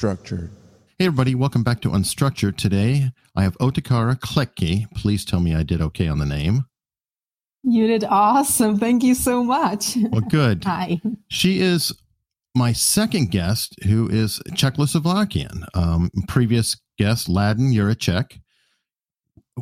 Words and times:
This 0.00 0.08
is 0.08 0.16
Unstructured. 0.16 0.50
Hey, 0.98 1.06
everybody, 1.06 1.34
welcome 1.34 1.62
back 1.62 1.82
to 1.82 1.90
Unstructured. 1.90 2.56
Today, 2.56 3.10
I 3.36 3.42
have 3.42 3.56
Otakara 3.58 4.18
Klecki. 4.18 4.90
Please 4.94 5.24
tell 5.26 5.40
me 5.40 5.54
I 5.54 5.62
did 5.62 5.82
okay 5.82 6.08
on 6.08 6.18
the 6.18 6.26
name. 6.26 6.64
You 7.62 7.86
did 7.86 8.04
awesome. 8.04 8.78
Thank 8.78 9.02
you 9.02 9.14
so 9.14 9.44
much. 9.44 9.96
Well, 10.10 10.22
good. 10.22 10.64
Hi. 10.64 11.00
She 11.28 11.60
is 11.60 11.92
my 12.54 12.72
second 12.72 13.30
guest, 13.30 13.74
who 13.84 14.08
is 14.08 14.40
Czechoslovakian. 14.52 15.64
Um, 15.74 16.10
previous 16.28 16.80
guest, 16.98 17.28
Ladin 17.28 17.72
Juracek, 17.72 18.40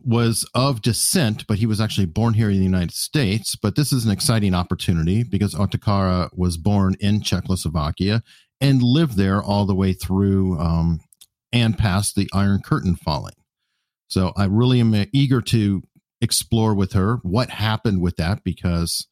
was 0.04 0.48
of 0.54 0.82
descent, 0.82 1.46
but 1.48 1.58
he 1.58 1.66
was 1.66 1.80
actually 1.80 2.06
born 2.06 2.34
here 2.34 2.50
in 2.50 2.58
the 2.58 2.64
United 2.64 2.94
States. 2.94 3.56
But 3.56 3.74
this 3.74 3.92
is 3.92 4.04
an 4.04 4.12
exciting 4.12 4.54
opportunity 4.54 5.24
because 5.24 5.54
Otakara 5.54 6.28
was 6.36 6.56
born 6.56 6.94
in 7.00 7.22
Czechoslovakia 7.22 8.22
and 8.60 8.82
lived 8.82 9.16
there 9.16 9.42
all 9.42 9.66
the 9.66 9.74
way 9.74 9.92
through 9.92 10.58
um, 10.58 11.00
and 11.52 11.78
past 11.78 12.14
the 12.14 12.28
Iron 12.32 12.60
Curtain 12.64 12.96
falling. 12.96 13.34
So 14.08 14.32
I 14.36 14.44
really 14.44 14.80
am 14.80 14.94
eager 15.12 15.40
to 15.42 15.82
explore 16.20 16.74
with 16.74 16.92
her 16.92 17.18
what 17.22 17.50
happened 17.50 18.00
with 18.00 18.16
that 18.16 18.42
because 18.42 19.06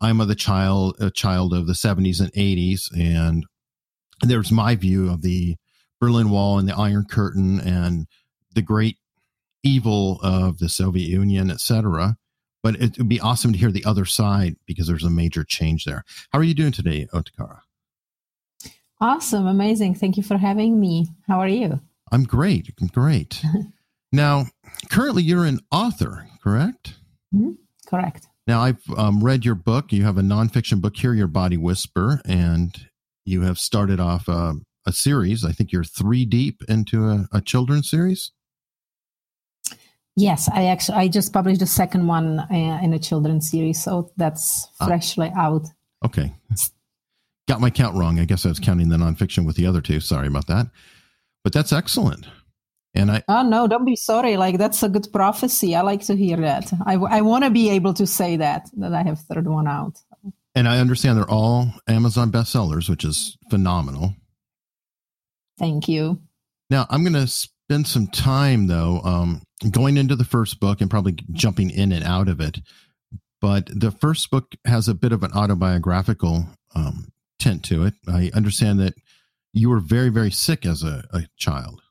I'm 0.00 0.20
a 0.20 0.26
the 0.26 0.34
child 0.34 0.96
a 1.00 1.10
child 1.10 1.52
of 1.52 1.66
the 1.66 1.72
70s 1.72 2.20
and 2.20 2.32
80s, 2.32 2.82
and 2.96 3.44
there's 4.22 4.52
my 4.52 4.74
view 4.76 5.10
of 5.10 5.22
the 5.22 5.56
Berlin 6.00 6.30
Wall 6.30 6.58
and 6.58 6.68
the 6.68 6.76
Iron 6.76 7.04
Curtain 7.08 7.60
and 7.60 8.06
the 8.54 8.62
great 8.62 8.96
evil 9.62 10.20
of 10.22 10.58
the 10.58 10.68
Soviet 10.68 11.08
Union, 11.08 11.50
etc. 11.50 12.16
But 12.62 12.76
it 12.76 12.98
would 12.98 13.08
be 13.08 13.20
awesome 13.20 13.52
to 13.52 13.58
hear 13.58 13.72
the 13.72 13.84
other 13.84 14.04
side 14.04 14.56
because 14.66 14.86
there's 14.86 15.04
a 15.04 15.10
major 15.10 15.44
change 15.44 15.84
there. 15.84 16.04
How 16.32 16.38
are 16.38 16.44
you 16.44 16.54
doing 16.54 16.72
today, 16.72 17.06
Otakara? 17.12 17.60
Awesome, 19.00 19.46
amazing. 19.46 19.94
Thank 19.94 20.16
you 20.16 20.22
for 20.22 20.36
having 20.36 20.80
me. 20.80 21.08
How 21.26 21.40
are 21.40 21.48
you? 21.48 21.80
I'm 22.10 22.24
great. 22.24 22.72
I'm 22.80 22.88
great. 22.88 23.42
now, 24.12 24.46
currently 24.90 25.22
you're 25.22 25.44
an 25.44 25.60
author, 25.70 26.28
correct? 26.42 26.96
Mm-hmm. 27.34 27.52
Correct. 27.86 28.26
Now, 28.46 28.62
I've 28.62 28.82
um, 28.96 29.22
read 29.22 29.44
your 29.44 29.54
book. 29.54 29.92
You 29.92 30.04
have 30.04 30.18
a 30.18 30.22
nonfiction 30.22 30.80
book 30.80 30.96
here, 30.96 31.14
Your 31.14 31.26
Body 31.26 31.56
Whisper, 31.56 32.20
and 32.24 32.74
you 33.24 33.42
have 33.42 33.58
started 33.58 34.00
off 34.00 34.28
uh, 34.28 34.54
a 34.86 34.92
series. 34.92 35.44
I 35.44 35.52
think 35.52 35.70
you're 35.70 35.84
three 35.84 36.24
deep 36.24 36.62
into 36.68 37.06
a, 37.06 37.28
a 37.30 37.40
children's 37.40 37.90
series. 37.90 38.32
Yes, 40.16 40.48
I 40.52 40.64
actually 40.64 40.98
I 40.98 41.08
just 41.08 41.32
published 41.32 41.60
the 41.60 41.66
second 41.66 42.08
one 42.08 42.40
uh, 42.40 42.80
in 42.82 42.92
a 42.92 42.98
children's 42.98 43.48
series, 43.48 43.80
so 43.80 44.10
that's 44.16 44.66
ah. 44.80 44.86
freshly 44.86 45.30
ah. 45.36 45.46
out. 45.46 45.66
Okay, 46.04 46.34
got 47.48 47.60
my 47.60 47.70
count 47.70 47.96
wrong. 47.96 48.20
I 48.20 48.24
guess 48.24 48.46
I 48.46 48.50
was 48.50 48.60
counting 48.60 48.88
the 48.88 48.96
nonfiction 48.96 49.44
with 49.44 49.56
the 49.56 49.66
other 49.66 49.80
two. 49.80 49.98
Sorry 49.98 50.28
about 50.28 50.46
that, 50.46 50.68
but 51.42 51.52
that's 51.52 51.72
excellent. 51.72 52.26
And 52.94 53.10
I 53.10 53.22
oh 53.28 53.42
no, 53.42 53.66
don't 53.66 53.84
be 53.84 53.96
sorry. 53.96 54.36
Like 54.36 54.58
that's 54.58 54.82
a 54.82 54.88
good 54.88 55.08
prophecy. 55.12 55.74
I 55.74 55.82
like 55.82 56.02
to 56.02 56.14
hear 56.14 56.36
that. 56.36 56.72
I 56.86 56.94
I 56.94 57.20
want 57.22 57.44
to 57.44 57.50
be 57.50 57.70
able 57.70 57.94
to 57.94 58.06
say 58.06 58.36
that 58.36 58.68
that 58.76 58.92
I 58.92 59.02
have 59.02 59.20
third 59.20 59.46
one 59.46 59.66
out. 59.66 59.98
And 60.54 60.68
I 60.68 60.78
understand 60.78 61.18
they're 61.18 61.30
all 61.30 61.72
Amazon 61.86 62.32
bestsellers, 62.32 62.88
which 62.88 63.04
is 63.04 63.36
phenomenal. 63.50 64.14
Thank 65.58 65.88
you. 65.88 66.20
Now 66.70 66.86
I'm 66.90 67.02
going 67.02 67.12
to 67.12 67.26
spend 67.28 67.86
some 67.86 68.06
time 68.08 68.66
though. 68.66 69.00
Um, 69.04 69.42
going 69.70 69.96
into 69.96 70.16
the 70.16 70.24
first 70.24 70.60
book 70.60 70.80
and 70.80 70.90
probably 70.90 71.16
jumping 71.32 71.70
in 71.70 71.92
and 71.92 72.04
out 72.04 72.28
of 72.28 72.40
it. 72.40 72.58
But 73.40 73.68
the 73.74 73.90
first 73.90 74.30
book 74.30 74.54
has 74.64 74.88
a 74.88 74.94
bit 74.94 75.12
of 75.12 75.22
an 75.22 75.32
autobiographical 75.32 76.46
um, 76.74 77.08
tint 77.38 77.64
to 77.64 77.84
it. 77.84 77.94
I 78.06 78.30
understand 78.34 78.80
that 78.80 78.94
you 79.52 79.70
were 79.70 79.80
very, 79.80 80.08
very 80.08 80.30
sick 80.30 80.66
as 80.66 80.82
a, 80.82 81.04
a 81.12 81.22
child. 81.36 81.82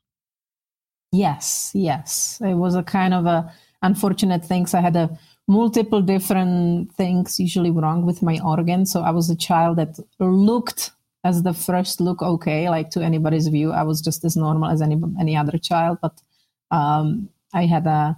Yes, 1.12 1.72
yes. 1.74 2.42
It 2.44 2.56
was 2.56 2.76
a 2.76 2.84
kind 2.84 3.14
of 3.14 3.26
a 3.26 3.52
unfortunate 3.82 4.44
things. 4.44 4.74
I 4.74 4.82
had 4.82 4.96
a 4.96 5.18
multiple 5.48 6.02
different 6.02 6.92
things 6.94 7.40
usually 7.40 7.72
wrong 7.72 8.06
with 8.06 8.22
my 8.22 8.40
organs. 8.44 8.92
So 8.92 9.02
I 9.02 9.12
was 9.12 9.30
a 9.30 9.36
child 9.36 9.78
that 9.78 9.98
looked 10.20 10.92
as 11.24 11.44
the 11.44 11.54
first 11.54 12.00
look 12.02 12.22
okay, 12.22 12.70
like 12.70 12.90
to 12.92 13.02
anybody's 13.02 13.48
view. 13.48 13.72
I 13.72 13.84
was 13.84 14.02
just 14.02 14.24
as 14.26 14.36
normal 14.36 14.70
as 14.70 14.82
any 14.82 14.98
any 15.20 15.36
other 15.36 15.58
child, 15.58 16.00
but 16.02 16.22
um, 16.72 17.30
I 17.54 17.66
had 17.66 17.88
a 17.88 18.16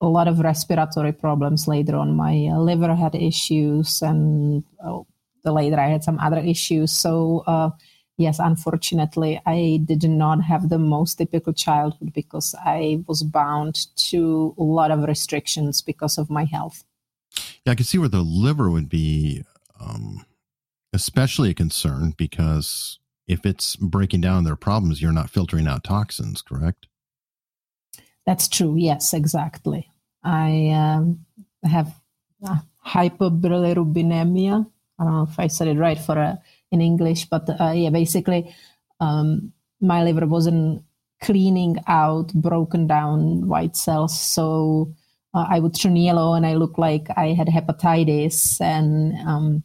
a 0.00 0.08
lot 0.08 0.28
of 0.28 0.40
respiratory 0.40 1.12
problems 1.12 1.68
later 1.68 1.96
on. 1.96 2.16
My 2.16 2.48
uh, 2.48 2.58
liver 2.58 2.94
had 2.94 3.14
issues, 3.14 4.02
and 4.02 4.64
oh, 4.84 5.06
later 5.50 5.80
I 5.80 5.88
had 5.88 6.04
some 6.04 6.18
other 6.20 6.38
issues. 6.38 6.92
So 6.92 7.42
uh, 7.46 7.70
yes, 8.16 8.38
unfortunately, 8.38 9.40
I 9.44 9.80
did 9.84 10.08
not 10.08 10.44
have 10.44 10.68
the 10.68 10.78
most 10.78 11.16
typical 11.16 11.52
childhood 11.52 12.12
because 12.12 12.54
I 12.64 13.02
was 13.08 13.22
bound 13.22 13.86
to 14.10 14.54
a 14.56 14.62
lot 14.62 14.90
of 14.90 15.02
restrictions 15.02 15.82
because 15.82 16.18
of 16.18 16.30
my 16.30 16.44
health. 16.44 16.84
Yeah, 17.64 17.72
I 17.72 17.74
can 17.74 17.86
see 17.86 17.98
where 17.98 18.08
the 18.08 18.22
liver 18.22 18.70
would 18.70 18.88
be 18.88 19.42
um, 19.80 20.24
especially 20.92 21.50
a 21.50 21.54
concern 21.54 22.14
because 22.16 22.98
if 23.26 23.46
it's 23.46 23.76
breaking 23.76 24.20
down 24.20 24.44
their 24.44 24.56
problems, 24.56 25.00
you're 25.00 25.12
not 25.12 25.30
filtering 25.30 25.66
out 25.66 25.84
toxins, 25.84 26.42
correct? 26.42 26.86
That's 28.26 28.48
true. 28.48 28.76
Yes, 28.76 29.14
exactly. 29.14 29.90
I 30.22 30.70
um, 30.70 31.24
have 31.64 31.94
uh, 32.46 32.58
hyperbilirubinemia. 32.86 34.66
I 35.02 35.04
don't 35.04 35.14
know 35.14 35.28
if 35.28 35.38
I 35.38 35.48
said 35.48 35.66
it 35.66 35.78
right 35.78 35.98
for 35.98 36.16
uh, 36.16 36.36
in 36.70 36.80
English, 36.80 37.24
but 37.24 37.48
uh, 37.60 37.72
yeah, 37.72 37.90
basically, 37.90 38.54
um, 39.00 39.52
my 39.80 40.04
liver 40.04 40.26
wasn't 40.26 40.84
cleaning 41.20 41.78
out 41.88 42.32
broken 42.34 42.86
down 42.86 43.48
white 43.48 43.74
cells, 43.74 44.18
so 44.18 44.94
uh, 45.34 45.46
I 45.48 45.58
would 45.58 45.74
turn 45.74 45.96
yellow 45.96 46.34
and 46.34 46.46
I 46.46 46.54
looked 46.54 46.78
like 46.78 47.08
I 47.16 47.32
had 47.32 47.48
hepatitis. 47.48 48.60
And 48.60 49.14
um, 49.26 49.64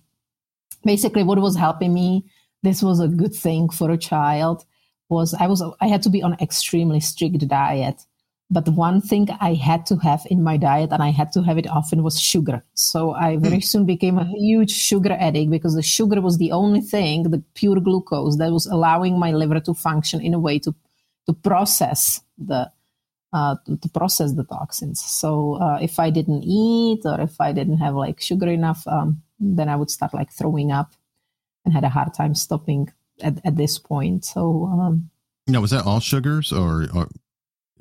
basically, 0.84 1.22
what 1.22 1.38
was 1.38 1.56
helping 1.56 1.94
me, 1.94 2.26
this 2.64 2.82
was 2.82 3.00
a 3.00 3.08
good 3.08 3.36
thing 3.36 3.70
for 3.70 3.92
a 3.92 3.98
child, 3.98 4.66
was 5.08 5.36
I 5.36 5.46
was 5.46 5.64
I 5.82 5.88
had 5.88 6.02
to 6.02 6.10
be 6.10 6.24
on 6.24 6.34
extremely 6.42 7.00
strict 7.00 7.48
diet 7.48 8.04
but 8.50 8.70
one 8.70 9.02
thing 9.02 9.28
I 9.42 9.56
had 9.56 9.86
to 9.88 9.98
have 9.98 10.26
in 10.30 10.42
my 10.42 10.56
diet, 10.56 10.92
and 10.94 11.04
I 11.04 11.10
had 11.10 11.34
to 11.34 11.42
have 11.42 11.58
it 11.58 11.68
often, 11.68 12.02
was 12.02 12.20
sugar. 12.20 12.64
So 12.76 13.12
I 13.12 13.36
very 13.36 13.58
mm. 13.58 13.64
soon 13.64 13.86
became 13.86 14.18
a 14.18 14.26
huge 14.26 14.72
sugar 14.72 15.12
addict 15.20 15.52
because 15.52 15.76
the 15.76 15.82
sugar 15.82 16.22
was 16.22 16.38
the 16.38 16.54
only 16.54 16.80
thing, 16.80 17.24
the 17.24 17.44
pure 17.56 17.82
glucose, 17.82 18.38
that 18.38 18.52
was 18.52 18.66
allowing 18.66 19.20
my 19.20 19.32
liver 19.32 19.60
to 19.60 19.74
function 19.74 20.22
in 20.22 20.34
a 20.34 20.40
way 20.40 20.60
to 20.60 20.74
to 21.26 21.34
process 21.34 22.22
the 22.38 22.72
uh, 23.34 23.56
to, 23.66 23.76
to, 23.76 23.90
process 23.90 24.32
the 24.34 24.46
toxins. 24.46 25.04
So 25.04 25.56
uh, 25.56 25.80
if 25.82 26.00
I 26.00 26.10
didn't 26.10 26.44
eat 26.44 27.02
or 27.04 27.20
if 27.20 27.42
I 27.42 27.52
didn't 27.52 27.80
have 27.80 27.96
like 27.96 28.22
sugar 28.22 28.48
enough, 28.48 28.88
um, 28.88 29.22
then 29.38 29.68
I 29.68 29.76
would 29.76 29.92
start 29.92 30.14
like 30.14 30.32
throwing 30.32 30.72
up 30.72 30.94
and 31.66 31.74
had 31.74 31.84
a 31.84 31.90
hard 31.90 32.14
time 32.14 32.34
stopping 32.34 32.90
at, 33.22 33.46
at 33.46 33.58
this 33.58 33.78
point. 33.78 34.24
So 34.24 34.66
um, 34.72 35.10
now 35.46 35.60
was 35.60 35.72
that 35.72 35.86
all 35.86 36.00
sugars 36.00 36.54
or, 36.54 36.88
or 36.96 37.10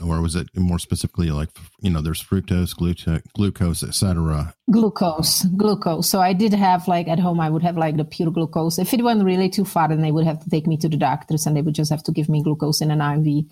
or 0.03 0.21
was 0.21 0.37
it 0.37 0.49
more 0.57 0.79
specifically 0.79 1.31
like 1.31 1.49
you 1.81 1.91
know 1.91 2.01
there's 2.01 2.23
fructose 2.23 2.75
glucose 2.77 3.23
glucose 3.35 3.83
etc 3.83 4.55
glucose 4.71 5.45
glucose. 5.57 6.09
So 6.09 6.21
i 6.21 6.33
did 6.33 6.53
have 6.53 6.89
like 6.89 7.09
at 7.09 7.19
home 7.19 7.41
i 7.41 7.51
would 7.51 7.63
have 7.63 7.77
like 7.77 7.97
the 7.97 8.05
pure 8.05 8.31
glucose. 8.31 8.79
If 8.79 8.93
it 8.93 9.03
went 9.03 9.25
really 9.25 9.49
too 9.49 9.65
far 9.65 9.89
then 9.89 10.03
they 10.03 10.13
would 10.13 10.27
have 10.27 10.43
to 10.43 10.51
take 10.51 10.67
me 10.67 10.77
to 10.79 10.89
the 10.89 10.97
doctors 10.97 11.47
and 11.47 11.57
they 11.57 11.63
would 11.63 11.75
just 11.75 11.91
have 11.91 12.03
to 12.05 12.13
give 12.13 12.29
me 12.29 12.43
glucose 12.43 12.81
in 12.81 12.91
an 12.91 13.01
iv 13.01 13.47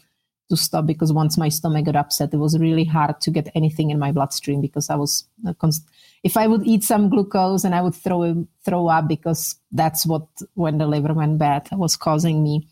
to 0.51 0.57
stop 0.57 0.87
because 0.87 1.13
once 1.13 1.39
my 1.39 1.49
stomach 1.49 1.87
got 1.87 1.97
upset 1.97 2.35
it 2.35 2.37
was 2.37 2.59
really 2.59 2.85
hard 2.85 3.19
to 3.21 3.31
get 3.31 3.51
anything 3.55 3.91
in 3.91 3.99
my 3.99 4.13
bloodstream 4.13 4.61
because 4.61 4.91
i 4.91 4.95
was 4.95 5.27
uh, 5.49 5.55
const- 5.55 5.89
if 6.23 6.37
i 6.37 6.47
would 6.47 6.67
eat 6.67 6.85
some 6.85 7.09
glucose 7.09 7.65
and 7.65 7.75
i 7.75 7.81
would 7.81 7.95
throw 7.95 8.47
throw 8.63 8.89
up 8.89 9.09
because 9.09 9.57
that's 9.73 10.05
what 10.05 10.27
when 10.55 10.77
the 10.77 10.87
liver 10.87 11.15
went 11.15 11.39
bad 11.39 11.67
was 11.73 11.97
causing 11.97 12.43
me 12.43 12.69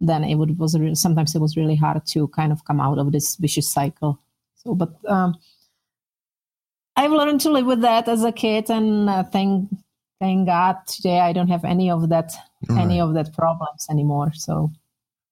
then 0.00 0.24
it 0.24 0.36
would, 0.36 0.58
was 0.58 0.78
really, 0.78 0.94
sometimes 0.94 1.34
it 1.34 1.40
was 1.40 1.56
really 1.56 1.76
hard 1.76 2.06
to 2.06 2.28
kind 2.28 2.52
of 2.52 2.64
come 2.64 2.80
out 2.80 2.98
of 2.98 3.12
this 3.12 3.36
vicious 3.36 3.68
cycle. 3.68 4.18
So, 4.56 4.74
but 4.74 4.90
um, 5.06 5.34
I've 6.96 7.12
learned 7.12 7.40
to 7.42 7.50
live 7.50 7.66
with 7.66 7.82
that 7.82 8.08
as 8.08 8.24
a 8.24 8.32
kid, 8.32 8.70
and 8.70 9.08
uh, 9.08 9.22
thank 9.24 9.70
thank 10.20 10.46
God 10.46 10.78
today 10.86 11.20
I 11.20 11.32
don't 11.32 11.48
have 11.48 11.64
any 11.64 11.90
of 11.90 12.08
that 12.08 12.32
right. 12.68 12.80
any 12.80 13.00
of 13.00 13.14
that 13.14 13.32
problems 13.34 13.86
anymore. 13.88 14.32
So, 14.34 14.70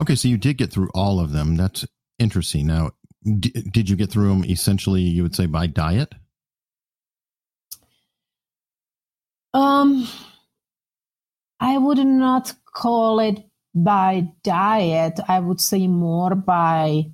okay, 0.01 0.15
so 0.15 0.29
you 0.29 0.39
did 0.39 0.59
get 0.59 0.73
through 0.73 0.91
all 0.95 1.19
of 1.19 1.33
them. 1.33 1.57
That's 1.57 1.85
interesting. 2.19 2.69
Now, 2.69 2.93
d- 3.25 3.65
did 3.73 3.91
you 3.91 3.97
get 3.97 4.11
through 4.11 4.29
them 4.29 4.45
essentially? 4.45 5.03
You 5.03 5.25
would 5.25 5.35
say 5.35 5.47
by 5.47 5.67
diet. 5.67 6.15
Um, 9.55 10.07
I 11.59 11.79
would 11.79 11.99
not 11.99 12.53
call 12.75 13.19
it 13.21 13.43
by 13.77 14.27
diet, 14.43 15.21
I 15.29 15.39
would 15.39 15.61
say 15.61 15.87
more 15.87 16.35
by 16.35 17.11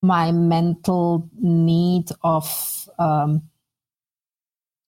my 0.00 0.30
mental 0.30 1.28
need 1.38 2.06
of 2.22 2.88
um, 2.98 3.42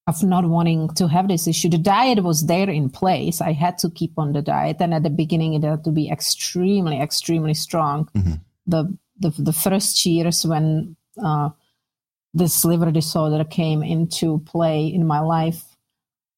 of 0.07 0.23
not 0.23 0.45
wanting 0.49 0.89
to 0.95 1.09
have 1.09 1.29
this 1.29 1.47
issue. 1.47 1.69
The 1.69 1.79
diet 1.79 2.23
was 2.23 2.47
there 2.47 2.71
in 2.71 2.89
place. 2.89 3.41
I 3.41 3.53
had 3.53 3.79
to 3.79 3.91
keep 3.91 4.13
on 4.17 4.33
the 4.33 4.43
diet, 4.43 4.77
and 4.81 4.95
at 4.95 5.03
the 5.03 5.11
beginning, 5.11 5.55
it 5.55 5.65
had 5.65 5.85
to 5.85 5.91
be 5.91 6.09
extremely, 6.09 7.01
extremely 7.01 7.55
strong. 7.55 8.09
Mm-hmm. 8.15 8.35
The, 8.67 8.97
the 9.19 9.31
the 9.39 9.53
first 9.53 10.07
years 10.07 10.47
when 10.47 10.97
uh, 11.23 11.51
this 12.33 12.65
liver 12.65 12.93
disorder 12.93 13.45
came 13.45 13.83
into 13.83 14.39
play 14.47 14.87
in 14.87 15.07
my 15.07 15.19
life 15.19 15.72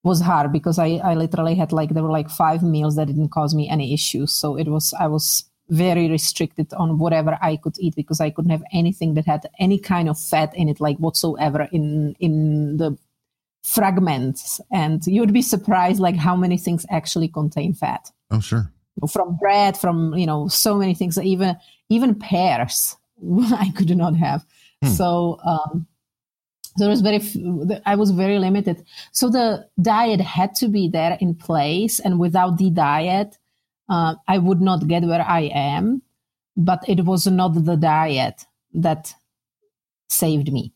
was 0.05 0.21
hard 0.21 0.53
because 0.53 0.79
I, 0.79 1.01
I 1.03 1.15
literally 1.15 1.55
had 1.55 1.73
like 1.73 1.91
there 1.91 2.03
were 2.03 2.11
like 2.11 2.31
five 2.31 2.63
meals 2.63 2.97
that 2.97 3.07
didn't 3.07 3.31
cause 3.31 3.55
me 3.55 3.69
any 3.69 3.95
issues. 3.95 4.33
So 4.33 4.57
it 4.57 4.69
was 4.69 4.95
I 5.01 5.09
was 5.09 5.45
very 5.71 6.11
restricted 6.11 6.73
on 6.75 6.99
whatever 6.99 7.39
I 7.41 7.57
could 7.57 7.77
eat 7.79 7.97
because 7.97 8.21
I 8.21 8.29
couldn't 8.29 8.51
have 8.51 8.63
anything 8.71 9.15
that 9.15 9.25
had 9.25 9.49
any 9.59 9.79
kind 9.79 10.11
of 10.11 10.21
fat 10.21 10.55
in 10.55 10.69
it, 10.69 10.79
like 10.79 10.99
whatsoever 10.99 11.69
in 11.73 12.15
in 12.21 12.77
the 12.77 12.97
fragments. 13.63 14.61
And 14.71 15.05
you 15.07 15.23
would 15.23 15.33
be 15.33 15.43
surprised 15.43 16.01
like 16.01 16.17
how 16.17 16.37
many 16.37 16.59
things 16.59 16.85
actually 16.91 17.29
contain 17.29 17.73
fat. 17.73 18.13
Oh 18.31 18.41
sure. 18.41 18.71
From 19.11 19.37
bread, 19.39 19.77
from 19.77 20.15
you 20.15 20.27
know, 20.27 20.49
so 20.49 20.77
many 20.77 20.95
things, 20.95 21.19
even 21.19 21.57
even 21.89 22.15
pears 22.15 22.97
I 23.57 23.73
could 23.75 23.97
not 23.97 24.17
have. 24.17 24.45
Hmm. 24.83 24.91
So 24.91 25.41
um 25.47 25.87
there 26.77 26.89
was 26.89 27.01
very 27.01 27.21
i 27.87 27.95
was 27.95 28.11
very 28.11 28.39
limited. 28.39 28.85
So 29.13 29.29
the 29.31 29.69
diet 29.81 30.21
had 30.21 30.55
to 30.57 30.69
be 30.69 30.89
there 30.89 31.17
in 31.21 31.35
place 31.35 32.01
and 32.01 32.19
without 32.19 32.59
the 32.59 32.71
diet 32.71 33.39
uh, 33.89 34.15
i 34.29 34.39
would 34.39 34.61
not 34.61 34.89
get 34.89 35.05
where 35.05 35.23
i 35.23 35.43
am 35.53 36.03
but 36.57 36.89
it 36.89 37.05
was 37.05 37.27
not 37.27 37.65
the 37.65 37.77
diet 37.77 38.45
that 38.73 39.15
saved 40.09 40.53
me 40.53 40.73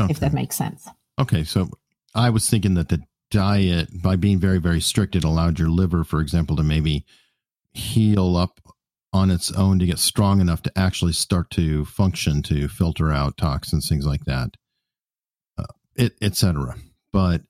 okay. 0.00 0.10
if 0.10 0.20
that 0.20 0.32
makes 0.32 0.56
sense. 0.56 0.88
Okay 1.18 1.44
so 1.44 1.70
i 2.14 2.30
was 2.30 2.48
thinking 2.48 2.74
that 2.74 2.88
the 2.88 3.02
diet 3.30 3.88
by 4.02 4.16
being 4.16 4.38
very 4.38 4.58
very 4.58 4.80
strict 4.80 5.16
it 5.16 5.24
allowed 5.24 5.58
your 5.58 5.68
liver 5.68 6.04
for 6.04 6.20
example 6.20 6.56
to 6.56 6.62
maybe 6.62 7.04
heal 7.72 8.36
up 8.36 8.60
on 9.12 9.30
its 9.30 9.50
own 9.52 9.78
to 9.78 9.86
get 9.86 9.98
strong 9.98 10.40
enough 10.40 10.62
to 10.62 10.72
actually 10.76 11.12
start 11.12 11.50
to 11.50 11.84
function 11.86 12.42
to 12.42 12.68
filter 12.68 13.10
out 13.10 13.36
toxins 13.36 13.88
things 13.88 14.06
like 14.06 14.24
that 14.24 14.56
etc. 15.98 16.76
But 17.12 17.42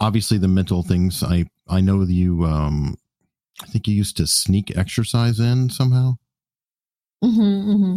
obviously, 0.00 0.38
the 0.38 0.48
mental 0.48 0.82
things. 0.82 1.22
I 1.22 1.46
I 1.68 1.80
know 1.80 2.02
you. 2.02 2.44
Um, 2.44 2.96
I 3.62 3.66
think 3.66 3.86
you 3.86 3.94
used 3.94 4.16
to 4.16 4.26
sneak 4.26 4.76
exercise 4.76 5.38
in 5.38 5.70
somehow. 5.70 6.16
Mm-hmm, 7.22 7.70
mm-hmm. 7.70 7.96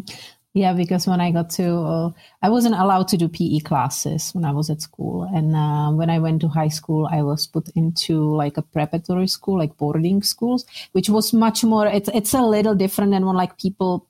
Yeah, 0.53 0.73
because 0.73 1.05
when 1.05 1.21
I 1.21 1.29
got 1.29 1.51
to, 1.51 1.77
uh, 1.77 2.11
I 2.41 2.49
wasn't 2.49 2.75
allowed 2.75 3.07
to 3.09 3.17
do 3.17 3.27
PE 3.27 3.59
classes 3.59 4.31
when 4.33 4.43
I 4.43 4.51
was 4.51 4.71
at 4.71 4.81
school, 4.81 5.29
and 5.31 5.55
uh, 5.55 5.91
when 5.91 6.09
I 6.09 6.17
went 6.17 6.41
to 6.41 6.47
high 6.47 6.69
school, 6.69 7.07
I 7.11 7.21
was 7.21 7.45
put 7.45 7.69
into 7.75 8.35
like 8.35 8.57
a 8.57 8.63
preparatory 8.63 9.27
school, 9.27 9.59
like 9.59 9.77
boarding 9.77 10.23
schools, 10.23 10.65
which 10.93 11.09
was 11.09 11.31
much 11.31 11.63
more. 11.63 11.85
It's 11.87 12.09
it's 12.13 12.33
a 12.33 12.41
little 12.41 12.73
different 12.73 13.11
than 13.11 13.25
when 13.25 13.35
like 13.35 13.59
people 13.59 14.07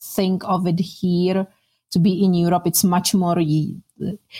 think 0.00 0.44
of 0.44 0.66
it 0.66 0.78
here 0.78 1.46
to 1.90 1.98
be 1.98 2.24
in 2.24 2.34
Europe. 2.34 2.66
It's 2.66 2.84
much 2.84 3.14
more 3.14 3.36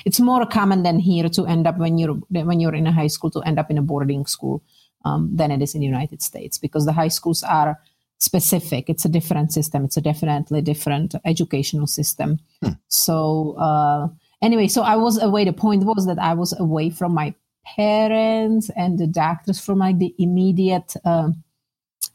it's 0.04 0.20
more 0.20 0.46
common 0.46 0.82
than 0.82 0.98
here 0.98 1.28
to 1.28 1.46
end 1.46 1.66
up 1.66 1.78
when 1.78 1.98
you're 1.98 2.14
when 2.30 2.60
you're 2.60 2.74
in 2.74 2.86
a 2.86 2.92
high 2.92 3.08
school 3.08 3.30
to 3.32 3.40
end 3.40 3.58
up 3.58 3.70
in 3.70 3.78
a 3.78 3.82
boarding 3.82 4.26
school 4.26 4.62
um, 5.04 5.30
than 5.34 5.50
it 5.50 5.62
is 5.62 5.74
in 5.74 5.80
the 5.80 5.86
United 5.86 6.22
States 6.22 6.58
because 6.58 6.86
the 6.86 6.92
high 6.92 7.08
schools 7.08 7.42
are 7.42 7.78
specific. 8.18 8.88
It's 8.88 9.04
a 9.04 9.08
different 9.08 9.52
system. 9.52 9.84
It's 9.84 9.96
a 9.96 10.00
definitely 10.00 10.60
different 10.62 11.14
educational 11.24 11.86
system. 11.86 12.38
Hmm. 12.62 12.72
So 12.88 13.56
uh, 13.58 14.08
anyway, 14.42 14.68
so 14.68 14.82
I 14.82 14.96
was 14.96 15.20
away. 15.20 15.44
The 15.44 15.52
point 15.52 15.84
was 15.84 16.06
that 16.06 16.18
I 16.18 16.34
was 16.34 16.58
away 16.58 16.90
from 16.90 17.14
my 17.14 17.34
parents 17.76 18.70
and 18.76 18.98
the 18.98 19.06
doctors 19.06 19.60
from 19.60 19.78
like 19.78 19.98
the 19.98 20.14
immediate. 20.18 20.94
Uh, 21.04 21.30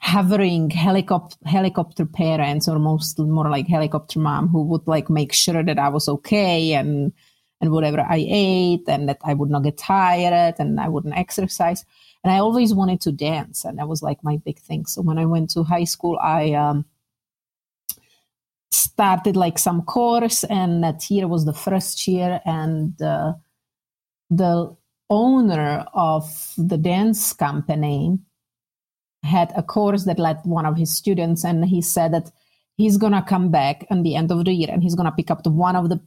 hovering 0.05 0.69
helicopter 0.69 1.35
helicopter 1.45 2.05
parents 2.05 2.67
or 2.67 2.77
most 2.77 3.17
more 3.17 3.49
like 3.49 3.67
helicopter 3.67 4.19
mom 4.19 4.47
who 4.47 4.61
would 4.61 4.85
like 4.85 5.09
make 5.09 5.33
sure 5.33 5.63
that 5.63 5.79
I 5.79 5.89
was 5.89 6.07
okay 6.07 6.73
and 6.73 7.11
and 7.59 7.71
whatever 7.71 8.01
I 8.01 8.23
ate 8.29 8.87
and 8.87 9.09
that 9.09 9.19
I 9.23 9.33
would 9.33 9.49
not 9.49 9.63
get 9.63 9.79
tired 9.79 10.55
and 10.59 10.79
I 10.79 10.89
wouldn't 10.89 11.17
exercise. 11.17 11.83
And 12.23 12.31
I 12.31 12.37
always 12.37 12.71
wanted 12.71 13.01
to 13.01 13.11
dance 13.11 13.65
and 13.65 13.79
that 13.79 13.87
was 13.87 14.03
like 14.03 14.23
my 14.23 14.37
big 14.37 14.59
thing. 14.59 14.85
So 14.85 15.01
when 15.01 15.17
I 15.17 15.25
went 15.25 15.49
to 15.51 15.63
high 15.63 15.85
school, 15.85 16.19
I 16.21 16.53
um, 16.53 16.85
started 18.71 19.35
like 19.35 19.57
some 19.57 19.81
course 19.81 20.43
and 20.43 20.83
that 20.83 21.09
year 21.09 21.27
was 21.27 21.45
the 21.45 21.53
first 21.53 22.07
year 22.07 22.41
and 22.45 23.01
uh, 23.01 23.33
the 24.29 24.75
owner 25.09 25.85
of 25.93 26.53
the 26.57 26.77
dance 26.77 27.33
company 27.33 28.19
had 29.25 29.51
a 29.55 29.63
course 29.63 30.05
that 30.05 30.19
led 30.19 30.39
one 30.43 30.65
of 30.65 30.77
his 30.77 30.95
students 30.95 31.43
and 31.43 31.65
he 31.65 31.81
said 31.81 32.13
that 32.13 32.31
he's 32.77 32.97
gonna 32.97 33.25
come 33.27 33.49
back 33.49 33.85
at 33.89 34.03
the 34.03 34.15
end 34.15 34.31
of 34.31 34.45
the 34.45 34.53
year 34.53 34.69
and 34.71 34.83
he's 34.83 34.95
gonna 34.95 35.11
pick 35.11 35.31
up 35.31 35.43
the 35.43 35.49
one 35.49 35.75
of 35.75 35.89
the 35.89 35.99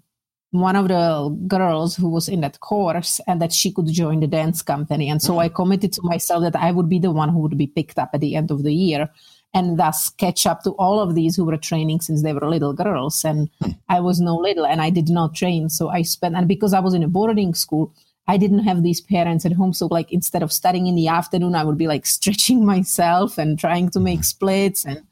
one 0.50 0.76
of 0.76 0.88
the 0.88 1.28
girls 1.46 1.94
who 1.94 2.08
was 2.08 2.28
in 2.28 2.40
that 2.40 2.60
course 2.60 3.20
and 3.26 3.42
that 3.42 3.52
she 3.52 3.70
could 3.70 3.86
join 3.86 4.20
the 4.20 4.26
dance 4.26 4.62
company. 4.62 5.10
And 5.10 5.20
so 5.20 5.32
mm-hmm. 5.32 5.40
I 5.40 5.48
committed 5.50 5.92
to 5.94 6.02
myself 6.02 6.42
that 6.42 6.56
I 6.56 6.70
would 6.70 6.88
be 6.88 6.98
the 6.98 7.10
one 7.10 7.28
who 7.28 7.40
would 7.40 7.58
be 7.58 7.66
picked 7.66 7.98
up 7.98 8.10
at 8.14 8.20
the 8.20 8.34
end 8.34 8.50
of 8.50 8.62
the 8.62 8.72
year 8.72 9.10
and 9.52 9.78
thus 9.78 10.08
catch 10.08 10.46
up 10.46 10.62
to 10.62 10.70
all 10.72 11.00
of 11.00 11.14
these 11.14 11.36
who 11.36 11.44
were 11.44 11.56
training 11.58 12.00
since 12.00 12.22
they 12.22 12.32
were 12.32 12.48
little 12.48 12.72
girls. 12.72 13.24
And 13.24 13.50
mm-hmm. 13.62 13.72
I 13.90 14.00
was 14.00 14.20
no 14.20 14.36
little 14.36 14.64
and 14.64 14.80
I 14.80 14.88
did 14.88 15.10
not 15.10 15.34
train. 15.34 15.68
So 15.68 15.90
I 15.90 16.00
spent, 16.02 16.34
and 16.34 16.48
because 16.48 16.72
I 16.72 16.80
was 16.80 16.94
in 16.94 17.02
a 17.02 17.08
boarding 17.08 17.54
school, 17.54 17.92
I 18.28 18.36
didn't 18.36 18.60
have 18.60 18.82
these 18.82 19.00
parents 19.00 19.46
at 19.46 19.52
home. 19.52 19.72
So 19.72 19.86
like 19.86 20.12
instead 20.12 20.42
of 20.42 20.52
studying 20.52 20.86
in 20.86 20.94
the 20.94 21.08
afternoon, 21.08 21.54
I 21.54 21.64
would 21.64 21.78
be 21.78 21.88
like 21.88 22.04
stretching 22.04 22.64
myself 22.74 23.38
and 23.38 23.58
trying 23.58 23.88
to 23.90 24.00
make 24.00 24.20
mm-hmm. 24.20 24.24
splits. 24.24 24.84
And, 24.84 25.02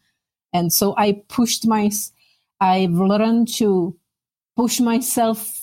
and 0.53 0.73
so 0.73 0.95
I 0.97 1.23
pushed 1.29 1.67
my, 1.67 1.91
I've 2.61 2.93
learned 2.93 3.49
to 3.55 3.97
push 4.55 4.81
myself 4.81 5.63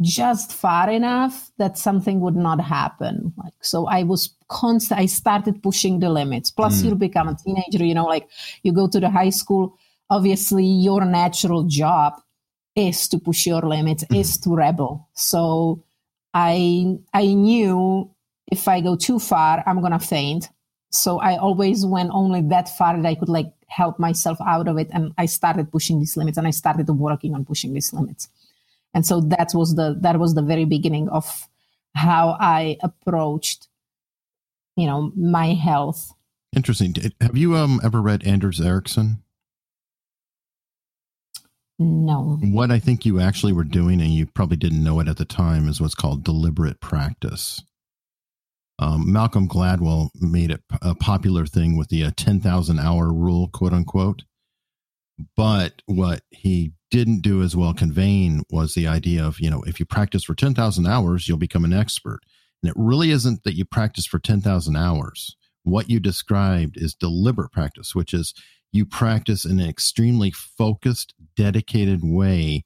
just 0.00 0.52
far 0.52 0.88
enough 0.88 1.50
that 1.58 1.76
something 1.76 2.20
would 2.20 2.36
not 2.36 2.60
happen. 2.60 3.32
Like 3.36 3.54
so 3.60 3.86
I 3.86 4.04
was 4.04 4.32
constant 4.48 5.00
I 5.00 5.06
started 5.06 5.60
pushing 5.60 5.98
the 5.98 6.08
limits. 6.08 6.52
Plus 6.52 6.80
mm. 6.80 6.90
you 6.90 6.94
become 6.94 7.28
a 7.28 7.36
teenager, 7.36 7.84
you 7.84 7.94
know, 7.94 8.06
like 8.06 8.28
you 8.62 8.72
go 8.72 8.86
to 8.86 9.00
the 9.00 9.10
high 9.10 9.30
school, 9.30 9.76
obviously 10.08 10.64
your 10.64 11.04
natural 11.04 11.64
job 11.64 12.14
is 12.76 13.08
to 13.08 13.18
push 13.18 13.46
your 13.46 13.62
limits, 13.62 14.04
mm. 14.04 14.20
is 14.20 14.38
to 14.38 14.54
rebel. 14.54 15.08
So 15.14 15.82
I 16.38 16.98
I 17.12 17.26
knew 17.34 18.10
if 18.46 18.68
I 18.68 18.80
go 18.80 18.94
too 18.94 19.18
far, 19.18 19.64
I'm 19.66 19.82
gonna 19.82 19.98
faint. 19.98 20.48
So 20.90 21.18
I 21.18 21.36
always 21.36 21.84
went 21.84 22.10
only 22.12 22.42
that 22.42 22.68
far 22.78 22.96
that 22.96 23.06
I 23.06 23.16
could 23.16 23.28
like 23.28 23.52
help 23.66 23.98
myself 23.98 24.38
out 24.40 24.66
of 24.66 24.78
it 24.78 24.88
and 24.92 25.12
i 25.18 25.26
started 25.26 25.70
pushing 25.70 25.98
these 25.98 26.16
limits 26.16 26.38
and 26.38 26.46
i 26.46 26.50
started 26.50 26.88
working 26.88 27.34
on 27.34 27.44
pushing 27.44 27.74
these 27.74 27.92
limits. 27.92 28.28
And 28.94 29.04
so 29.04 29.20
that 29.20 29.50
was 29.52 29.74
the 29.74 29.96
that 30.00 30.18
was 30.18 30.34
the 30.34 30.46
very 30.52 30.64
beginning 30.64 31.08
of 31.08 31.48
how 31.94 32.36
i 32.40 32.78
approached 32.82 33.68
you 34.76 34.86
know 34.86 35.12
my 35.16 35.48
health. 35.54 36.14
Interesting. 36.56 36.94
Have 37.20 37.36
you 37.36 37.56
um 37.56 37.80
ever 37.82 38.00
read 38.00 38.24
anders 38.24 38.60
ericsson 38.60 39.22
no 41.78 42.38
what 42.42 42.70
i 42.70 42.78
think 42.78 43.04
you 43.04 43.20
actually 43.20 43.52
were 43.52 43.64
doing 43.64 44.00
and 44.00 44.10
you 44.10 44.26
probably 44.26 44.56
didn't 44.56 44.82
know 44.82 45.00
it 45.00 45.08
at 45.08 45.16
the 45.16 45.24
time 45.24 45.68
is 45.68 45.80
what's 45.80 45.94
called 45.94 46.24
deliberate 46.24 46.80
practice 46.80 47.62
um, 48.80 49.12
Malcolm 49.12 49.48
Gladwell 49.48 50.10
made 50.20 50.52
it 50.52 50.62
a 50.82 50.94
popular 50.94 51.46
thing 51.46 51.76
with 51.76 51.88
the 51.88 52.04
uh, 52.04 52.12
10,000 52.16 52.78
hour 52.78 53.12
rule, 53.12 53.48
quote 53.48 53.72
unquote. 53.72 54.22
But 55.36 55.82
what 55.86 56.22
he 56.30 56.72
didn't 56.90 57.22
do 57.22 57.42
as 57.42 57.56
well 57.56 57.74
conveying 57.74 58.44
was 58.50 58.74
the 58.74 58.86
idea 58.86 59.24
of, 59.24 59.40
you 59.40 59.50
know, 59.50 59.62
if 59.62 59.80
you 59.80 59.86
practice 59.86 60.22
for 60.22 60.34
10,000 60.34 60.86
hours, 60.86 61.26
you'll 61.26 61.38
become 61.38 61.64
an 61.64 61.72
expert. 61.72 62.20
And 62.62 62.70
it 62.70 62.76
really 62.76 63.10
isn't 63.10 63.42
that 63.42 63.56
you 63.56 63.64
practice 63.64 64.06
for 64.06 64.20
10,000 64.20 64.76
hours. 64.76 65.36
What 65.64 65.90
you 65.90 65.98
described 65.98 66.76
is 66.76 66.94
deliberate 66.94 67.52
practice, 67.52 67.94
which 67.94 68.14
is 68.14 68.32
you 68.72 68.86
practice 68.86 69.44
in 69.44 69.58
an 69.58 69.68
extremely 69.68 70.30
focused, 70.30 71.14
dedicated 71.38 72.00
way 72.02 72.64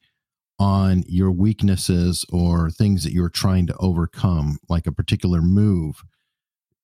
on 0.58 1.04
your 1.06 1.30
weaknesses 1.30 2.24
or 2.32 2.70
things 2.70 3.04
that 3.04 3.12
you're 3.12 3.28
trying 3.28 3.66
to 3.66 3.76
overcome, 3.76 4.58
like 4.68 4.86
a 4.86 4.92
particular 4.92 5.42
move, 5.42 6.02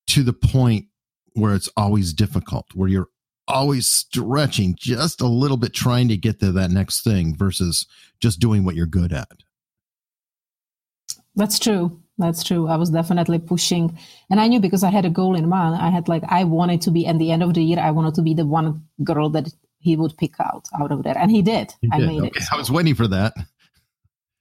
to 0.06 0.22
the 0.22 0.34
point 0.34 0.86
where 1.32 1.54
it's 1.54 1.70
always 1.76 2.12
difficult, 2.12 2.66
where 2.74 2.88
you're 2.88 3.08
always 3.46 3.86
stretching 3.86 4.74
just 4.78 5.22
a 5.22 5.26
little 5.26 5.56
bit 5.56 5.72
trying 5.72 6.08
to 6.08 6.16
get 6.16 6.38
to 6.40 6.52
that 6.52 6.70
next 6.70 7.02
thing 7.02 7.34
versus 7.34 7.86
just 8.20 8.38
doing 8.38 8.64
what 8.64 8.74
you're 8.74 8.86
good 8.86 9.12
at. 9.12 9.42
That's 11.34 11.58
true. 11.58 11.98
That's 12.18 12.42
true. 12.42 12.66
I 12.66 12.76
was 12.76 12.90
definitely 12.90 13.38
pushing, 13.38 13.96
and 14.28 14.40
I 14.40 14.48
knew 14.48 14.60
because 14.60 14.82
I 14.82 14.90
had 14.90 15.06
a 15.06 15.10
goal 15.10 15.36
in 15.36 15.48
mind. 15.48 15.80
I 15.80 15.88
had 15.88 16.08
like 16.08 16.24
I 16.28 16.44
wanted 16.44 16.82
to 16.82 16.90
be 16.90 17.06
at 17.06 17.16
the 17.18 17.30
end 17.30 17.44
of 17.44 17.54
the 17.54 17.62
year. 17.62 17.78
I 17.78 17.92
wanted 17.92 18.14
to 18.16 18.22
be 18.22 18.34
the 18.34 18.44
one 18.44 18.82
girl 19.04 19.30
that 19.30 19.48
he 19.78 19.96
would 19.96 20.16
pick 20.16 20.34
out 20.40 20.66
out 20.80 20.92
of 20.92 21.02
there, 21.02 21.16
and 21.16 21.30
he 21.30 21.42
did. 21.42 21.74
He 21.80 21.88
I 21.92 21.98
did. 21.98 22.06
made 22.06 22.22
okay. 22.22 22.40
it. 22.40 22.44
I 22.52 22.56
was 22.56 22.70
waiting 22.70 22.94
for 22.94 23.08
that. 23.08 23.34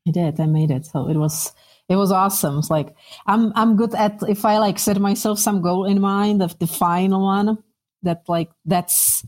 I 0.08 0.12
did. 0.12 0.40
I 0.40 0.46
made 0.46 0.72
it. 0.72 0.86
So 0.86 1.08
it 1.10 1.18
was 1.18 1.54
it 1.90 1.96
was 1.96 2.12
awesome. 2.12 2.60
It's 2.60 2.70
like 2.70 2.96
I'm 3.26 3.52
I'm 3.56 3.76
good 3.76 3.94
at 3.96 4.20
if 4.28 4.46
I 4.46 4.58
like 4.58 4.80
set 4.80 5.00
myself 5.00 5.40
some 5.40 5.62
goal 5.62 5.86
in 5.86 6.02
mind 6.02 6.42
of 6.42 6.58
the 6.60 6.68
final 6.68 7.24
one 7.24 7.58
that 8.04 8.24
like 8.28 8.50
that's 8.66 9.26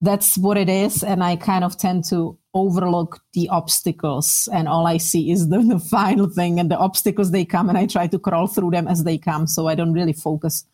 that's 0.00 0.36
what 0.36 0.58
it 0.58 0.68
is 0.68 1.02
and 1.02 1.24
i 1.24 1.34
kind 1.34 1.64
of 1.64 1.76
tend 1.78 2.04
to 2.04 2.38
overlook 2.52 3.20
the 3.32 3.48
obstacles 3.48 4.48
and 4.52 4.68
all 4.68 4.86
i 4.86 4.96
see 4.96 5.30
is 5.30 5.48
the, 5.48 5.58
the, 5.58 5.78
final 5.78 6.28
thing 6.28 6.60
and 6.60 6.70
the 6.70 6.76
obstacles 6.76 7.30
they 7.30 7.44
come 7.44 7.68
and 7.68 7.78
i 7.78 7.86
try 7.86 8.06
to 8.06 8.18
crawl 8.18 8.46
through 8.46 8.70
them 8.70 8.86
as 8.86 9.04
they 9.04 9.16
come 9.16 9.46
so 9.46 9.66
i 9.66 9.74
don't 9.74 9.92
really 9.92 10.12
focus 10.12 10.64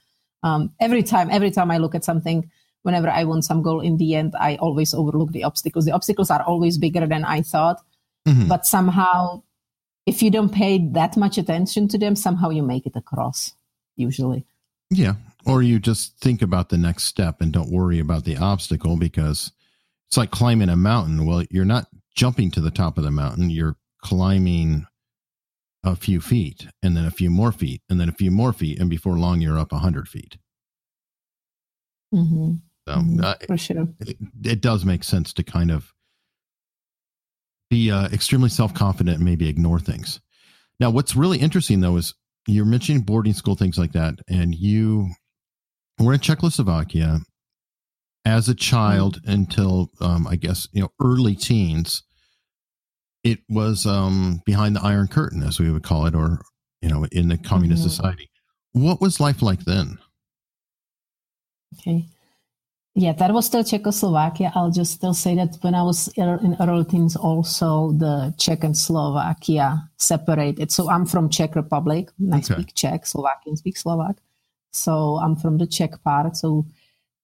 um, 0.42 0.72
every 0.80 1.02
time 1.02 1.28
every 1.30 1.50
time 1.50 1.70
i 1.70 1.78
look 1.78 1.94
at 1.94 2.04
something 2.04 2.50
whenever 2.82 3.08
i 3.08 3.24
want 3.24 3.44
some 3.44 3.62
goal 3.62 3.80
in 3.80 3.96
the 3.96 4.14
end 4.14 4.34
i 4.38 4.56
always 4.56 4.94
overlook 4.94 5.32
the 5.32 5.44
obstacles 5.44 5.84
the 5.84 5.92
obstacles 5.92 6.30
are 6.30 6.42
always 6.42 6.78
bigger 6.78 7.06
than 7.06 7.24
i 7.24 7.40
thought 7.42 7.80
mm-hmm. 8.26 8.48
but 8.48 8.66
somehow 8.66 9.42
if 10.06 10.22
you 10.22 10.30
don't 10.30 10.52
pay 10.52 10.78
that 10.92 11.16
much 11.16 11.38
attention 11.38 11.88
to 11.88 11.98
them 11.98 12.16
somehow 12.16 12.50
you 12.50 12.62
make 12.62 12.86
it 12.86 12.96
across 12.96 13.52
usually 13.96 14.44
yeah 14.90 15.14
or 15.46 15.62
you 15.62 15.78
just 15.78 16.18
think 16.18 16.42
about 16.42 16.68
the 16.68 16.78
next 16.78 17.04
step 17.04 17.40
and 17.40 17.52
don't 17.52 17.70
worry 17.70 17.98
about 17.98 18.24
the 18.24 18.36
obstacle 18.36 18.96
because 18.96 19.52
it's 20.10 20.16
like 20.16 20.32
climbing 20.32 20.68
a 20.68 20.76
mountain. 20.76 21.24
Well, 21.24 21.44
you're 21.50 21.64
not 21.64 21.86
jumping 22.16 22.50
to 22.52 22.60
the 22.60 22.72
top 22.72 22.98
of 22.98 23.04
the 23.04 23.12
mountain, 23.12 23.48
you're 23.48 23.76
climbing 24.02 24.86
a 25.84 25.94
few 25.94 26.20
feet 26.20 26.66
and 26.82 26.96
then 26.96 27.04
a 27.06 27.12
few 27.12 27.30
more 27.30 27.52
feet 27.52 27.80
and 27.88 28.00
then 28.00 28.08
a 28.08 28.12
few 28.12 28.32
more 28.32 28.52
feet. 28.52 28.80
And 28.80 28.90
before 28.90 29.16
long, 29.16 29.40
you're 29.40 29.58
up 29.58 29.72
a 29.72 29.78
hundred 29.78 30.08
feet. 30.08 30.36
Mm-hmm. 32.12 32.54
So, 32.88 32.94
mm-hmm. 32.94 33.20
Uh, 33.22 33.34
For 33.46 33.58
sure. 33.58 33.88
It, 34.00 34.16
it, 34.44 34.60
does 34.60 34.84
make 34.84 35.04
sense 35.04 35.32
to 35.34 35.42
kind 35.42 35.70
of 35.70 35.92
be 37.68 37.90
uh, 37.90 38.08
extremely 38.08 38.48
self 38.48 38.74
confident 38.74 39.18
and 39.18 39.24
maybe 39.24 39.48
ignore 39.48 39.78
things. 39.78 40.20
Now, 40.78 40.90
what's 40.90 41.14
really 41.14 41.38
interesting 41.38 41.80
though 41.80 41.96
is 41.96 42.14
you're 42.46 42.64
mentioning 42.64 43.02
boarding 43.02 43.34
school, 43.34 43.54
things 43.54 43.78
like 43.78 43.92
that, 43.92 44.14
and 44.28 44.54
you 44.54 45.10
we're 45.98 46.14
in 46.14 46.20
Czechoslovakia 46.20 47.20
as 48.24 48.48
a 48.48 48.54
child 48.54 49.22
mm. 49.22 49.32
until 49.32 49.90
um, 50.00 50.26
I 50.26 50.36
guess 50.36 50.68
you 50.72 50.82
know 50.82 50.92
early 51.00 51.34
teens. 51.34 52.02
It 53.22 53.40
was 53.50 53.84
um, 53.84 54.40
behind 54.46 54.74
the 54.74 54.82
Iron 54.82 55.06
Curtain, 55.06 55.42
as 55.42 55.60
we 55.60 55.70
would 55.70 55.82
call 55.82 56.06
it, 56.06 56.14
or 56.14 56.40
you 56.80 56.88
know, 56.88 57.06
in 57.12 57.28
the 57.28 57.38
communist 57.38 57.82
mm-hmm. 57.82 57.90
society. 57.90 58.30
What 58.72 59.00
was 59.00 59.20
life 59.20 59.42
like 59.42 59.64
then? 59.64 59.98
Okay. 61.78 62.06
Yeah, 62.94 63.12
that 63.12 63.32
was 63.32 63.46
still 63.46 63.62
Czechoslovakia. 63.62 64.50
I'll 64.54 64.70
just 64.70 64.92
still 64.92 65.14
say 65.14 65.36
that 65.36 65.56
when 65.60 65.74
I 65.74 65.82
was 65.82 66.08
in 66.16 66.56
early 66.60 66.84
teens, 66.84 67.14
also 67.14 67.92
the 67.92 68.34
Czech 68.36 68.64
and 68.64 68.76
Slovakia 68.76 69.88
separated. 69.96 70.72
So 70.72 70.90
I'm 70.90 71.06
from 71.06 71.30
Czech 71.30 71.54
Republic. 71.54 72.10
I 72.32 72.38
okay. 72.38 72.42
speak 72.42 72.74
Czech. 72.74 73.06
Slovakian 73.06 73.56
speak 73.56 73.76
Slovak. 73.76 74.16
So 74.72 75.20
I'm 75.22 75.36
from 75.36 75.58
the 75.58 75.66
Czech 75.66 76.02
part. 76.02 76.36
So 76.36 76.66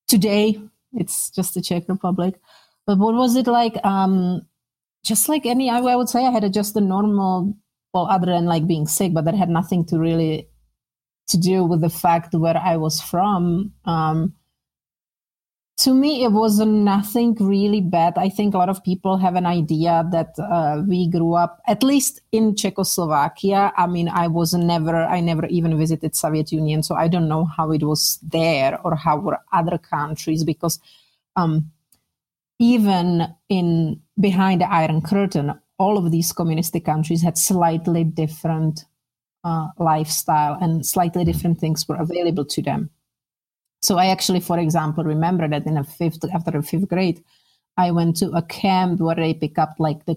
today 0.07 0.61
it's 0.93 1.31
just 1.31 1.55
the 1.55 1.63
Czech 1.63 1.89
Republic. 1.89 2.41
But 2.87 2.99
what 2.99 3.15
was 3.15 3.35
it 3.35 3.49
like? 3.49 3.77
Um, 3.85 4.47
just 5.05 5.29
like 5.29 5.47
any, 5.47 5.69
I, 5.69 5.81
would 5.81 6.09
say 6.09 6.25
I 6.25 6.31
had 6.31 6.45
a, 6.45 6.51
just 6.51 6.77
a 6.77 6.81
normal, 6.81 7.55
well, 7.93 8.07
other 8.07 8.27
than 8.27 8.47
like 8.47 8.67
being 8.69 8.87
sick, 8.87 9.13
but 9.13 9.25
that 9.25 9.35
had 9.35 9.49
nothing 9.49 9.85
to 9.87 9.99
really 9.99 10.49
to 11.29 11.37
do 11.37 11.65
with 11.65 11.81
the 11.81 11.91
fact 11.91 12.35
where 12.35 12.57
I 12.57 12.77
was 12.77 13.01
from. 13.01 13.73
Um, 13.85 14.35
to 15.79 15.93
me, 15.93 16.25
it 16.25 16.33
was 16.33 16.59
nothing 16.59 17.35
really 17.39 17.83
bad. 17.83 18.15
I 18.17 18.31
think 18.31 18.55
a 18.55 18.59
lot 18.59 18.71
of 18.71 18.83
people 18.83 19.19
have 19.19 19.35
an 19.35 19.45
idea 19.45 20.09
that 20.11 20.39
uh, 20.39 20.83
we 20.89 21.07
grew 21.07 21.35
up, 21.35 21.61
at 21.67 21.83
least 21.83 22.23
in 22.33 22.57
Czechoslovakia. 22.57 23.73
I 23.77 23.87
mean, 23.87 24.09
I 24.09 24.27
was 24.27 24.55
never, 24.55 24.97
I 24.97 25.21
never 25.21 25.45
even 25.47 25.77
visited 25.77 26.17
Soviet 26.17 26.51
Union, 26.51 26.83
so 26.83 26.95
I 26.95 27.09
don't 27.09 27.29
know 27.29 27.45
how 27.45 27.73
it 27.73 27.83
was 27.83 28.19
there 28.23 28.81
or 28.85 28.95
how 28.95 29.19
were 29.19 29.39
other 29.53 29.77
countries 29.77 30.45
because 30.45 30.81
um, 31.37 31.71
even 32.59 33.35
in 33.51 34.01
behind 34.19 34.63
the 34.63 34.73
Iron 34.73 35.03
Curtain, 35.03 35.61
all 35.79 35.99
of 35.99 36.11
these 36.11 36.33
communistic 36.33 36.87
countries 36.87 37.23
had 37.23 37.37
slightly 37.37 38.03
different 38.03 38.87
uh, 39.45 39.69
lifestyle 39.79 40.57
and 40.59 40.87
slightly 40.87 41.23
different 41.23 41.59
things 41.59 41.87
were 41.87 41.97
available 41.97 42.47
to 42.47 42.63
them. 42.63 42.89
So 43.87 43.99
I 43.99 44.07
actually, 44.07 44.41
for 44.41 44.59
example, 44.59 45.05
remember 45.05 45.47
that 45.47 45.65
in 45.65 45.77
a 45.77 45.85
fifth 45.85 46.25
after 46.35 46.59
a 46.59 46.63
fifth 46.63 46.89
grade, 46.89 47.23
I 47.77 47.93
went 47.93 48.17
to 48.17 48.31
a 48.31 48.43
camp 48.43 48.99
where 48.99 49.15
they 49.15 49.33
pick 49.33 49.59
up 49.59 49.77
like 49.79 50.07
the 50.07 50.17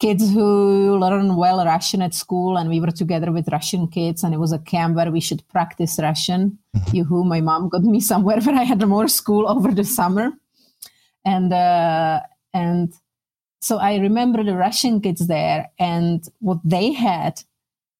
kids 0.00 0.32
who 0.32 0.96
learn 0.96 1.36
well 1.36 1.62
Russian 1.62 2.00
at 2.00 2.14
school, 2.14 2.56
and 2.56 2.70
we 2.70 2.80
were 2.80 2.90
together 2.90 3.32
with 3.32 3.52
Russian 3.52 3.86
kids, 3.86 4.24
and 4.24 4.32
it 4.32 4.38
was 4.38 4.52
a 4.52 4.58
camp 4.58 4.96
where 4.96 5.10
we 5.10 5.20
should 5.20 5.46
practice 5.48 5.98
Russian. 6.00 6.58
Mm-hmm. 6.74 6.96
You 6.96 7.04
who 7.04 7.22
my 7.22 7.42
mom 7.42 7.68
got 7.68 7.82
me 7.82 8.00
somewhere 8.12 8.40
where 8.40 8.54
I 8.54 8.62
had 8.62 8.86
more 8.88 9.08
school 9.08 9.46
over 9.46 9.70
the 9.72 9.84
summer, 9.84 10.32
and 11.22 11.52
uh, 11.52 12.20
and 12.54 12.94
so 13.60 13.76
I 13.76 13.98
remember 13.98 14.42
the 14.42 14.56
Russian 14.56 15.02
kids 15.02 15.26
there 15.26 15.68
and 15.78 16.26
what 16.38 16.60
they 16.64 16.92
had 16.92 17.42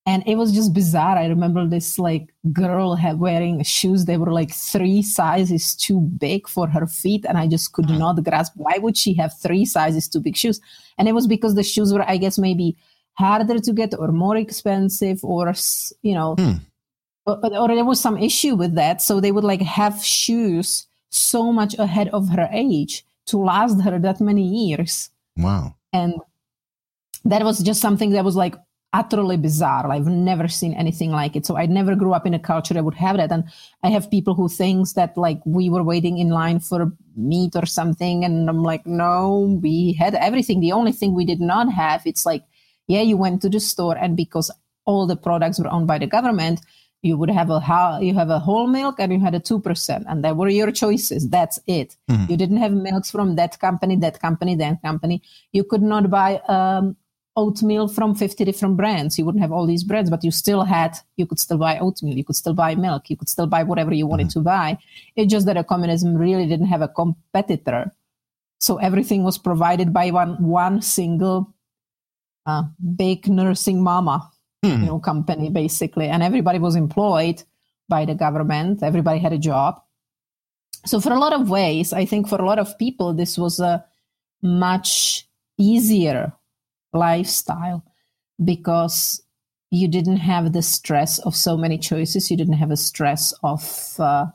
and 0.07 0.23
it 0.27 0.37
was 0.37 0.53
just 0.53 0.73
bizarre. 0.73 1.19
I 1.19 1.27
remember 1.27 1.67
this 1.67 1.99
like 1.99 2.33
girl 2.53 2.95
had 2.95 3.19
wearing 3.19 3.63
shoes 3.63 4.07
they 4.07 4.17
were 4.17 4.33
like 4.33 4.53
three 4.53 5.03
sizes 5.03 5.75
too 5.77 6.01
big 6.01 6.49
for 6.49 6.67
her 6.69 6.87
feet 6.87 7.25
and 7.29 7.37
i 7.37 7.47
just 7.47 7.73
could 7.73 7.85
mm. 7.85 7.99
not 7.99 8.25
grasp 8.25 8.55
why 8.57 8.79
would 8.79 8.97
she 8.97 9.13
have 9.13 9.33
three 9.43 9.65
sizes 9.65 10.09
too 10.09 10.21
big 10.21 10.37
shoes? 10.37 10.61
And 10.97 11.09
it 11.09 11.13
was 11.13 11.27
because 11.27 11.55
the 11.55 11.63
shoes 11.63 11.93
were 11.93 12.09
i 12.09 12.17
guess 12.17 12.39
maybe 12.39 12.77
harder 13.21 13.59
to 13.61 13.73
get 13.73 13.95
or 13.99 14.09
more 14.13 14.37
expensive 14.37 15.23
or 15.23 15.53
you 16.03 16.15
know 16.15 16.35
hmm. 16.37 16.55
or, 17.27 17.39
or 17.57 17.69
there 17.69 17.85
was 17.85 18.01
some 18.01 18.17
issue 18.17 18.55
with 18.55 18.75
that. 18.75 19.03
So 19.03 19.21
they 19.21 19.33
would 19.33 19.45
like 19.45 19.63
have 19.63 20.03
shoes 20.03 20.87
so 21.11 21.53
much 21.53 21.75
ahead 21.79 22.09
of 22.09 22.29
her 22.31 22.49
age 22.53 23.05
to 23.27 23.39
last 23.39 23.81
her 23.83 23.99
that 23.99 24.21
many 24.21 24.43
years. 24.43 25.11
Wow. 25.37 25.75
And 25.93 26.15
that 27.25 27.45
was 27.45 27.59
just 27.61 27.81
something 27.81 28.11
that 28.11 28.25
was 28.25 28.37
like 28.37 28.55
utterly 28.93 29.37
bizarre. 29.37 29.91
I've 29.91 30.07
never 30.07 30.49
seen 30.49 30.75
anything 30.75 31.11
like 31.11 31.37
it. 31.37 31.47
So 31.47 31.57
I 31.57 31.67
never 31.67 31.95
grew 31.95 32.13
up 32.13 32.27
in 32.27 32.35
a 32.35 32.39
culture 32.39 32.75
that 32.75 32.85
would 32.85 32.95
have 32.95 33.17
that. 33.19 33.31
And 33.31 33.45
I 33.85 33.89
have 33.91 34.11
people 34.11 34.35
who 34.35 34.49
thinks 34.49 34.95
that 34.95 35.17
like 35.17 35.41
we 35.45 35.71
were 35.71 35.85
waiting 35.85 36.19
in 36.19 36.31
line 36.31 36.59
for 36.59 36.93
meat 37.17 37.55
or 37.55 37.67
something. 37.67 38.25
And 38.25 38.49
I'm 38.49 38.63
like, 38.63 38.87
no, 38.87 39.59
we 39.63 39.93
had 39.93 40.15
everything. 40.15 40.61
The 40.61 40.73
only 40.73 40.93
thing 40.93 41.15
we 41.15 41.25
did 41.25 41.41
not 41.41 41.73
have, 41.73 42.03
it's 42.05 42.27
like, 42.27 42.43
yeah, 42.89 43.03
you 43.03 43.17
went 43.17 43.43
to 43.43 43.49
the 43.49 43.61
store 43.61 43.97
and 43.97 44.17
because 44.17 44.51
all 44.85 45.07
the 45.07 45.17
products 45.17 45.61
were 45.61 45.71
owned 45.71 45.87
by 45.87 45.99
the 45.99 46.07
government, 46.07 46.61
you 47.03 47.17
would 47.17 47.31
have 47.31 47.51
a 47.51 47.99
you 48.03 48.15
have 48.15 48.31
a 48.31 48.39
whole 48.39 48.67
milk 48.67 48.97
and 48.99 49.13
you 49.13 49.21
had 49.21 49.35
a 49.35 49.41
2% 49.41 50.05
and 50.07 50.25
that 50.25 50.37
were 50.37 50.49
your 50.49 50.71
choices 50.71 51.29
that's 51.31 51.59
it 51.67 51.97
mm-hmm. 52.11 52.31
you 52.31 52.37
didn't 52.37 52.59
have 52.59 52.73
milks 52.73 53.11
from 53.11 53.37
that 53.37 53.59
company 53.59 53.97
that 53.97 54.21
company 54.21 54.55
that 54.55 54.83
company 54.83 55.23
you 55.53 55.65
could 55.65 55.81
not 55.81 56.11
buy 56.11 56.37
um, 56.49 56.97
oatmeal 57.41 57.89
from 57.89 58.15
50 58.15 58.45
different 58.45 58.77
brands. 58.77 59.19
You 59.19 59.25
wouldn't 59.25 59.43
have 59.43 59.53
all 59.53 59.67
these 59.67 59.83
brands, 59.83 60.11
but 60.11 60.23
you 60.23 60.31
still 60.31 60.65
had, 60.65 60.97
you 61.17 61.27
could 61.27 61.41
still 61.41 61.59
buy 61.59 61.79
oatmeal, 61.79 62.17
you 62.17 62.25
could 62.25 62.37
still 62.37 62.55
buy 62.55 62.75
milk, 62.75 63.09
you 63.09 63.17
could 63.17 63.29
still 63.29 63.47
buy 63.47 63.63
whatever 63.63 63.93
you 63.95 64.07
wanted 64.07 64.29
mm-hmm. 64.29 64.41
to 64.41 64.45
buy. 64.45 64.79
It's 65.17 65.33
just 65.33 65.47
that 65.47 65.57
a 65.57 65.65
communism 65.65 66.15
really 66.15 66.47
didn't 66.47 66.67
have 66.67 66.83
a 66.83 66.89
competitor. 66.89 67.93
So 68.59 68.77
everything 68.77 69.25
was 69.25 69.39
provided 69.39 69.93
by 69.93 70.11
one, 70.11 70.37
one 70.43 70.83
single 70.83 71.55
uh, 72.47 72.65
big 72.97 73.27
nursing 73.29 73.83
mama, 73.83 74.31
mm-hmm. 74.65 74.83
you 74.83 74.87
know, 74.87 74.99
company 74.99 75.49
basically. 75.49 76.09
And 76.09 76.23
everybody 76.23 76.59
was 76.59 76.77
employed 76.77 77.43
by 77.89 78.05
the 78.05 78.15
government. 78.15 78.83
Everybody 78.83 79.19
had 79.19 79.33
a 79.33 79.39
job. 79.39 79.81
So 80.85 81.01
for 81.01 81.13
a 81.13 81.19
lot 81.19 81.33
of 81.33 81.51
ways, 81.51 81.93
I 81.93 82.05
think 82.05 82.29
for 82.29 82.41
a 82.41 82.47
lot 82.47 82.59
of 82.59 82.79
people, 82.79 83.15
this 83.15 83.37
was 83.39 83.61
a 83.61 83.85
much 84.43 85.27
easier 85.59 86.33
lifestyle 86.93 87.85
because 88.43 89.23
you 89.71 89.89
didn't 89.89 90.17
have 90.17 90.53
the 90.53 90.63
stress 90.63 91.19
of 91.21 91.37
so 91.37 91.57
many 91.57 91.79
choices. 91.79 92.31
You 92.31 92.37
didn't 92.37 92.55
have 92.55 92.71
a 92.71 92.77
stress 92.77 93.33
of 93.43 93.95
uh, 93.99 94.27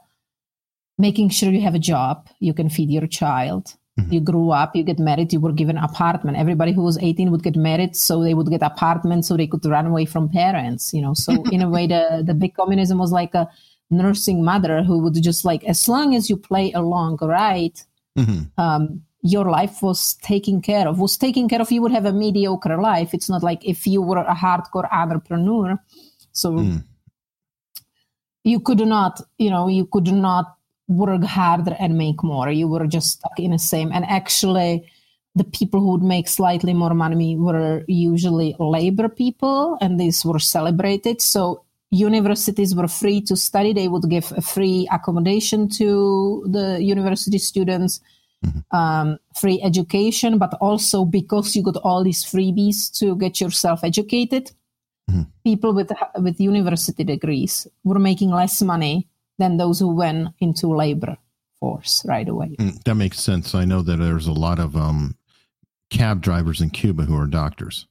making 0.97 1.29
sure 1.29 1.51
you 1.51 1.61
have 1.61 1.75
a 1.75 1.79
job, 1.79 2.29
you 2.39 2.53
can 2.53 2.69
feed 2.69 2.89
your 2.89 3.07
child. 3.07 3.75
Mm-hmm. 3.99 4.13
You 4.13 4.19
grew 4.19 4.51
up, 4.51 4.75
you 4.75 4.83
get 4.83 4.99
married, 4.99 5.31
you 5.31 5.39
were 5.39 5.53
given 5.53 5.77
apartment. 5.77 6.37
Everybody 6.37 6.73
who 6.73 6.83
was 6.83 6.97
18 6.97 7.31
would 7.31 7.43
get 7.43 7.55
married, 7.55 7.95
so 7.95 8.21
they 8.21 8.33
would 8.33 8.49
get 8.49 8.61
apartment, 8.61 9.23
so 9.23 9.37
they 9.37 9.47
could 9.47 9.65
run 9.65 9.85
away 9.85 10.05
from 10.05 10.27
parents. 10.27 10.93
You 10.93 11.01
know, 11.01 11.13
so 11.13 11.43
in 11.51 11.61
a 11.61 11.69
way, 11.69 11.87
the 11.87 12.23
the 12.25 12.33
big 12.33 12.55
communism 12.55 12.97
was 12.97 13.11
like 13.11 13.33
a 13.33 13.49
nursing 13.89 14.43
mother 14.43 14.83
who 14.83 14.99
would 14.99 15.21
just 15.21 15.45
like, 15.45 15.63
as 15.63 15.87
long 15.87 16.15
as 16.15 16.29
you 16.29 16.35
play 16.35 16.71
along, 16.73 17.19
right? 17.21 17.85
Mm-hmm. 18.17 18.59
Um, 18.59 19.03
your 19.33 19.45
life 19.49 19.81
was 19.81 20.15
taken 20.21 20.61
care 20.61 20.87
of 20.87 20.99
was 20.99 21.17
taken 21.17 21.49
care 21.49 21.61
of 21.61 21.71
you 21.71 21.81
would 21.81 21.91
have 21.91 22.05
a 22.05 22.13
mediocre 22.13 22.77
life 22.77 23.13
it's 23.13 23.29
not 23.29 23.43
like 23.43 23.61
if 23.65 23.87
you 23.87 24.01
were 24.01 24.17
a 24.17 24.35
hardcore 24.35 24.87
entrepreneur 24.91 25.77
so 26.31 26.51
mm. 26.51 26.83
you 28.43 28.59
could 28.59 28.83
not 28.95 29.21
you 29.37 29.49
know 29.49 29.67
you 29.67 29.85
could 29.85 30.11
not 30.11 30.57
work 30.87 31.23
harder 31.23 31.75
and 31.79 31.97
make 31.97 32.23
more 32.23 32.49
you 32.51 32.67
were 32.67 32.85
just 32.85 33.17
stuck 33.17 33.39
in 33.39 33.51
the 33.51 33.59
same 33.59 33.91
and 33.91 34.05
actually 34.05 34.85
the 35.35 35.43
people 35.43 35.81
who 35.81 35.91
would 35.91 36.03
make 36.03 36.27
slightly 36.27 36.73
more 36.73 36.93
money 36.93 37.35
were 37.35 37.83
usually 37.87 38.55
labor 38.57 39.09
people, 39.09 39.77
and 39.81 39.99
these 39.99 40.23
were 40.25 40.39
celebrated. 40.39 41.21
So 41.21 41.63
universities 41.91 42.73
were 42.73 42.87
free 42.87 43.21
to 43.21 43.35
study. 43.35 43.73
They 43.73 43.89
would 43.89 44.09
give 44.09 44.31
a 44.35 44.41
free 44.41 44.87
accommodation 44.91 45.67
to 45.71 46.45
the 46.49 46.81
university 46.81 47.37
students, 47.37 47.99
mm-hmm. 48.45 48.75
um, 48.75 49.17
free 49.39 49.61
education, 49.63 50.37
but 50.37 50.53
also 50.61 51.05
because 51.05 51.55
you 51.55 51.63
got 51.63 51.77
all 51.77 52.03
these 52.03 52.23
freebies 52.23 52.91
to 52.99 53.15
get 53.15 53.41
yourself 53.41 53.83
educated, 53.83 54.51
mm-hmm. 55.09 55.23
people 55.43 55.73
with 55.73 55.91
with 56.19 56.39
university 56.39 57.03
degrees 57.03 57.67
were 57.83 57.99
making 57.99 58.31
less 58.31 58.61
money 58.61 59.07
than 59.37 59.57
those 59.57 59.79
who 59.79 59.93
went 59.93 60.29
into 60.39 60.67
labor 60.67 61.17
force 61.59 62.03
right 62.05 62.27
away. 62.29 62.55
Mm, 62.59 62.83
that 62.83 62.95
makes 62.95 63.19
sense. 63.19 63.55
I 63.55 63.65
know 63.65 63.81
that 63.81 63.97
there's 63.97 64.27
a 64.27 64.33
lot 64.33 64.59
of 64.59 64.75
um, 64.75 65.15
cab 65.89 66.21
drivers 66.21 66.61
in 66.61 66.69
Cuba 66.69 67.03
who 67.03 67.17
are 67.17 67.27
doctors. 67.27 67.87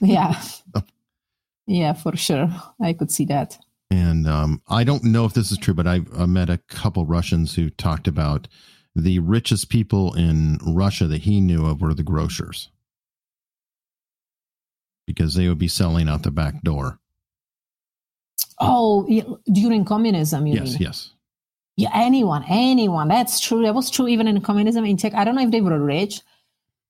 yeah. 0.00 0.40
yeah, 1.66 1.92
for 1.92 2.16
sure. 2.16 2.50
I 2.80 2.92
could 2.92 3.10
see 3.10 3.24
that. 3.26 3.58
And 3.90 4.28
um, 4.28 4.62
I 4.68 4.84
don't 4.84 5.04
know 5.04 5.24
if 5.24 5.34
this 5.34 5.50
is 5.50 5.58
true, 5.58 5.74
but 5.74 5.86
I've 5.86 6.08
I 6.18 6.26
met 6.26 6.48
a 6.48 6.58
couple 6.68 7.06
Russians 7.06 7.54
who 7.54 7.70
talked 7.70 8.06
about 8.06 8.46
the 8.94 9.18
richest 9.18 9.68
people 9.68 10.14
in 10.14 10.58
Russia 10.64 11.06
that 11.06 11.22
he 11.22 11.40
knew 11.40 11.66
of 11.66 11.80
were 11.80 11.94
the 11.94 12.02
grocers 12.02 12.70
because 15.06 15.34
they 15.34 15.48
would 15.48 15.58
be 15.58 15.68
selling 15.68 16.08
out 16.08 16.22
the 16.22 16.30
back 16.30 16.62
door. 16.62 16.98
Oh, 18.60 19.38
during 19.50 19.84
communism, 19.84 20.46
you 20.46 20.54
yes, 20.54 20.64
mean? 20.64 20.76
Yes, 20.80 21.10
yeah, 21.76 21.90
anyone, 21.94 22.44
anyone. 22.46 23.08
That's 23.08 23.40
true. 23.40 23.62
That 23.62 23.74
was 23.74 23.90
true 23.90 24.06
even 24.06 24.28
in 24.28 24.40
communism 24.42 24.84
in 24.84 24.98
Czech. 24.98 25.14
I 25.14 25.24
don't 25.24 25.34
know 25.34 25.42
if 25.42 25.50
they 25.50 25.62
were 25.62 25.78
rich, 25.78 26.20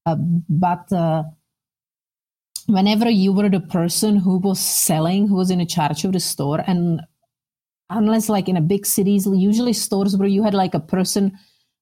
uh, 0.04 0.16
but 0.49 0.92
uh, 0.92 1.23
whenever 2.67 3.09
you 3.09 3.33
were 3.33 3.49
the 3.49 3.61
person 3.61 4.17
who 4.17 4.38
was 4.38 4.61
selling, 4.61 5.29
who 5.29 5.37
was 5.37 5.50
in 5.50 5.64
charge 5.67 6.05
of 6.05 6.12
the 6.12 6.21
store, 6.21 6.62
and 6.67 7.00
unless 7.88 8.29
like 8.29 8.49
in 8.49 8.57
a 8.57 8.61
big 8.61 8.87
cities, 8.87 9.26
usually 9.26 9.73
stores 9.73 10.17
where 10.17 10.29
you 10.29 10.43
had 10.43 10.55
like 10.55 10.75
a 10.75 10.81
person, 10.81 11.37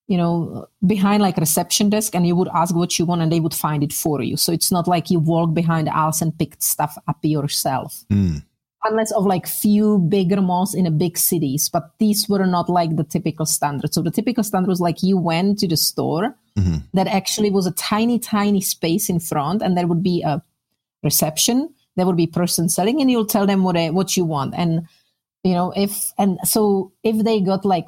you 0.06 0.16
know, 0.16 0.66
behind 0.86 1.22
like 1.22 1.36
reception 1.36 1.90
desk, 1.90 2.14
and 2.14 2.26
you 2.26 2.36
would 2.36 2.48
ask 2.54 2.74
what 2.74 2.98
you 2.98 3.04
want, 3.04 3.22
and 3.22 3.32
they 3.32 3.40
would 3.40 3.54
find 3.54 3.82
it 3.82 3.92
for 3.92 4.22
you. 4.22 4.36
So 4.36 4.52
it's 4.52 4.72
not 4.72 4.88
like 4.88 5.10
you 5.10 5.18
walk 5.18 5.54
behind 5.54 5.86
the 5.86 5.96
aisles 5.96 6.22
and 6.22 6.36
picked 6.38 6.62
stuff 6.62 6.96
up 7.06 7.18
yourself. 7.22 8.04
Mm 8.10 8.42
unless 8.84 9.10
of 9.12 9.26
like 9.26 9.46
few 9.46 9.98
bigger 9.98 10.40
malls 10.40 10.74
in 10.74 10.86
a 10.86 10.90
big 10.90 11.18
cities 11.18 11.68
but 11.68 11.90
these 11.98 12.28
were 12.28 12.46
not 12.46 12.68
like 12.68 12.94
the 12.96 13.04
typical 13.04 13.44
standard 13.44 13.92
so 13.92 14.02
the 14.02 14.10
typical 14.10 14.44
standard 14.44 14.68
was 14.68 14.80
like 14.80 15.02
you 15.02 15.16
went 15.16 15.58
to 15.58 15.66
the 15.66 15.76
store 15.76 16.34
mm-hmm. 16.56 16.76
that 16.94 17.06
actually 17.06 17.50
was 17.50 17.66
a 17.66 17.72
tiny 17.72 18.18
tiny 18.18 18.60
space 18.60 19.08
in 19.08 19.18
front 19.18 19.62
and 19.62 19.76
there 19.76 19.86
would 19.86 20.02
be 20.02 20.22
a 20.22 20.42
reception 21.02 21.68
there 21.96 22.06
would 22.06 22.16
be 22.16 22.26
person 22.26 22.68
selling 22.68 23.00
and 23.00 23.10
you'll 23.10 23.26
tell 23.26 23.46
them 23.46 23.64
what 23.64 23.76
what 23.92 24.16
you 24.16 24.24
want 24.24 24.54
and 24.56 24.86
you 25.44 25.52
know 25.52 25.72
if 25.76 26.12
and 26.18 26.38
so 26.44 26.92
if 27.02 27.24
they 27.24 27.40
got 27.40 27.64
like 27.64 27.86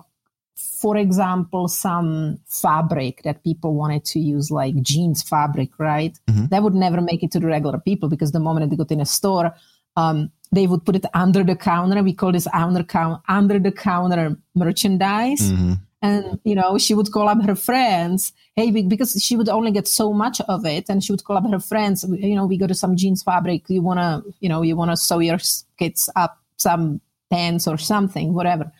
for 0.81 0.97
example 0.97 1.69
some 1.69 2.38
fabric 2.47 3.23
that 3.23 3.43
people 3.45 3.75
wanted 3.75 4.05
to 4.05 4.19
use 4.19 4.50
like 4.50 4.75
jeans 4.83 5.23
fabric 5.23 5.71
right 5.79 6.19
mm-hmm. 6.29 6.47
that 6.47 6.62
would 6.62 6.75
never 6.75 7.00
make 7.00 7.23
it 7.23 7.31
to 7.31 7.40
the 7.40 7.47
regular 7.47 7.79
people 7.79 8.09
because 8.09 8.33
the 8.33 8.40
moment 8.40 8.69
they 8.69 8.76
got 8.76 8.90
in 8.90 9.00
a 9.00 9.07
store 9.07 9.55
um, 9.97 10.31
they 10.52 10.67
would 10.67 10.85
put 10.85 10.97
it 10.97 11.07
under 11.14 11.45
the 11.45 11.57
counter. 11.57 12.02
We 12.02 12.12
call 12.12 12.33
this 12.33 12.49
under, 12.52 12.85
under 13.29 13.59
the 13.59 13.73
counter 13.73 14.37
merchandise. 14.55 15.52
Mm-hmm. 15.52 15.73
And, 16.02 16.40
you 16.45 16.54
know, 16.54 16.78
she 16.78 16.95
would 16.95 17.12
call 17.12 17.28
up 17.28 17.42
her 17.45 17.54
friends. 17.54 18.33
Hey, 18.57 18.71
because 18.71 19.23
she 19.23 19.36
would 19.36 19.49
only 19.49 19.71
get 19.71 19.86
so 19.86 20.13
much 20.13 20.41
of 20.43 20.65
it. 20.65 20.89
And 20.89 21.04
she 21.04 21.13
would 21.13 21.25
call 21.25 21.36
up 21.36 21.50
her 21.50 21.60
friends. 21.60 22.04
You 22.08 22.34
know, 22.34 22.47
we 22.47 22.56
go 22.56 22.67
to 22.67 22.75
some 22.75 22.97
jeans 22.97 23.23
fabric. 23.23 23.69
You 23.69 23.82
want 23.82 24.00
to, 24.00 24.34
you 24.41 24.49
know, 24.49 24.63
you 24.63 24.76
want 24.76 24.91
to 24.91 24.97
sew 24.97 25.19
your 25.19 25.39
kids 25.78 26.08
up 26.17 26.39
some 26.56 27.00
pants 27.30 27.67
or 27.67 27.76
something, 27.78 28.32
whatever. 28.32 28.73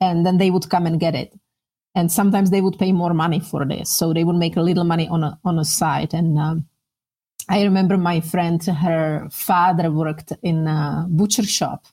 And 0.00 0.24
then 0.24 0.38
they 0.38 0.50
would 0.50 0.70
come 0.70 0.86
and 0.86 0.98
get 0.98 1.14
it. 1.14 1.38
And 1.94 2.10
sometimes 2.10 2.50
they 2.50 2.60
would 2.60 2.78
pay 2.78 2.92
more 2.92 3.14
money 3.14 3.40
for 3.40 3.64
this. 3.64 3.90
So 3.90 4.12
they 4.12 4.24
would 4.24 4.36
make 4.36 4.56
a 4.56 4.62
little 4.62 4.84
money 4.84 5.06
on 5.08 5.22
a, 5.22 5.38
on 5.44 5.58
a 5.58 5.64
side. 5.64 6.14
And, 6.14 6.38
um, 6.38 6.66
I 7.48 7.62
remember 7.62 7.98
my 7.98 8.20
friend, 8.20 8.64
her 8.64 9.28
father 9.30 9.90
worked 9.90 10.32
in 10.42 10.66
a 10.66 11.06
butcher 11.10 11.42
shop, 11.42 11.84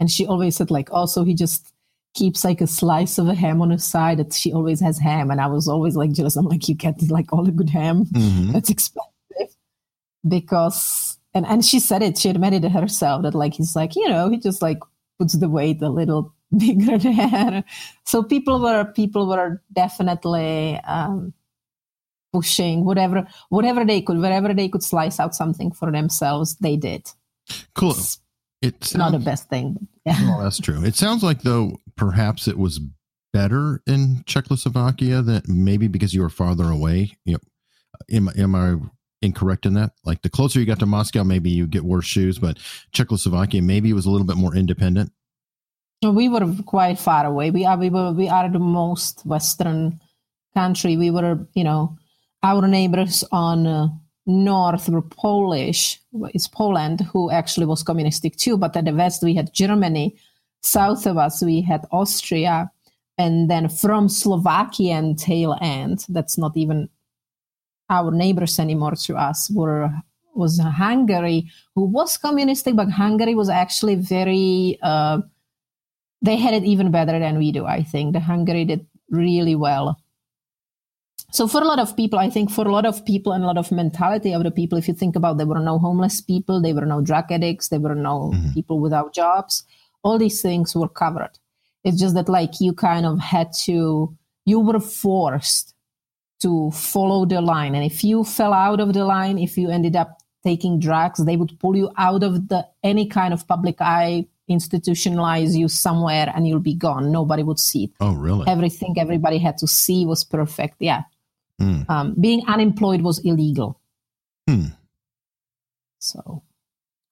and 0.00 0.10
she 0.10 0.26
always 0.26 0.56
said 0.56 0.70
like, 0.70 0.90
also 0.90 1.22
he 1.22 1.34
just 1.34 1.74
keeps 2.16 2.44
like 2.44 2.60
a 2.60 2.66
slice 2.66 3.18
of 3.18 3.28
a 3.28 3.34
ham 3.34 3.62
on 3.62 3.70
her 3.70 3.78
side 3.78 4.18
that 4.18 4.32
she 4.32 4.52
always 4.52 4.80
has 4.80 4.98
ham, 4.98 5.30
and 5.30 5.40
I 5.40 5.46
was 5.46 5.68
always 5.68 5.94
like 5.94 6.12
jealous. 6.12 6.36
I'm 6.36 6.46
like, 6.46 6.68
you 6.68 6.74
get 6.74 7.00
like 7.10 7.32
all 7.32 7.44
the 7.44 7.52
good 7.52 7.70
ham 7.70 8.06
mm-hmm. 8.06 8.52
that's 8.52 8.70
expensive 8.70 9.54
because, 10.26 11.18
and 11.34 11.46
and 11.46 11.64
she 11.64 11.78
said 11.78 12.02
it, 12.02 12.18
she 12.18 12.30
admitted 12.30 12.64
it 12.64 12.72
herself 12.72 13.22
that 13.22 13.34
like 13.34 13.54
he's 13.54 13.76
like, 13.76 13.94
you 13.94 14.08
know, 14.08 14.28
he 14.28 14.38
just 14.38 14.62
like 14.62 14.78
puts 15.18 15.34
the 15.34 15.48
weight 15.48 15.80
a 15.82 15.88
little 15.88 16.34
bigger 16.58 16.98
there. 16.98 17.62
So 18.04 18.22
people 18.22 18.60
were 18.60 18.84
people 18.84 19.28
were 19.28 19.62
definitely. 19.72 20.80
Um, 20.84 21.34
pushing 22.32 22.84
whatever 22.84 23.26
whatever 23.48 23.84
they 23.84 24.02
could 24.02 24.18
wherever 24.18 24.52
they 24.52 24.68
could 24.68 24.82
slice 24.82 25.18
out 25.18 25.34
something 25.34 25.70
for 25.72 25.90
themselves 25.90 26.56
they 26.56 26.76
did 26.76 27.08
cool 27.74 27.94
it's 28.60 28.94
not 28.94 29.12
the 29.12 29.18
best 29.18 29.48
thing 29.48 29.88
yeah 30.04 30.20
well, 30.22 30.42
that's 30.42 30.58
true 30.58 30.84
it 30.84 30.94
sounds 30.94 31.22
like 31.22 31.40
though 31.42 31.78
perhaps 31.96 32.48
it 32.48 32.58
was 32.58 32.80
better 33.32 33.82
in 33.86 34.22
czechoslovakia 34.26 35.22
than 35.22 35.42
maybe 35.46 35.88
because 35.88 36.14
you 36.14 36.22
were 36.22 36.30
farther 36.30 36.64
away 36.64 37.16
you 37.24 37.34
know, 37.34 37.40
am, 38.10 38.30
am 38.36 38.54
i 38.54 38.76
incorrect 39.22 39.66
in 39.66 39.74
that 39.74 39.92
like 40.04 40.22
the 40.22 40.28
closer 40.28 40.60
you 40.60 40.66
got 40.66 40.78
to 40.78 40.86
moscow 40.86 41.24
maybe 41.24 41.50
you 41.50 41.66
get 41.66 41.84
worse 41.84 42.06
shoes 42.06 42.38
but 42.38 42.58
czechoslovakia 42.92 43.60
maybe 43.60 43.92
was 43.92 44.06
a 44.06 44.10
little 44.10 44.26
bit 44.26 44.36
more 44.36 44.54
independent 44.54 45.10
we 46.02 46.28
were 46.28 46.46
quite 46.66 46.98
far 46.98 47.26
away 47.26 47.50
we 47.50 47.64
are 47.64 47.78
we 47.78 47.90
were 47.90 48.12
we 48.12 48.28
are 48.28 48.48
the 48.48 48.58
most 48.58 49.24
western 49.26 50.00
country 50.54 50.96
we 50.96 51.10
were 51.10 51.46
you 51.54 51.64
know 51.64 51.96
our 52.42 52.68
neighbors 52.68 53.24
on 53.32 53.66
uh, 53.66 53.88
north 54.26 54.88
were 54.88 55.02
Polish, 55.02 56.00
is 56.34 56.48
Poland, 56.48 57.00
who 57.12 57.30
actually 57.30 57.66
was 57.66 57.82
communistic 57.82 58.36
too. 58.36 58.56
But 58.56 58.76
at 58.76 58.84
the 58.84 58.92
west, 58.92 59.22
we 59.22 59.34
had 59.34 59.54
Germany. 59.54 60.16
South 60.66 61.06
of 61.06 61.16
us, 61.16 61.42
we 61.42 61.60
had 61.60 61.86
Austria. 61.92 62.70
And 63.18 63.50
then 63.50 63.68
from 63.68 64.08
Slovakian 64.08 65.16
tail 65.16 65.56
end, 65.60 66.04
that's 66.08 66.36
not 66.36 66.56
even 66.56 66.88
our 67.88 68.10
neighbors 68.10 68.58
anymore 68.58 68.96
to 69.06 69.16
us, 69.16 69.50
were 69.50 69.90
was 70.34 70.58
Hungary, 70.58 71.48
who 71.74 71.84
was 71.86 72.18
communistic, 72.18 72.76
but 72.76 72.90
Hungary 72.90 73.34
was 73.34 73.48
actually 73.48 73.94
very. 73.94 74.78
Uh, 74.82 75.20
they 76.20 76.36
had 76.36 76.52
it 76.52 76.64
even 76.64 76.90
better 76.90 77.18
than 77.18 77.38
we 77.38 77.52
do. 77.52 77.64
I 77.64 77.82
think 77.82 78.12
the 78.12 78.20
Hungary 78.20 78.64
did 78.64 78.86
really 79.08 79.54
well 79.54 79.96
so 81.32 81.48
for 81.48 81.60
a 81.60 81.64
lot 81.64 81.78
of 81.78 81.96
people, 81.96 82.18
I 82.18 82.30
think 82.30 82.50
for 82.50 82.66
a 82.66 82.72
lot 82.72 82.86
of 82.86 83.04
people 83.04 83.32
and 83.32 83.42
a 83.42 83.46
lot 83.46 83.58
of 83.58 83.72
mentality 83.72 84.32
of 84.32 84.44
the 84.44 84.50
people, 84.50 84.78
if 84.78 84.86
you 84.88 84.94
think 84.94 85.16
about 85.16 85.38
there 85.38 85.46
were 85.46 85.60
no 85.60 85.78
homeless 85.78 86.20
people, 86.20 86.62
there 86.62 86.74
were 86.74 86.86
no 86.86 87.00
drug 87.00 87.30
addicts, 87.30 87.68
there 87.68 87.80
were 87.80 87.94
no 87.94 88.32
mm-hmm. 88.32 88.52
people 88.52 88.80
without 88.80 89.12
jobs, 89.12 89.64
all 90.06 90.18
these 90.18 90.40
things 90.40 90.74
were 90.74 90.88
covered. 90.88 91.32
It's 91.84 91.98
just 91.98 92.14
that 92.14 92.28
like 92.28 92.60
you 92.60 92.72
kind 92.72 93.04
of 93.04 93.18
had 93.18 93.52
to, 93.64 94.16
you 94.44 94.60
were 94.60 94.80
forced 94.80 95.74
to 96.40 96.70
follow 96.70 97.26
the 97.26 97.40
line. 97.40 97.74
And 97.74 97.84
if 97.84 98.04
you 98.04 98.24
fell 98.24 98.52
out 98.52 98.80
of 98.80 98.92
the 98.92 99.04
line, 99.04 99.38
if 99.38 99.58
you 99.58 99.68
ended 99.70 99.96
up 99.96 100.18
taking 100.44 100.78
drugs, 100.78 101.24
they 101.24 101.36
would 101.36 101.58
pull 101.58 101.76
you 101.76 101.90
out 101.96 102.22
of 102.22 102.48
the 102.48 102.66
any 102.82 103.06
kind 103.08 103.34
of 103.34 103.46
public 103.48 103.80
eye, 103.80 104.26
institutionalize 104.48 105.56
you 105.56 105.68
somewhere 105.68 106.32
and 106.34 106.46
you'll 106.46 106.60
be 106.60 106.74
gone. 106.74 107.10
Nobody 107.10 107.42
would 107.42 107.58
see 107.58 107.84
it. 107.84 107.90
Oh, 108.00 108.14
really? 108.14 108.46
Everything 108.46 108.94
everybody 108.98 109.38
had 109.38 109.58
to 109.58 109.66
see 109.66 110.06
was 110.06 110.22
perfect. 110.22 110.76
Yeah. 110.78 111.02
Mm. 111.60 111.88
Um, 111.90 112.14
being 112.20 112.42
unemployed 112.46 113.02
was 113.02 113.18
illegal. 113.20 113.80
Mm. 114.48 114.76
So, 115.98 116.42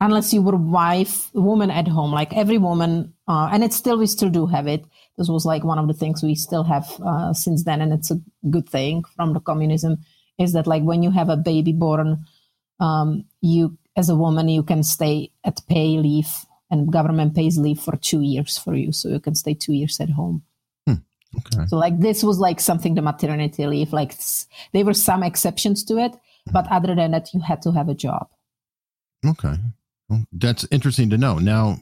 unless 0.00 0.32
you 0.32 0.42
were 0.42 0.54
a 0.54 0.56
wife, 0.56 1.30
woman 1.34 1.70
at 1.70 1.88
home, 1.88 2.12
like 2.12 2.36
every 2.36 2.58
woman, 2.58 3.14
uh, 3.28 3.48
and 3.52 3.64
it's 3.64 3.76
still 3.76 3.98
we 3.98 4.06
still 4.06 4.30
do 4.30 4.46
have 4.46 4.66
it. 4.66 4.84
This 5.16 5.28
was 5.28 5.46
like 5.46 5.64
one 5.64 5.78
of 5.78 5.86
the 5.86 5.94
things 5.94 6.22
we 6.22 6.34
still 6.34 6.64
have 6.64 6.86
uh, 7.04 7.32
since 7.32 7.64
then, 7.64 7.80
and 7.80 7.92
it's 7.92 8.10
a 8.10 8.20
good 8.50 8.68
thing 8.68 9.04
from 9.16 9.32
the 9.32 9.40
communism. 9.40 9.98
Is 10.38 10.52
that 10.52 10.66
like 10.66 10.82
when 10.82 11.02
you 11.02 11.10
have 11.10 11.28
a 11.28 11.36
baby 11.36 11.72
born, 11.72 12.26
um, 12.80 13.24
you 13.40 13.78
as 13.96 14.08
a 14.08 14.16
woman 14.16 14.48
you 14.48 14.64
can 14.64 14.82
stay 14.82 15.30
at 15.44 15.60
pay 15.68 15.98
leave, 15.98 16.28
and 16.70 16.92
government 16.92 17.34
pays 17.34 17.58
leave 17.58 17.80
for 17.80 17.96
two 17.96 18.20
years 18.20 18.58
for 18.58 18.74
you, 18.74 18.92
so 18.92 19.08
you 19.08 19.20
can 19.20 19.34
stay 19.34 19.54
two 19.54 19.72
years 19.72 20.00
at 20.00 20.10
home. 20.10 20.42
Okay. 21.38 21.66
So 21.66 21.76
like 21.76 21.98
this 21.98 22.22
was 22.22 22.38
like 22.38 22.60
something 22.60 22.94
the 22.94 23.02
maternity 23.02 23.66
leave, 23.66 23.92
like 23.92 24.14
there 24.72 24.84
were 24.84 24.94
some 24.94 25.22
exceptions 25.22 25.84
to 25.84 25.98
it, 25.98 26.16
but 26.52 26.70
other 26.70 26.94
than 26.94 27.10
that, 27.12 27.32
you 27.34 27.40
had 27.40 27.62
to 27.62 27.72
have 27.72 27.88
a 27.88 27.94
job. 27.94 28.28
Okay. 29.26 29.54
Well, 30.08 30.24
that's 30.32 30.66
interesting 30.70 31.10
to 31.10 31.18
know. 31.18 31.38
Now, 31.38 31.78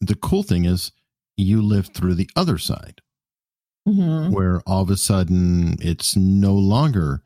the 0.00 0.14
cool 0.14 0.42
thing 0.42 0.64
is 0.64 0.92
you 1.36 1.62
lived 1.62 1.94
through 1.94 2.14
the 2.14 2.30
other 2.36 2.58
side. 2.58 3.00
Mhm. 3.88 4.32
where 4.32 4.60
all 4.66 4.82
of 4.82 4.90
a 4.90 4.96
sudden 4.96 5.76
it's 5.80 6.16
no 6.16 6.52
longer 6.52 7.22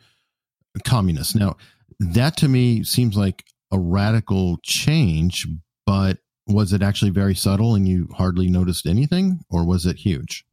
communist. 0.85 1.35
Now, 1.35 1.57
that 1.98 2.37
to 2.37 2.48
me 2.48 2.85
seems 2.85 3.16
like 3.16 3.46
a 3.72 3.79
radical 3.79 4.59
change, 4.62 5.46
but 5.87 6.18
was 6.46 6.74
it 6.74 6.83
actually 6.83 7.12
very 7.12 7.35
subtle 7.35 7.74
and 7.74 7.88
you 7.88 8.09
hardly 8.14 8.48
noticed 8.50 8.87
anything, 8.87 9.42
or 9.48 9.64
was 9.64 9.87
it 9.87 9.96
huge? 9.96 10.44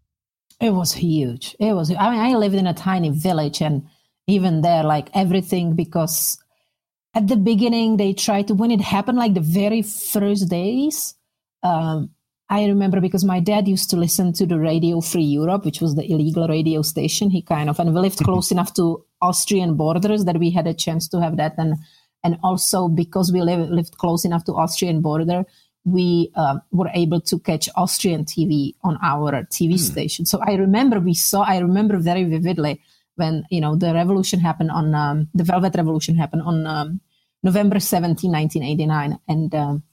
It 0.62 0.69
was 0.69 0.93
huge. 0.93 1.58
It 1.60 1.73
was. 1.73 1.91
I 1.91 2.10
mean, 2.10 2.19
I 2.21 2.36
lived 2.36 2.56
in 2.56 2.67
a 2.67 2.73
tiny 2.73 3.10
village, 3.10 3.62
and 3.62 3.84
even 4.28 4.62
there, 4.62 4.84
like 4.84 5.10
everything, 5.13 5.76
because 5.76 6.38
at 7.17 7.27
the 7.27 7.36
beginning 7.36 7.97
they 7.97 8.13
tried 8.13 8.47
to. 8.47 8.53
When 8.53 8.69
it 8.69 8.82
happened, 8.82 9.17
like 9.17 9.34
the 9.34 9.49
very 9.63 9.82
first 9.82 10.49
days, 10.49 11.15
um, 11.63 12.12
I 12.47 12.65
remember 12.65 13.01
because 13.01 13.25
my 13.25 13.39
dad 13.39 13.67
used 13.67 13.89
to 13.89 13.97
listen 13.97 14.34
to 14.34 14.45
the 14.45 14.60
Radio 14.60 15.01
Free 15.01 15.23
Europe, 15.39 15.65
which 15.65 15.82
was 15.82 15.95
the 15.95 16.06
illegal 16.10 16.47
radio 16.47 16.84
station. 16.84 17.32
He 17.32 17.41
kind 17.41 17.71
of 17.71 17.80
and 17.80 17.93
we 17.93 18.01
lived 18.01 18.19
close 18.19 18.51
enough 18.56 18.73
to 18.75 19.03
Austrian 19.19 19.75
borders 19.75 20.25
that 20.25 20.38
we 20.38 20.51
had 20.51 20.67
a 20.67 20.75
chance 20.75 21.08
to 21.10 21.19
have 21.19 21.38
that, 21.38 21.56
and 21.58 21.75
and 22.23 22.38
also 22.43 22.88
because 22.88 23.34
we 23.34 23.41
live, 23.41 23.67
lived 23.67 23.97
close 23.97 24.23
enough 24.23 24.43
to 24.45 24.53
Austrian 24.53 25.01
border, 25.01 25.43
we 25.86 26.32
uh, 26.36 26.60
were 26.71 26.91
able 26.93 27.21
to 27.21 27.39
catch 27.39 27.67
Austrian 27.75 28.25
TV 28.25 28.75
on 28.84 28.99
our 29.01 29.32
TV 29.45 29.80
station. 29.80 30.25
So 30.25 30.39
I 30.45 30.53
remember 30.53 30.99
we 30.99 31.15
saw. 31.15 31.41
I 31.41 31.58
remember 31.58 31.97
very 31.97 32.25
vividly 32.25 32.80
when 33.15 33.43
you 33.49 33.60
know 33.60 33.75
the 33.75 33.91
revolution 33.95 34.39
happened 34.39 34.69
on 34.69 34.93
um, 34.93 35.27
the 35.34 35.43
Velvet 35.43 35.75
Revolution 35.75 36.15
happened 36.15 36.43
on 36.43 36.67
um, 36.67 37.01
November 37.43 37.80
17, 37.80 38.32
1989, 38.32 39.19
and 39.28 39.56
um, 39.56 39.84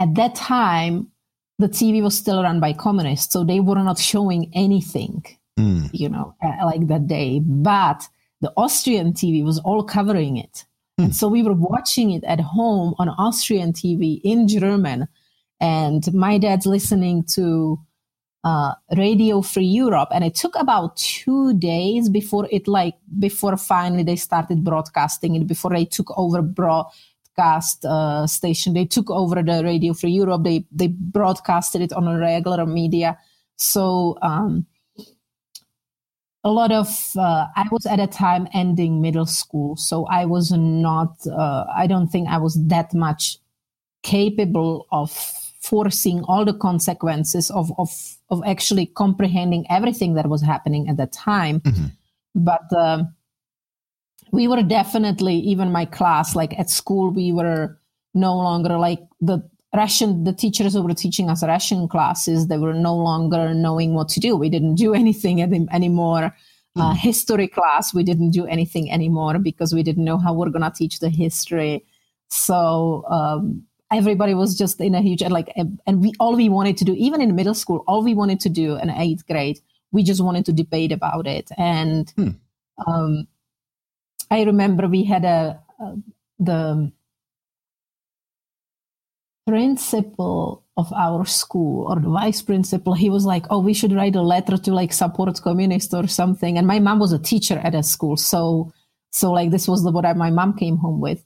at 0.00 0.14
that 0.14 0.34
time 0.34 1.10
the 1.58 1.68
TV 1.68 2.02
was 2.02 2.16
still 2.16 2.42
run 2.42 2.60
by 2.60 2.72
communists, 2.72 3.32
so 3.32 3.42
they 3.44 3.60
were 3.60 3.76
not 3.76 3.98
showing 3.98 4.50
anything 4.54 5.24
Mm. 5.58 5.88
you 5.92 6.08
know, 6.08 6.34
uh, 6.44 6.66
like 6.66 6.86
that 6.88 7.06
day. 7.06 7.40
But 7.42 8.06
the 8.42 8.52
Austrian 8.56 9.14
TV 9.14 9.42
was 9.42 9.58
all 9.60 9.82
covering 9.82 10.36
it. 10.36 10.66
And 10.98 11.14
so 11.14 11.28
we 11.28 11.42
were 11.42 11.52
watching 11.52 12.10
it 12.10 12.24
at 12.24 12.40
home 12.40 12.94
on 12.98 13.08
Austrian 13.10 13.72
TV 13.72 14.20
in 14.24 14.48
German. 14.48 15.08
And 15.60 16.12
my 16.14 16.38
dad's 16.38 16.66
listening 16.66 17.24
to 17.34 17.78
uh, 18.46 18.74
Radio 18.96 19.42
Free 19.42 19.64
Europe. 19.64 20.10
And 20.14 20.22
it 20.22 20.36
took 20.36 20.54
about 20.56 20.96
two 20.96 21.52
days 21.58 22.08
before 22.08 22.46
it, 22.52 22.68
like, 22.68 22.94
before 23.18 23.56
finally 23.56 24.04
they 24.04 24.14
started 24.14 24.62
broadcasting 24.62 25.34
it, 25.34 25.48
before 25.48 25.72
they 25.72 25.84
took 25.84 26.16
over 26.16 26.42
broadcast 26.42 27.84
uh, 27.84 28.24
station. 28.28 28.72
They 28.72 28.84
took 28.84 29.10
over 29.10 29.42
the 29.42 29.64
Radio 29.64 29.94
Free 29.94 30.12
Europe. 30.12 30.44
They, 30.44 30.64
they 30.70 30.88
broadcasted 30.88 31.82
it 31.82 31.92
on 31.92 32.06
a 32.06 32.16
regular 32.18 32.66
media. 32.66 33.18
So, 33.56 34.16
um, 34.22 34.66
a 36.44 36.50
lot 36.50 36.70
of 36.70 36.86
uh, 37.18 37.46
i 37.56 37.64
was 37.72 37.86
at 37.86 37.98
a 37.98 38.06
time 38.06 38.46
ending 38.54 39.00
middle 39.02 39.26
school 39.26 39.74
so 39.74 40.06
i 40.06 40.24
was 40.24 40.52
not 40.52 41.10
uh, 41.26 41.64
i 41.74 41.88
don't 41.88 42.06
think 42.06 42.28
i 42.28 42.38
was 42.38 42.54
that 42.68 42.94
much 42.94 43.38
capable 44.04 44.86
of 44.92 45.10
foreseeing 45.68 46.22
all 46.28 46.44
the 46.44 46.58
consequences 46.68 47.50
of 47.50 47.66
of 47.82 47.90
of 48.32 48.38
actually 48.52 48.86
comprehending 49.02 49.62
everything 49.78 50.14
that 50.14 50.28
was 50.34 50.42
happening 50.52 50.88
at 50.90 50.96
that 51.00 51.12
time 51.12 51.60
Mhm. 51.60 51.88
but 52.34 52.66
um, 52.84 53.00
we 54.32 54.48
were 54.48 54.62
definitely 54.62 55.36
even 55.52 55.70
my 55.78 55.84
class 55.98 56.34
like 56.40 56.52
at 56.62 56.70
school 56.70 57.10
we 57.10 57.32
were 57.32 57.78
no 58.14 58.32
longer 58.36 58.76
like 58.88 59.02
the 59.20 59.38
Russian, 59.74 60.24
the 60.24 60.32
teachers 60.32 60.72
who 60.72 60.82
were 60.82 60.94
teaching 60.94 61.28
us 61.28 61.42
Russian 61.42 61.86
classes, 61.86 62.46
they 62.46 62.56
were 62.56 62.72
no 62.72 62.94
longer 62.96 63.52
knowing 63.52 63.92
what 63.92 64.08
to 64.14 64.20
do. 64.20 64.34
We 64.34 64.48
didn't 64.48 64.76
do 64.76 64.94
anything 65.02 65.42
any, 65.42 65.66
anymore. 65.70 66.34
Uh, 66.76 66.94
history 66.94 67.48
class, 67.48 67.92
we 67.94 68.02
didn't 68.02 68.30
do 68.30 68.44
anything 68.46 68.90
anymore 68.90 69.38
because 69.38 69.74
we 69.74 69.82
didn't 69.82 70.04
know 70.04 70.18
how 70.18 70.32
we're 70.32 70.50
going 70.50 70.62
to 70.70 70.70
teach 70.70 71.00
the 71.00 71.08
history. 71.10 71.84
So 72.28 73.04
um, 73.10 73.64
everybody 73.92 74.34
was 74.34 74.56
just 74.56 74.80
in 74.80 74.94
a 74.94 75.00
huge, 75.00 75.22
like, 75.22 75.52
and 75.56 76.00
we, 76.02 76.12
all 76.18 76.34
we 76.36 76.48
wanted 76.48 76.76
to 76.78 76.84
do, 76.84 76.94
even 76.94 77.20
in 77.20 77.34
middle 77.34 77.54
school, 77.54 77.84
all 77.86 78.02
we 78.02 78.14
wanted 78.14 78.40
to 78.40 78.48
do 78.48 78.76
in 78.76 78.90
eighth 78.90 79.26
grade, 79.26 79.60
we 79.92 80.02
just 80.02 80.22
wanted 80.22 80.44
to 80.46 80.52
debate 80.52 80.92
about 80.92 81.26
it. 81.26 81.50
And 81.56 82.12
Hmm. 82.16 82.30
um, 82.86 83.26
I 84.30 84.42
remember 84.42 84.88
we 84.88 85.04
had 85.04 85.24
a, 85.24 85.60
a 85.80 85.94
the 86.38 86.92
principal 89.46 90.64
of 90.76 90.92
our 90.92 91.24
school 91.24 91.86
or 91.86 92.00
the 92.00 92.08
vice 92.08 92.42
principal 92.42 92.94
he 92.94 93.08
was 93.08 93.24
like 93.24 93.46
oh 93.48 93.60
we 93.60 93.72
should 93.72 93.92
write 93.92 94.16
a 94.16 94.20
letter 94.20 94.56
to 94.56 94.74
like 94.74 94.92
support 94.92 95.40
communists 95.40 95.94
or 95.94 96.08
something 96.08 96.58
and 96.58 96.66
my 96.66 96.80
mom 96.80 96.98
was 96.98 97.12
a 97.12 97.18
teacher 97.18 97.58
at 97.62 97.74
a 97.74 97.82
school 97.82 98.16
so 98.16 98.72
so 99.12 99.30
like 99.30 99.50
this 99.50 99.68
was 99.68 99.84
the, 99.84 99.90
what 99.92 100.04
I, 100.04 100.12
my 100.14 100.30
mom 100.30 100.54
came 100.56 100.76
home 100.78 101.00
with 101.00 101.22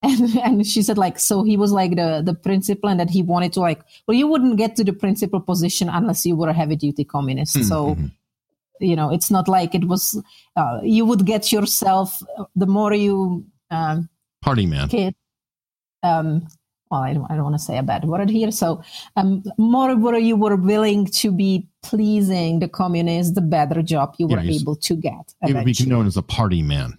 and 0.08 0.36
and 0.38 0.66
she 0.66 0.82
said 0.82 0.96
like 0.96 1.18
so 1.18 1.42
he 1.42 1.56
was 1.56 1.72
like 1.72 1.94
the 1.96 2.22
the 2.24 2.32
principal 2.32 2.88
and 2.88 2.98
that 3.00 3.10
he 3.10 3.22
wanted 3.22 3.52
to 3.52 3.60
like 3.60 3.80
well 4.06 4.16
you 4.16 4.26
wouldn't 4.26 4.56
get 4.56 4.74
to 4.76 4.82
the 4.84 4.92
principal 4.94 5.40
position 5.40 5.88
unless 5.90 6.24
you 6.24 6.34
were 6.36 6.48
a 6.48 6.54
heavy 6.54 6.76
duty 6.76 7.04
communist 7.04 7.64
so 7.64 7.94
Mhm. 7.94 8.10
you 8.80 8.96
know 8.96 9.10
it's 9.16 9.30
not 9.30 9.46
like 9.46 9.74
it 9.74 9.84
was 9.86 10.16
uh, 10.56 10.80
you 10.82 11.04
would 11.04 11.26
get 11.26 11.52
yourself 11.52 12.22
the 12.56 12.66
more 12.66 12.94
you 12.94 13.44
um, 13.70 14.08
Party 14.40 14.64
man. 14.64 14.88
kid 14.88 15.14
um 16.02 16.48
well 16.90 17.02
i 17.02 17.12
don't, 17.12 17.30
I 17.30 17.34
don't 17.36 17.44
want 17.44 17.56
to 17.60 17.64
say 17.68 17.76
a 17.76 17.82
bad 17.82 18.04
word 18.04 18.30
here 18.30 18.50
so 18.50 18.82
um 19.16 19.42
more 19.58 19.94
where 19.96 20.18
you 20.18 20.34
were 20.34 20.56
willing 20.56 21.04
to 21.20 21.30
be 21.30 21.68
pleasing 21.82 22.60
the 22.60 22.68
communists 22.68 23.34
the 23.34 23.42
better 23.42 23.82
job 23.82 24.14
you 24.18 24.26
Yeah, 24.28 24.36
were 24.36 24.42
able 24.58 24.76
to 24.76 24.96
get 24.96 25.34
It 25.42 25.54
would 25.54 25.66
be 25.66 25.74
known 25.86 26.06
as 26.06 26.16
a 26.16 26.22
party 26.22 26.62
man. 26.62 26.96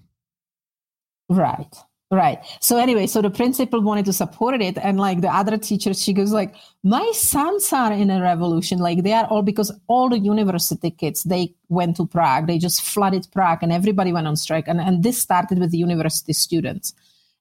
right 1.29 1.75
right. 2.17 2.39
So 2.59 2.77
anyway 2.77 3.07
so 3.07 3.21
the 3.21 3.29
principal 3.29 3.81
wanted 3.81 4.05
to 4.05 4.13
support 4.13 4.61
it 4.61 4.77
and 4.77 4.99
like 4.99 5.21
the 5.21 5.33
other 5.33 5.57
teachers 5.57 6.01
she 6.01 6.11
goes 6.11 6.33
like 6.33 6.53
my 6.83 7.09
sons 7.15 7.71
are 7.71 7.93
in 7.93 8.09
a 8.09 8.21
revolution. 8.21 8.79
Like 8.79 9.03
they 9.03 9.13
are 9.13 9.25
all 9.25 9.41
because 9.41 9.71
all 9.87 10.09
the 10.09 10.19
university 10.19 10.91
kids 10.91 11.23
they 11.23 11.53
went 11.69 11.95
to 11.97 12.05
prague. 12.05 12.47
They 12.47 12.57
just 12.57 12.81
flooded 12.81 13.27
prague 13.31 13.59
and 13.61 13.71
everybody 13.71 14.11
went 14.11 14.27
on 14.27 14.35
strike 14.35 14.67
and, 14.67 14.81
and 14.81 15.03
this 15.03 15.21
started 15.21 15.57
with 15.59 15.71
the 15.71 15.77
university 15.77 16.33
students. 16.33 16.93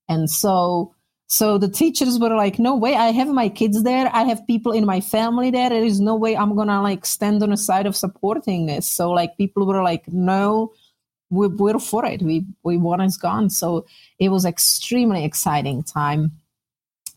And 0.08 0.30
so 0.30 0.94
so 1.26 1.58
the 1.58 1.68
teachers 1.68 2.18
were 2.18 2.34
like 2.36 2.60
no 2.60 2.76
way. 2.76 2.94
I 2.94 3.10
have 3.10 3.28
my 3.28 3.48
kids 3.48 3.82
there. 3.82 4.08
I 4.12 4.22
have 4.24 4.46
people 4.46 4.70
in 4.70 4.86
my 4.86 5.00
family 5.00 5.50
there. 5.50 5.70
There 5.70 5.84
is 5.84 6.00
no 6.00 6.14
way 6.14 6.36
i'm 6.36 6.54
gonna 6.54 6.80
like 6.80 7.04
stand 7.06 7.42
on 7.42 7.50
the 7.50 7.56
side 7.56 7.86
of 7.86 7.96
supporting 7.96 8.66
this. 8.66 8.86
So 8.86 9.10
like 9.10 9.36
people 9.36 9.66
were 9.66 9.82
like 9.82 10.06
no 10.12 10.72
we, 11.30 11.46
we're 11.46 11.78
for 11.78 12.04
it. 12.04 12.22
We 12.22 12.44
we 12.62 12.76
want 12.76 13.02
is 13.02 13.16
gone. 13.16 13.50
So 13.50 13.86
it 14.18 14.28
was 14.28 14.44
extremely 14.44 15.24
exciting 15.24 15.82
time. 15.82 16.32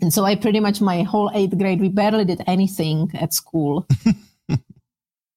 And 0.01 0.13
so 0.13 0.25
i 0.25 0.35
pretty 0.35 0.59
much 0.59 0.81
my 0.81 1.03
whole 1.03 1.31
eighth 1.33 1.57
grade 1.57 1.79
we 1.79 1.89
barely 1.89 2.25
did 2.25 2.41
anything 2.47 3.11
at 3.13 3.33
school. 3.33 3.87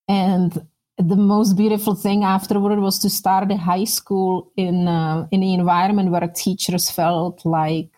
And 0.08 0.66
the 0.98 1.16
most 1.16 1.56
beautiful 1.56 1.94
thing 1.94 2.24
afterward 2.24 2.78
was 2.78 2.98
to 3.00 3.10
start 3.10 3.50
a 3.50 3.56
high 3.56 3.84
school 3.84 4.50
in 4.56 4.88
uh, 4.88 5.26
in 5.30 5.40
the 5.40 5.54
environment 5.54 6.10
where 6.10 6.26
teachers 6.28 6.90
felt 6.90 7.44
like 7.44 7.90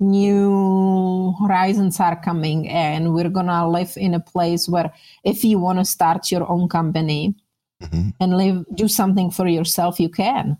new 0.00 1.34
horizons 1.40 2.00
are 2.00 2.20
coming 2.22 2.68
and 2.68 3.14
we're 3.14 3.28
gonna 3.28 3.68
live 3.68 3.92
in 3.96 4.14
a 4.14 4.20
place 4.20 4.68
where 4.68 4.92
if 5.24 5.44
you 5.44 5.58
want 5.58 5.78
to 5.78 5.84
start 5.84 6.30
your 6.30 6.50
own 6.50 6.68
company 6.68 7.34
Mhm. 7.82 8.12
and 8.20 8.36
live 8.36 8.64
do 8.74 8.86
something 8.88 9.30
for 9.30 9.48
yourself 9.48 9.98
you 9.98 10.08
can 10.10 10.58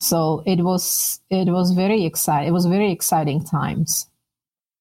so 0.00 0.42
it 0.46 0.62
was 0.62 1.20
it 1.28 1.48
was 1.48 1.72
very 1.72 2.04
exciting 2.04 2.48
it 2.48 2.52
was 2.52 2.66
very 2.66 2.90
exciting 2.90 3.44
times 3.44 4.06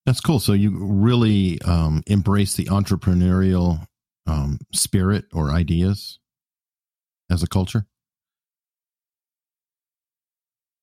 That's 0.06 0.22
cool. 0.22 0.40
So 0.40 0.54
you 0.54 0.72
really 0.80 1.62
um, 1.66 2.02
embrace 2.08 2.56
the 2.56 2.66
entrepreneurial 2.72 3.86
um, 4.26 4.58
spirit 4.74 5.26
or 5.34 5.52
ideas 5.52 6.20
as 7.30 7.44
a 7.44 7.48
culture. 7.48 7.86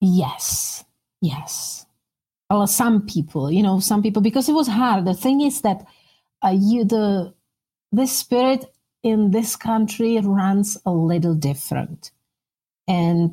yes 0.01 0.85
yes 1.23 1.87
well 2.51 2.67
some 2.67 3.07
people 3.07 3.51
you 3.51 3.62
know 3.62 3.81
some 3.81 4.03
people 4.03 4.23
because 4.23 4.49
it 4.49 4.53
was 4.53 4.69
hard 4.69 5.05
the 5.05 5.15
thing 5.15 5.41
is 5.41 5.62
that 5.62 5.85
uh, 6.45 6.55
you 6.55 6.85
the 6.85 7.35
the 7.93 8.07
spirit 8.07 8.67
in 9.07 9.31
this 9.31 9.55
country 9.55 10.16
it 10.16 10.25
runs 10.25 10.77
a 10.85 10.90
little 10.90 11.35
different. 11.35 12.11
And 12.88 13.33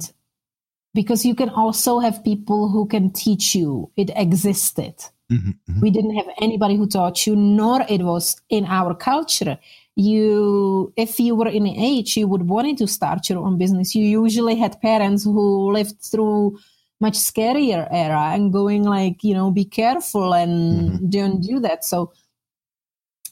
because 0.93 1.25
you 1.25 1.33
can 1.33 1.49
also 1.49 1.97
have 1.97 2.23
people 2.23 2.69
who 2.69 2.85
can 2.85 3.09
teach 3.11 3.55
you 3.55 3.91
it 3.97 4.11
existed. 4.15 4.95
Mhm, 5.31 5.57
mhm. 5.69 5.81
we 5.81 5.89
didn't 5.89 6.15
have 6.15 6.27
anybody 6.41 6.75
who 6.75 6.85
taught 6.85 7.25
you 7.25 7.35
nor 7.35 7.85
it 7.89 8.03
was 8.03 8.35
in 8.49 8.65
our 8.65 8.93
culture. 8.93 9.57
You 9.95 10.93
if 10.95 11.19
you 11.19 11.33
were 11.35 11.47
in 11.47 11.65
age 11.65 12.17
you 12.17 12.27
would 12.27 12.47
wanted 12.55 12.77
to 12.77 12.87
start 12.87 13.29
your 13.29 13.39
own 13.45 13.57
business. 13.57 13.95
You 13.95 14.05
usually 14.23 14.55
had 14.55 14.79
parents 14.81 15.23
who 15.23 15.71
lived 15.71 15.99
through 16.11 16.59
much 16.99 17.17
scarier 17.17 17.87
era 17.91 18.25
and 18.35 18.53
going 18.53 18.83
like 18.83 19.23
you 19.23 19.33
know 19.33 19.49
be 19.49 19.65
careful 19.65 20.33
and 20.35 21.09
don't 21.09 21.41
do 21.41 21.59
that. 21.61 21.83
So 21.83 22.13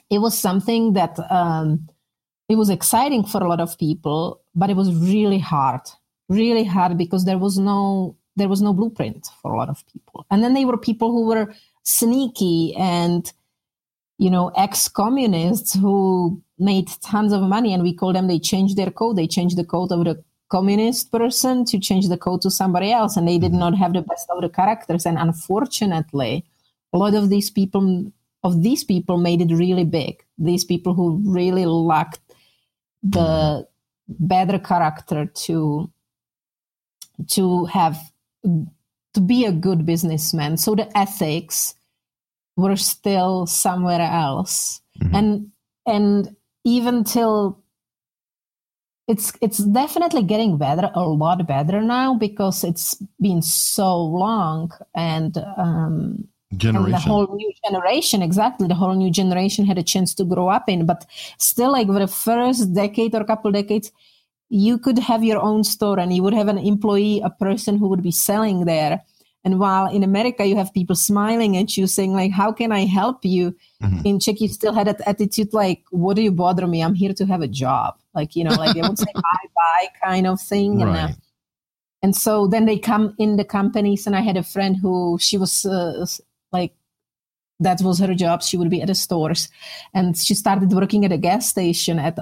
it 0.09 0.19
was 0.19 0.35
something 0.37 0.93
that 0.93 1.13
um 1.29 1.87
it 2.51 2.57
was 2.57 2.69
exciting 2.69 3.23
for 3.23 3.41
a 3.41 3.47
lot 3.47 3.61
of 3.61 3.77
people, 3.77 4.41
but 4.55 4.69
it 4.69 4.75
was 4.75 4.93
really 4.95 5.39
hard, 5.39 5.81
really 6.29 6.63
hard 6.63 6.97
because 6.97 7.25
there 7.25 7.37
was 7.37 7.57
no 7.57 8.15
there 8.37 8.49
was 8.49 8.61
no 8.61 8.73
blueprint 8.73 9.27
for 9.41 9.53
a 9.53 9.57
lot 9.57 9.69
of 9.69 9.83
people. 9.91 10.25
And 10.31 10.41
then 10.43 10.53
they 10.53 10.63
were 10.63 10.77
people 10.77 11.11
who 11.11 11.27
were 11.27 11.53
sneaky 11.83 12.73
and 12.77 13.31
you 14.17 14.29
know 14.29 14.51
ex-communists 14.55 15.73
who 15.73 16.41
made 16.57 16.89
tons 17.01 17.33
of 17.33 17.41
money 17.41 17.73
and 17.73 17.83
we 17.83 17.93
call 17.93 18.13
them 18.13 18.27
they 18.27 18.39
changed 18.39 18.77
their 18.77 18.91
code. 18.91 19.17
They 19.17 19.27
changed 19.27 19.57
the 19.57 19.65
code 19.65 19.91
of 19.91 20.03
the 20.05 20.23
communist 20.49 21.11
person 21.11 21.63
to 21.65 21.79
change 21.79 22.09
the 22.09 22.17
code 22.17 22.41
to 22.41 22.51
somebody 22.51 22.91
else 22.91 23.15
and 23.15 23.27
they 23.27 23.37
did 23.37 23.51
mm-hmm. 23.51 23.59
not 23.59 23.77
have 23.77 23.93
the 23.93 24.01
best 24.01 24.29
of 24.29 24.41
the 24.41 24.49
characters. 24.49 25.05
And 25.05 25.17
unfortunately 25.17 26.45
a 26.93 26.97
lot 26.97 27.13
of 27.13 27.29
these 27.29 27.49
people 27.49 28.11
of 28.43 28.63
these 28.63 28.83
people 28.83 29.17
made 29.17 29.41
it 29.41 29.53
really 29.53 29.85
big. 29.85 30.23
These 30.37 30.65
people 30.65 30.93
who 30.93 31.21
really 31.25 31.65
lacked 31.65 32.19
the 33.03 33.67
better 34.07 34.59
character 34.59 35.25
to 35.25 35.91
to 37.27 37.65
have 37.65 37.97
to 39.13 39.21
be 39.21 39.45
a 39.45 39.51
good 39.51 39.85
businessman. 39.85 40.57
So 40.57 40.75
the 40.75 40.95
ethics 40.97 41.75
were 42.55 42.75
still 42.75 43.45
somewhere 43.45 44.01
else. 44.01 44.81
Mm-hmm. 45.01 45.15
and 45.15 45.51
and 45.87 46.35
even 46.63 47.03
till 47.03 47.63
it's 49.07 49.33
it's 49.41 49.57
definitely 49.57 50.21
getting 50.23 50.57
better 50.57 50.91
a 50.93 51.01
lot 51.01 51.47
better 51.47 51.81
now 51.81 52.13
because 52.13 52.63
it's 52.63 53.01
been 53.19 53.41
so 53.41 53.97
long 53.97 54.71
and 54.93 55.37
um 55.57 56.27
generation 56.57 56.91
the 56.91 56.99
whole 56.99 57.35
new 57.35 57.51
generation 57.65 58.21
exactly 58.21 58.67
the 58.67 58.75
whole 58.75 58.95
new 58.95 59.11
generation 59.11 59.65
had 59.65 59.77
a 59.77 59.83
chance 59.83 60.13
to 60.13 60.23
grow 60.23 60.47
up 60.47 60.67
in 60.67 60.85
but 60.85 61.05
still 61.37 61.71
like 61.71 61.87
for 61.87 61.99
the 61.99 62.07
first 62.07 62.73
decade 62.73 63.15
or 63.15 63.23
couple 63.23 63.51
decades 63.51 63.91
you 64.49 64.77
could 64.77 64.99
have 64.99 65.23
your 65.23 65.39
own 65.39 65.63
store 65.63 65.97
and 65.97 66.13
you 66.13 66.21
would 66.21 66.33
have 66.33 66.49
an 66.49 66.57
employee 66.57 67.21
a 67.23 67.29
person 67.29 67.77
who 67.77 67.87
would 67.87 68.03
be 68.03 68.11
selling 68.11 68.65
there 68.65 69.01
and 69.43 69.59
while 69.59 69.87
in 69.87 70.03
America 70.03 70.45
you 70.45 70.55
have 70.55 70.73
people 70.73 70.95
smiling 70.95 71.57
at 71.57 71.75
you 71.75 71.87
saying 71.87 72.13
like, 72.13 72.31
"How 72.31 72.51
can 72.51 72.71
I 72.71 72.85
help 72.85 73.25
you?" 73.25 73.55
Mm-hmm. 73.81 74.05
In 74.05 74.19
Czech, 74.19 74.39
you 74.39 74.47
still 74.47 74.73
had 74.73 74.87
that 74.87 75.01
attitude 75.07 75.53
like, 75.53 75.83
"What 75.89 76.15
do 76.15 76.21
you 76.21 76.31
bother 76.31 76.67
me? 76.67 76.83
I'm 76.83 76.93
here 76.93 77.13
to 77.13 77.25
have 77.25 77.41
a 77.41 77.47
job." 77.47 77.95
Like 78.13 78.35
you 78.35 78.43
know, 78.43 78.51
like 78.51 78.75
they 78.75 78.81
would 78.81 78.99
say 78.99 79.11
"bye 79.15 79.49
bye" 79.55 79.87
kind 80.03 80.27
of 80.27 80.39
thing. 80.39 80.79
Right. 80.79 80.95
And, 80.95 81.11
uh, 81.11 81.13
and 82.03 82.15
so 82.15 82.47
then 82.47 82.65
they 82.65 82.77
come 82.77 83.15
in 83.17 83.37
the 83.37 83.45
companies, 83.45 84.05
and 84.05 84.15
I 84.15 84.21
had 84.21 84.37
a 84.37 84.43
friend 84.43 84.77
who 84.77 85.17
she 85.19 85.37
was 85.37 85.65
uh, 85.65 86.05
like 86.51 86.73
that 87.59 87.81
was 87.81 87.99
her 87.99 88.13
job. 88.13 88.43
She 88.43 88.57
would 88.57 88.69
be 88.69 88.81
at 88.81 88.87
the 88.87 88.95
stores, 88.95 89.49
and 89.93 90.17
she 90.17 90.35
started 90.35 90.71
working 90.71 91.05
at 91.05 91.11
a 91.11 91.17
gas 91.17 91.47
station 91.47 91.99
at 91.99 92.17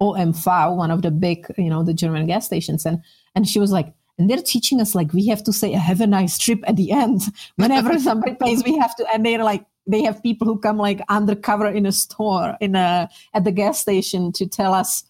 OMV, 0.00 0.76
one 0.76 0.90
of 0.90 1.02
the 1.02 1.10
big, 1.10 1.46
you 1.58 1.70
know, 1.70 1.82
the 1.82 1.94
German 1.94 2.26
gas 2.26 2.46
stations, 2.46 2.86
and 2.86 3.02
and 3.34 3.46
she 3.48 3.60
was 3.60 3.72
like, 3.72 3.92
and 4.18 4.28
they're 4.28 4.42
teaching 4.42 4.80
us 4.80 4.94
like 4.94 5.12
we 5.12 5.26
have 5.28 5.42
to 5.44 5.52
say 5.52 5.72
have 5.72 6.00
a 6.00 6.06
nice 6.06 6.38
trip 6.38 6.60
at 6.66 6.76
the 6.76 6.92
end. 6.92 7.22
Whenever 7.56 7.98
somebody 7.98 8.34
pays 8.34 8.62
we 8.64 8.76
have 8.78 8.94
to 8.96 9.06
and 9.12 9.24
they're 9.24 9.44
like 9.44 9.64
they 9.86 10.02
have 10.02 10.22
people 10.22 10.46
who 10.46 10.58
come 10.58 10.76
like 10.76 11.00
undercover 11.08 11.66
in 11.66 11.86
a 11.86 11.92
store 11.92 12.56
in 12.60 12.76
a 12.76 13.08
at 13.34 13.44
the 13.44 13.52
gas 13.52 13.80
station 13.80 14.30
to 14.32 14.46
tell 14.46 14.74
us 14.74 15.04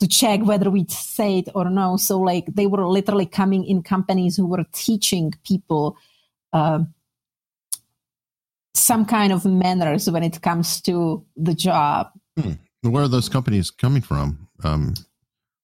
to 0.00 0.08
check 0.08 0.40
whether 0.42 0.70
we 0.70 0.86
say 0.88 1.38
it 1.40 1.48
or 1.54 1.68
no. 1.68 1.96
So 1.96 2.18
like 2.18 2.46
they 2.46 2.66
were 2.66 2.86
literally 2.86 3.26
coming 3.26 3.64
in 3.64 3.82
companies 3.82 4.36
who 4.36 4.46
were 4.46 4.64
teaching 4.72 5.32
people 5.44 5.96
uh, 6.52 6.80
some 8.78 9.04
kind 9.04 9.32
of 9.32 9.44
manners 9.44 10.10
when 10.10 10.22
it 10.22 10.40
comes 10.42 10.80
to 10.80 11.24
the 11.36 11.54
job 11.54 12.10
hmm. 12.40 12.52
where 12.82 13.02
are 13.04 13.08
those 13.08 13.28
companies 13.28 13.70
coming 13.70 14.02
from 14.02 14.48
um, 14.64 14.94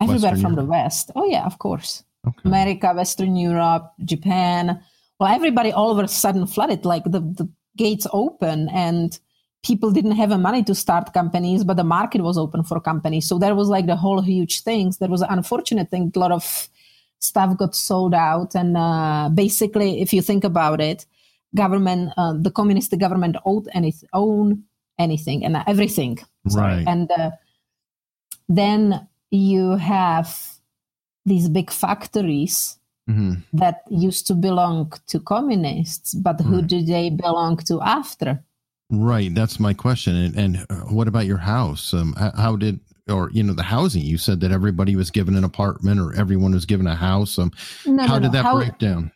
everywhere 0.01 0.33
Western 0.33 0.41
from 0.41 0.53
Europe? 0.53 0.67
the 0.67 0.71
west 0.71 1.11
oh 1.17 1.27
yeah 1.27 1.45
of 1.45 1.59
course 1.59 2.05
okay. 2.27 2.49
America, 2.49 2.93
Western 2.95 3.37
Europe, 3.37 3.93
Japan. 4.05 4.81
Well, 5.19 5.33
everybody 5.33 5.73
all 5.73 5.91
of 5.91 6.05
a 6.05 6.09
sudden 6.09 6.47
flooded, 6.47 6.85
like 6.85 7.05
the, 7.05 7.21
the 7.21 7.49
gates 7.77 8.07
open 8.13 8.69
and 8.71 9.19
people 9.65 9.91
didn't 9.91 10.13
have 10.13 10.31
the 10.31 10.39
money 10.39 10.63
to 10.65 10.75
start 10.75 11.15
companies, 11.15 11.65
but 11.65 11.77
the 11.77 11.85
market 11.85 12.21
was 12.21 12.37
open 12.37 12.63
for 12.63 12.81
companies. 12.81 13.27
So 13.27 13.39
there 13.39 13.55
was 13.55 13.69
like 13.69 13.87
the 13.87 13.97
whole 13.97 14.21
huge 14.21 14.63
things. 14.63 14.99
There 14.99 15.09
was 15.09 15.23
an 15.23 15.29
unfortunate 15.31 15.91
thing. 15.91 16.13
A 16.15 16.19
lot 16.19 16.33
of 16.33 16.69
stuff 17.21 17.57
got 17.57 17.75
sold 17.75 18.15
out. 18.15 18.55
And 18.55 18.77
uh, 18.77 19.31
basically, 19.33 20.03
if 20.03 20.13
you 20.13 20.21
think 20.21 20.45
about 20.45 20.81
it, 20.81 21.07
government, 21.55 22.13
uh, 22.17 22.35
the 22.39 22.51
communist 22.51 22.97
government 22.99 23.37
owed 23.45 23.69
its 23.75 24.05
own 24.13 24.65
anything 24.99 25.45
and 25.45 25.63
everything. 25.67 26.19
Sorry. 26.49 26.77
Right. 26.77 26.89
And 26.89 27.11
uh, 27.11 27.31
then 28.49 29.09
you 29.31 29.77
have 29.77 30.59
these 31.27 31.49
big 31.49 31.71
factories 31.71 32.79
mm-hmm. 33.09 33.35
that 33.53 33.83
used 33.91 34.27
to 34.29 34.35
belong 34.35 34.93
to 35.09 35.21
communists, 35.21 36.15
but 36.15 36.41
who 36.41 36.57
right. 36.57 36.67
do 36.67 36.83
they 36.83 37.11
belong 37.11 37.57
to 37.69 37.81
after? 37.81 38.43
Right, 38.91 39.35
that's 39.35 39.59
my 39.59 39.73
question. 39.73 40.15
And, 40.15 40.37
and 40.37 40.67
uh, 40.69 40.75
what 40.93 41.09
about 41.09 41.27
your 41.27 41.39
house? 41.39 41.95
Um, 41.95 42.15
how 42.17 42.57
did 42.57 42.81
or 43.09 43.31
you 43.33 43.43
know 43.43 43.55
the 43.55 43.63
housing? 43.63 44.03
You 44.03 44.19
said 44.19 44.41
that 44.41 44.53
everybody 44.53 44.95
was 44.97 45.11
given 45.11 45.37
an 45.37 45.45
apartment 45.45 46.01
or 46.01 46.15
everyone 46.15 46.53
was 46.53 46.67
given 46.67 46.87
a 46.87 46.95
house. 46.95 47.39
Um, 47.39 47.51
no, 47.87 48.07
how 48.07 48.19
no, 48.19 48.21
did 48.21 48.27
no. 48.29 48.33
that 48.33 48.43
how, 48.45 48.57
break 48.57 48.79
down? 48.79 49.11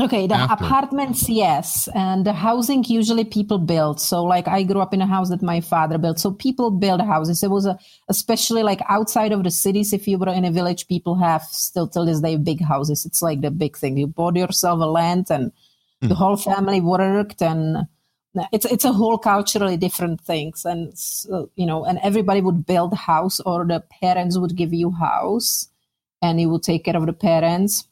Okay, 0.00 0.26
the 0.26 0.34
After. 0.34 0.64
apartments, 0.64 1.28
yes, 1.28 1.88
and 1.94 2.24
the 2.24 2.32
housing 2.32 2.84
usually 2.84 3.24
people 3.24 3.58
build. 3.58 4.00
So, 4.00 4.22
like, 4.22 4.46
I 4.46 4.62
grew 4.62 4.80
up 4.80 4.94
in 4.94 5.00
a 5.00 5.06
house 5.06 5.28
that 5.30 5.42
my 5.42 5.60
father 5.60 5.98
built. 5.98 6.20
So 6.20 6.30
people 6.30 6.70
build 6.70 7.00
houses. 7.00 7.42
It 7.42 7.50
was 7.50 7.66
a, 7.66 7.78
especially 8.08 8.62
like 8.62 8.80
outside 8.88 9.32
of 9.32 9.42
the 9.42 9.50
cities. 9.50 9.92
If 9.92 10.06
you 10.06 10.18
were 10.18 10.28
in 10.28 10.44
a 10.44 10.52
village, 10.52 10.86
people 10.86 11.16
have 11.16 11.42
still 11.42 11.88
till 11.88 12.06
this 12.06 12.20
day 12.20 12.36
big 12.36 12.60
houses. 12.60 13.04
It's 13.04 13.22
like 13.22 13.40
the 13.40 13.50
big 13.50 13.76
thing. 13.76 13.96
You 13.96 14.06
bought 14.06 14.36
yourself 14.36 14.80
a 14.80 14.84
land, 14.84 15.26
and 15.30 15.52
mm. 16.02 16.08
the 16.08 16.14
whole 16.14 16.36
family 16.36 16.80
worked, 16.80 17.42
and 17.42 17.86
it's 18.52 18.66
it's 18.66 18.84
a 18.84 18.92
whole 18.92 19.18
culturally 19.18 19.76
different 19.76 20.20
things. 20.20 20.64
And 20.64 20.96
so, 20.96 21.50
you 21.56 21.66
know, 21.66 21.84
and 21.84 21.98
everybody 22.04 22.40
would 22.40 22.66
build 22.66 22.92
a 22.92 22.96
house, 22.96 23.40
or 23.40 23.64
the 23.64 23.82
parents 24.00 24.38
would 24.38 24.54
give 24.54 24.72
you 24.72 24.92
house, 24.92 25.68
and 26.22 26.40
you 26.40 26.50
would 26.50 26.62
take 26.62 26.84
care 26.84 26.96
of 26.96 27.06
the 27.06 27.12
parents. 27.12 27.88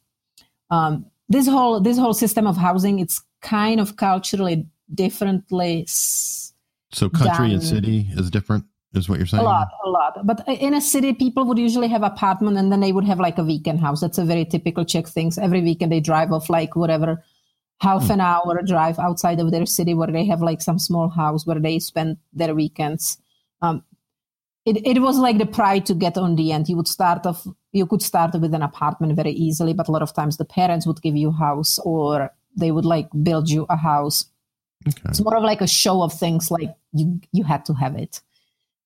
Um, 0.71 1.07
this 1.29 1.47
whole 1.47 1.81
this 1.81 1.99
whole 1.99 2.15
system 2.15 2.47
of 2.47 2.57
housing 2.57 2.99
it's 2.99 3.23
kind 3.43 3.81
of 3.81 3.97
culturally 3.97 4.67
differently 4.95 5.85
so 5.89 7.09
country 7.09 7.53
and 7.53 7.63
city 7.63 8.07
is 8.13 8.31
different 8.31 8.65
is 8.95 9.09
what 9.09 9.19
you're 9.19 9.27
saying? 9.27 9.43
a 9.43 9.45
lot 9.45 9.69
a 9.85 9.91
lot. 9.91 10.27
But 10.27 10.43
in 10.49 10.73
a 10.73 10.81
city 10.81 11.13
people 11.13 11.45
would 11.45 11.59
usually 11.59 11.89
have 11.89 12.03
apartment 12.03 12.57
and 12.57 12.73
then 12.73 12.81
they 12.81 12.93
would 12.93 13.05
have 13.05 13.21
like 13.21 13.37
a 13.37 13.45
weekend 13.45 13.81
house. 13.81 14.01
That's 14.01 14.17
a 14.17 14.25
very 14.25 14.45
typical 14.45 14.85
czech 14.85 15.07
things 15.07 15.37
every 15.37 15.61
weekend 15.61 15.93
they 15.93 16.01
drive 16.01 16.33
off 16.33 16.49
like 16.49 16.77
whatever 16.77 17.23
half 17.81 18.07
hmm. 18.07 18.13
an 18.13 18.21
hour 18.21 18.63
drive 18.63 18.99
outside 18.99 19.41
of 19.41 19.51
their 19.51 19.67
city 19.67 19.95
where 19.95 20.11
they 20.11 20.25
have 20.25 20.41
like 20.41 20.63
some 20.63 20.79
small 20.79 21.09
house 21.09 21.47
where 21.47 21.61
they 21.61 21.79
spend 21.79 22.17
their 22.33 22.55
weekends. 22.55 23.19
Um, 23.63 23.85
it, 24.67 24.85
it 24.85 25.01
was 25.01 25.17
like 25.19 25.39
the 25.39 25.47
pride 25.47 25.87
to 25.87 25.95
get 25.95 26.19
on 26.19 26.35
the 26.35 26.53
end. 26.53 26.69
You 26.69 26.77
would 26.77 26.89
start 26.89 27.25
off, 27.25 27.47
you 27.73 27.87
could 27.87 28.03
start 28.03 28.35
with 28.35 28.53
an 28.53 28.63
apartment 28.63 29.15
very 29.15 29.31
easily, 29.31 29.73
but 29.73 29.89
a 29.89 29.93
lot 29.93 30.03
of 30.03 30.13
times 30.13 30.37
the 30.37 30.45
parents 30.45 30.87
would 30.87 31.01
give 31.01 31.17
you 31.17 31.29
a 31.29 31.33
house 31.33 31.79
or 31.79 32.33
they 32.57 32.73
would 32.73 32.85
like 32.85 33.09
build 33.23 33.49
you 33.49 33.65
a 33.71 33.77
house. 33.77 34.27
Okay. 34.89 35.03
It's 35.07 35.21
more 35.21 35.37
of 35.37 35.45
like 35.45 35.61
a 35.61 35.69
show 35.69 36.03
of 36.03 36.13
things 36.13 36.51
like 36.51 36.75
you 36.93 37.21
you 37.33 37.45
had 37.45 37.65
to 37.67 37.75
have 37.75 37.97
it. 37.97 38.21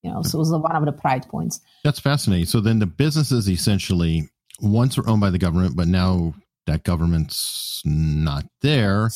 You 0.03 0.11
know, 0.11 0.23
so 0.23 0.39
it 0.39 0.41
was 0.41 0.51
one 0.51 0.77
of 0.77 0.85
the 0.85 0.93
pride 0.93 1.29
points. 1.29 1.61
That's 1.85 2.01
fascinating. 2.01 2.47
So 2.47 2.61
then 2.61 2.79
the 2.79 2.87
businesses 2.87 3.49
essentially 3.51 4.31
once 4.61 4.97
were 4.97 5.09
owned 5.09 5.21
by 5.21 5.31
the 5.31 5.39
government, 5.39 5.77
but 5.77 5.89
now 5.89 6.35
that 6.67 6.85
government's 6.85 7.83
not 7.85 8.47
there 8.63 9.11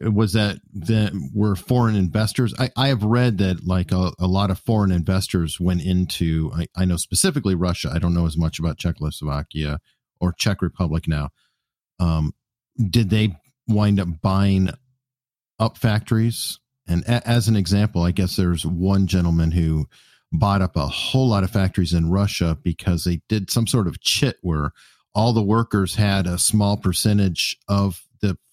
was 0.00 0.32
that 0.32 0.58
that 0.72 1.12
were 1.34 1.54
foreign 1.54 1.94
investors. 1.94 2.54
I, 2.58 2.70
I 2.76 2.88
have 2.88 3.02
read 3.02 3.38
that 3.38 3.66
like 3.66 3.92
a, 3.92 4.12
a 4.18 4.26
lot 4.26 4.50
of 4.50 4.58
foreign 4.58 4.90
investors 4.90 5.60
went 5.60 5.82
into 5.82 6.50
I, 6.54 6.66
I 6.76 6.84
know 6.84 6.96
specifically 6.96 7.54
russia. 7.54 7.90
I 7.92 7.98
don't 7.98 8.14
know 8.14 8.26
as 8.26 8.36
much 8.36 8.58
about 8.58 8.78
czechoslovakia 8.78 9.78
or 10.20 10.32
czech 10.32 10.62
republic 10.62 11.06
now. 11.06 11.30
Um, 11.98 12.32
did 12.78 13.10
they 13.10 13.36
wind 13.68 14.00
up 14.00 14.08
buying 14.22 14.70
up 15.58 15.76
factories? 15.76 16.58
And 16.88 17.04
a, 17.04 17.26
as 17.28 17.46
an 17.46 17.56
example 17.56 18.02
i 18.02 18.10
guess 18.10 18.36
there's 18.36 18.64
one 18.66 19.06
gentleman 19.06 19.52
who 19.52 19.86
bought 20.32 20.62
up 20.62 20.76
a 20.76 20.86
whole 20.86 21.28
lot 21.28 21.44
of 21.44 21.50
factories 21.50 21.92
in 21.92 22.10
russia 22.10 22.56
because 22.62 23.04
they 23.04 23.20
did 23.28 23.50
some 23.50 23.66
sort 23.66 23.86
of 23.86 24.00
chit 24.00 24.38
where 24.42 24.72
all 25.14 25.32
the 25.32 25.42
workers 25.42 25.96
had 25.96 26.26
a 26.26 26.38
small 26.38 26.76
percentage 26.76 27.58
of 27.68 28.02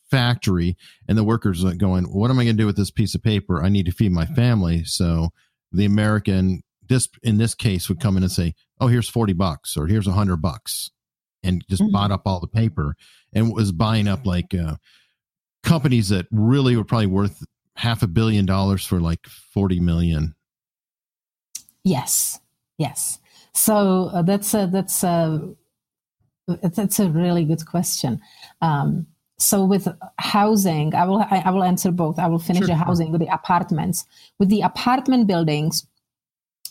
factory 0.10 0.78
and 1.08 1.17
the 1.17 1.24
workers 1.24 1.65
are 1.65 1.76
going 1.76 2.06
what 2.06 2.32
am 2.32 2.39
i 2.39 2.43
going 2.43 2.56
to 2.56 2.62
do 2.62 2.65
with 2.65 2.78
this 2.78 2.91
piece 2.91 3.15
of 3.15 3.24
paper? 3.24 3.63
I 3.63 3.70
need 3.70 3.86
to 3.88 3.91
feed 3.91 4.12
my 4.12 4.26
family. 4.26 4.84
So 4.84 5.30
the 5.72 5.86
american 5.86 6.63
this 6.88 7.10
in 7.24 7.38
this 7.38 7.54
case 7.54 7.89
would 7.89 8.00
come 8.00 8.15
in 8.15 8.24
and 8.24 8.32
say 8.32 8.54
oh 8.80 8.88
here's 8.88 9.10
40 9.10 9.34
bucks 9.34 9.76
or 9.76 9.88
here's 9.88 10.08
100 10.08 10.38
bucks 10.38 10.91
and 11.43 11.63
just 11.70 11.82
mm-hmm. 11.82 11.91
bought 11.91 12.12
up 12.12 12.22
all 12.26 12.39
the 12.39 12.48
paper 12.48 12.96
and 13.34 13.54
was 13.54 13.72
buying 13.72 14.08
up 14.08 14.26
like 14.26 14.54
uh, 14.54 14.76
companies 15.63 16.10
that 16.10 16.28
really 16.32 16.76
were 16.76 16.84
probably 16.84 17.08
worth 17.08 17.43
half 17.76 18.04
a 18.04 18.08
billion 18.08 18.46
dollars 18.46 18.86
for 18.86 19.00
like 19.00 19.26
40 19.54 19.80
million. 19.80 20.36
Yes. 21.84 22.39
Yes. 22.78 23.20
So 23.54 24.10
uh, 24.13 24.22
that's 24.22 24.54
a 24.54 24.67
that's 24.72 25.04
a 25.04 25.56
that's 26.48 27.00
a 27.00 27.10
really 27.10 27.43
good 27.43 27.65
question. 27.65 28.22
Um, 28.62 29.08
so 29.39 29.63
with 29.63 29.88
housing, 30.17 30.95
I 30.95 31.06
will 31.06 31.19
I, 31.19 31.43
I, 31.45 31.52
will 31.52 31.63
answer 31.63 31.91
both. 31.91 32.17
I 32.17 32.28
will 32.28 32.39
finish 32.39 32.62
sure. 32.62 32.67
the 32.67 32.76
housing 32.76 33.12
with 33.12 33.21
the 33.21 33.32
apartments. 33.34 34.06
With 34.39 34.50
the 34.50 34.62
apartment 34.62 35.28
buildings, 35.28 35.86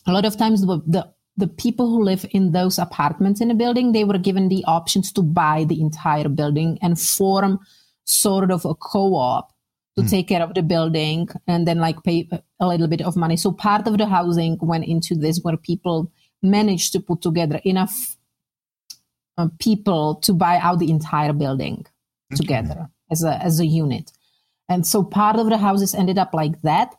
a 0.07 0.13
lot 0.13 0.25
of 0.25 0.37
times 0.37 0.67
the, 0.67 0.83
the 0.87 1.09
the 1.37 1.47
people 1.47 1.89
who 1.91 2.03
live 2.03 2.27
in 2.31 2.53
those 2.53 2.79
apartments 2.79 3.41
in 3.41 3.51
a 3.51 3.55
building, 3.55 3.93
they 3.93 4.05
were 4.05 4.19
given 4.19 4.49
the 4.49 4.65
options 4.65 5.13
to 5.13 5.23
buy 5.23 5.65
the 5.65 5.81
entire 5.81 6.29
building 6.29 6.79
and 6.83 6.99
form 6.99 7.61
sort 8.05 8.51
of 8.51 8.65
a 8.65 8.75
co-op 8.75 9.53
to 9.97 10.03
mm. 10.03 10.11
take 10.11 10.29
care 10.29 10.43
of 10.43 10.55
the 10.55 10.63
building 10.63 11.29
and 11.47 11.69
then 11.69 11.79
like 11.79 12.03
pay 12.05 12.29
a 12.59 12.67
little 12.67 12.89
bit 12.89 13.03
of 13.03 13.17
money. 13.17 13.37
So 13.37 13.53
part 13.53 13.87
of 13.87 13.99
the 13.99 14.07
housing 14.07 14.59
went 14.61 14.87
into 14.87 15.15
this 15.15 15.41
where 15.43 15.57
people 15.57 16.11
managed 16.43 16.93
to 16.93 17.01
put 17.01 17.21
together 17.21 17.61
enough 17.65 18.17
uh, 19.37 19.49
people 19.59 20.17
to 20.17 20.33
buy 20.33 20.57
out 20.59 20.79
the 20.79 20.91
entire 20.91 21.33
building. 21.33 21.85
Together 22.35 22.89
as 23.11 23.23
a 23.23 23.43
as 23.43 23.61
a 23.61 23.67
unit. 23.67 24.13
And 24.69 24.87
so 24.87 25.05
part 25.05 25.37
of 25.37 25.49
the 25.49 25.59
houses 25.59 25.95
ended 25.95 26.19
up 26.19 26.35
like 26.35 26.61
that. 26.63 26.95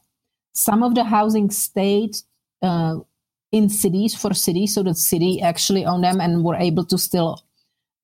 Some 0.54 0.84
of 0.84 0.96
the 0.96 1.04
housing 1.04 1.52
stayed 1.52 2.16
uh, 2.62 3.00
in 3.52 3.70
cities 3.70 4.16
for 4.16 4.34
cities, 4.34 4.74
so 4.74 4.84
the 4.84 4.96
city 4.96 5.42
actually 5.42 5.86
owned 5.86 6.04
them 6.04 6.22
and 6.22 6.44
were 6.44 6.56
able 6.56 6.86
to 6.86 6.98
still 6.98 7.44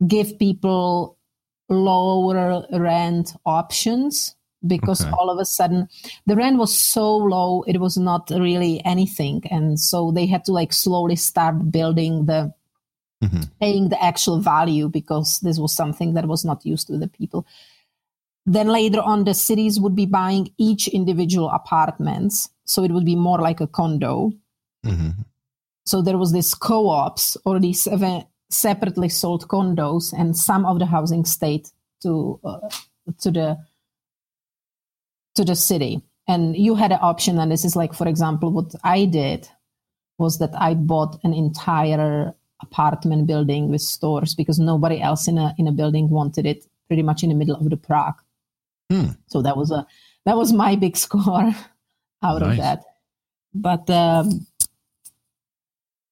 give 0.05 0.37
people 0.37 1.17
lower 1.69 2.65
rent 2.71 3.33
options 3.45 4.35
because 4.65 5.01
okay. 5.01 5.11
all 5.11 5.29
of 5.29 5.39
a 5.39 5.45
sudden 5.45 5.87
the 6.25 6.35
rent 6.35 6.57
was 6.57 6.77
so 6.77 7.17
low 7.17 7.63
it 7.67 7.79
was 7.79 7.97
not 7.97 8.29
really 8.29 8.83
anything 8.85 9.41
and 9.51 9.79
so 9.79 10.11
they 10.11 10.25
had 10.25 10.45
to 10.45 10.51
like 10.51 10.71
slowly 10.71 11.15
start 11.15 11.71
building 11.71 12.25
the 12.25 12.53
mm-hmm. 13.23 13.41
paying 13.59 13.89
the 13.89 14.03
actual 14.03 14.39
value 14.39 14.89
because 14.89 15.39
this 15.39 15.59
was 15.59 15.73
something 15.73 16.13
that 16.13 16.27
was 16.27 16.43
not 16.45 16.65
used 16.65 16.87
to 16.87 16.97
the 16.97 17.07
people 17.07 17.45
then 18.45 18.67
later 18.67 19.01
on 19.01 19.23
the 19.23 19.33
cities 19.33 19.79
would 19.79 19.95
be 19.95 20.05
buying 20.05 20.53
each 20.57 20.87
individual 20.89 21.49
apartments 21.49 22.49
so 22.65 22.83
it 22.83 22.91
would 22.91 23.05
be 23.05 23.15
more 23.15 23.39
like 23.39 23.61
a 23.61 23.67
condo 23.67 24.31
mm-hmm. 24.85 25.09
so 25.85 26.01
there 26.01 26.17
was 26.17 26.31
this 26.33 26.53
co-ops 26.53 27.37
or 27.45 27.59
these 27.59 27.87
separately 28.49 29.09
sold 29.09 29.47
condos 29.47 30.13
and 30.17 30.37
some 30.37 30.65
of 30.65 30.79
the 30.79 30.85
housing 30.85 31.25
stayed 31.25 31.67
to 32.01 32.39
uh, 32.43 32.69
to 33.19 33.31
the 33.31 33.57
to 35.35 35.43
the 35.43 35.55
city 35.55 36.01
and 36.27 36.55
you 36.55 36.75
had 36.75 36.91
an 36.91 36.99
option 37.01 37.39
and 37.39 37.51
this 37.51 37.65
is 37.65 37.75
like 37.75 37.93
for 37.93 38.07
example 38.07 38.51
what 38.51 38.73
i 38.83 39.05
did 39.05 39.49
was 40.17 40.37
that 40.37 40.51
i 40.59 40.73
bought 40.73 41.17
an 41.23 41.33
entire 41.33 42.33
apartment 42.63 43.27
building 43.27 43.69
with 43.69 43.81
stores 43.81 44.35
because 44.35 44.59
nobody 44.59 45.01
else 45.01 45.27
in 45.27 45.37
a 45.37 45.53
in 45.57 45.67
a 45.67 45.71
building 45.71 46.09
wanted 46.09 46.45
it 46.45 46.65
pretty 46.87 47.03
much 47.03 47.23
in 47.23 47.29
the 47.29 47.35
middle 47.35 47.55
of 47.55 47.69
the 47.69 47.77
prague 47.77 48.19
hmm. 48.91 49.09
so 49.27 49.41
that 49.41 49.57
was 49.57 49.71
a 49.71 49.85
that 50.25 50.37
was 50.37 50.53
my 50.53 50.75
big 50.75 50.97
score 51.05 51.53
out 52.23 52.41
nice. 52.41 52.51
of 52.51 52.57
that 52.57 52.83
but 53.53 53.89
um, 53.89 54.47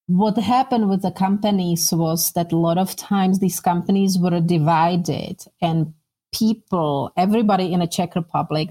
what 0.08 0.38
happened 0.38 0.90
with 0.90 1.02
the 1.02 1.12
companies 1.12 1.92
was 1.92 2.32
that 2.34 2.52
a 2.52 2.58
lot 2.58 2.78
of 2.78 2.96
times 2.96 3.40
these 3.40 3.60
companies 3.60 4.18
were 4.20 4.40
divided 4.40 5.38
and 5.62 5.94
people 6.34 7.12
everybody 7.18 7.74
in 7.74 7.80
the 7.80 7.88
czech 7.88 8.16
republic 8.16 8.70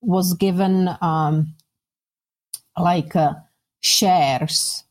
was 0.00 0.34
given 0.34 0.88
um, 1.00 1.54
like 2.78 3.16
uh, 3.16 3.34
shares 3.80 4.85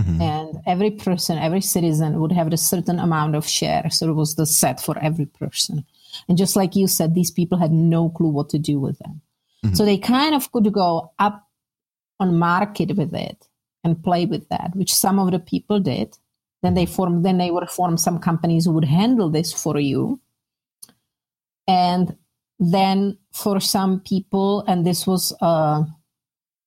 mm-hmm. 0.00 0.22
and 0.22 0.56
every 0.66 0.90
person 0.90 1.38
every 1.38 1.60
citizen 1.60 2.20
would 2.20 2.32
have 2.32 2.52
a 2.52 2.56
certain 2.56 2.98
amount 2.98 3.34
of 3.34 3.46
shares 3.46 3.98
so 3.98 4.08
it 4.08 4.14
was 4.14 4.34
the 4.34 4.46
set 4.46 4.80
for 4.80 4.98
every 4.98 5.26
person 5.26 5.84
and 6.28 6.38
just 6.38 6.56
like 6.56 6.76
you 6.76 6.86
said 6.86 7.14
these 7.14 7.30
people 7.30 7.58
had 7.58 7.72
no 7.72 8.08
clue 8.10 8.28
what 8.28 8.48
to 8.48 8.58
do 8.58 8.78
with 8.80 8.98
them 8.98 9.20
mm-hmm. 9.64 9.74
so 9.74 9.84
they 9.84 9.98
kind 9.98 10.34
of 10.34 10.50
could 10.52 10.72
go 10.72 11.12
up 11.18 11.48
on 12.18 12.38
market 12.38 12.96
with 12.96 13.14
it 13.14 13.48
and 13.84 14.02
play 14.02 14.26
with 14.26 14.48
that 14.48 14.70
which 14.74 14.94
some 14.94 15.18
of 15.18 15.30
the 15.30 15.38
people 15.38 15.80
did 15.80 16.18
then 16.62 16.74
they 16.74 16.84
mm-hmm. 16.84 16.94
formed 16.94 17.24
then 17.24 17.38
they 17.38 17.50
would 17.50 17.70
form 17.70 17.96
some 17.96 18.18
companies 18.18 18.64
who 18.64 18.72
would 18.72 18.84
handle 18.84 19.30
this 19.30 19.52
for 19.52 19.78
you 19.78 20.20
and 21.66 22.16
then 22.60 23.16
for 23.32 23.58
some 23.58 24.00
people, 24.00 24.62
and 24.68 24.86
this 24.86 25.06
was 25.06 25.32
uh, 25.40 25.82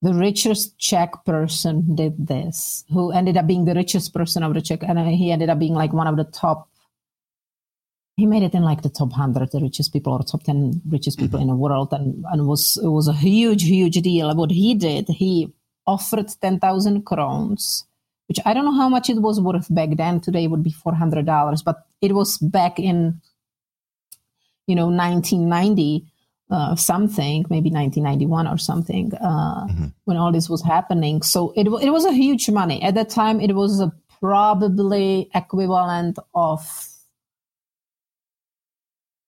the 0.03 0.13
richest 0.13 0.77
Czech 0.77 1.23
person 1.25 1.95
did 1.95 2.27
this, 2.27 2.83
who 2.89 3.13
ended 3.13 3.37
up 3.37 3.47
being 3.47 3.63
the 3.63 3.73
richest 3.73 4.13
person 4.13 4.43
of 4.43 4.53
the 4.53 4.61
Czech, 4.61 4.83
and 4.83 4.99
he 5.07 5.31
ended 5.31 5.49
up 5.49 5.57
being 5.57 5.73
like 5.73 5.93
one 5.93 6.07
of 6.07 6.17
the 6.17 6.25
top. 6.25 6.67
He 8.17 8.25
made 8.25 8.43
it 8.43 8.53
in 8.53 8.63
like 8.63 8.81
the 8.81 8.89
top 8.89 9.13
hundred, 9.13 9.51
the 9.51 9.61
richest 9.61 9.93
people 9.93 10.11
or 10.11 10.21
top 10.21 10.43
ten 10.43 10.81
richest 10.87 11.17
people 11.17 11.39
mm-hmm. 11.39 11.49
in 11.49 11.55
the 11.55 11.55
world, 11.55 11.93
and 11.93 12.25
and 12.31 12.45
was 12.45 12.77
it 12.83 12.89
was 12.89 13.07
a 13.07 13.13
huge, 13.13 13.63
huge 13.63 13.95
deal. 14.01 14.35
What 14.35 14.51
he 14.51 14.75
did, 14.75 15.07
he 15.07 15.53
offered 15.87 16.29
ten 16.41 16.59
thousand 16.59 17.05
crowns, 17.05 17.85
which 18.27 18.39
I 18.45 18.53
don't 18.53 18.65
know 18.65 18.75
how 18.75 18.89
much 18.89 19.09
it 19.09 19.21
was 19.21 19.39
worth 19.39 19.73
back 19.73 19.95
then. 19.95 20.19
Today 20.19 20.47
would 20.47 20.63
be 20.63 20.71
four 20.71 20.93
hundred 20.93 21.25
dollars, 21.25 21.61
but 21.61 21.87
it 22.01 22.13
was 22.13 22.37
back 22.39 22.77
in 22.77 23.21
you 24.67 24.75
know 24.75 24.87
1990 24.87 26.05
uh, 26.49 26.75
something, 26.75 27.45
maybe 27.49 27.69
1991 27.69 28.47
or 28.47 28.57
something, 28.57 29.11
uh, 29.15 29.65
mm-hmm. 29.65 29.85
when 30.05 30.17
all 30.17 30.31
this 30.31 30.49
was 30.49 30.61
happening. 30.61 31.21
So 31.21 31.53
it, 31.55 31.67
it 31.67 31.89
was 31.89 32.05
a 32.05 32.11
huge 32.11 32.49
money. 32.49 32.81
At 32.83 32.95
that 32.95 33.09
time, 33.09 33.39
it 33.39 33.53
was 33.55 33.79
a 33.79 33.91
probably 34.19 35.29
equivalent 35.33 36.19
of, 36.33 36.61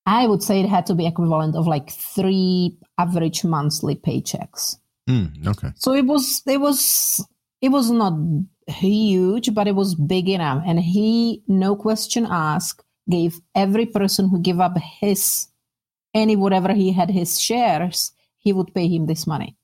I 0.06 0.28
would 0.28 0.44
say 0.44 0.60
it 0.60 0.70
had 0.70 0.86
to 0.88 0.96
be 0.96 1.08
equivalent 1.08 1.56
of 1.56 1.68
like 1.68 1.90
three 1.90 2.78
average 2.98 3.44
monthly 3.44 3.96
paychecks. 3.96 4.78
Mm, 5.10 5.48
okay. 5.48 5.72
So 5.76 5.94
it 5.94 6.06
was, 6.06 6.44
it 6.46 6.60
was, 6.60 7.26
it 7.62 7.70
was 7.70 7.92
not 7.92 8.14
huge, 8.68 9.54
but 9.54 9.68
it 9.68 9.76
was 9.76 9.96
big 9.96 10.30
enough. 10.30 10.64
And 10.66 10.80
he, 10.80 11.44
no 11.48 11.76
question 11.76 12.28
asked, 12.30 12.84
gave 13.10 13.40
every 13.54 13.86
person 13.86 14.30
who 14.30 14.40
gave 14.40 14.60
up 14.60 14.78
his 14.78 15.48
any 16.16 16.36
whatever 16.36 16.74
he 16.74 16.92
had 16.92 17.12
his 17.12 17.40
shares, 17.40 18.12
he 18.38 18.54
would 18.54 18.74
pay 18.74 18.88
him 18.88 19.06
this 19.06 19.28
money. 19.28 19.56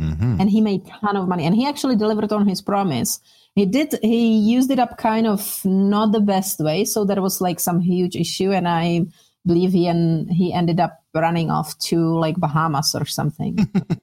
Mm-hmm. 0.00 0.40
And 0.40 0.50
he 0.50 0.60
made 0.60 0.86
a 0.86 0.90
ton 0.98 1.16
of 1.16 1.28
money. 1.28 1.44
And 1.44 1.54
he 1.54 1.66
actually 1.66 1.94
delivered 1.94 2.32
on 2.32 2.48
his 2.48 2.62
promise. 2.62 3.20
He 3.54 3.66
did, 3.66 3.98
he 4.02 4.38
used 4.38 4.70
it 4.70 4.78
up 4.78 4.96
kind 4.96 5.26
of 5.26 5.62
not 5.64 6.12
the 6.12 6.20
best 6.20 6.58
way. 6.60 6.84
So 6.84 7.04
there 7.04 7.20
was 7.20 7.40
like 7.40 7.60
some 7.60 7.80
huge 7.80 8.16
issue. 8.16 8.50
And 8.50 8.66
I 8.66 9.06
believe 9.44 9.72
he, 9.72 9.86
and 9.86 10.30
he 10.30 10.52
ended 10.52 10.80
up 10.80 11.04
running 11.14 11.50
off 11.50 11.78
to 11.90 12.18
like 12.18 12.36
Bahamas 12.36 12.94
or 12.94 13.04
something 13.04 13.56
later. 13.56 13.96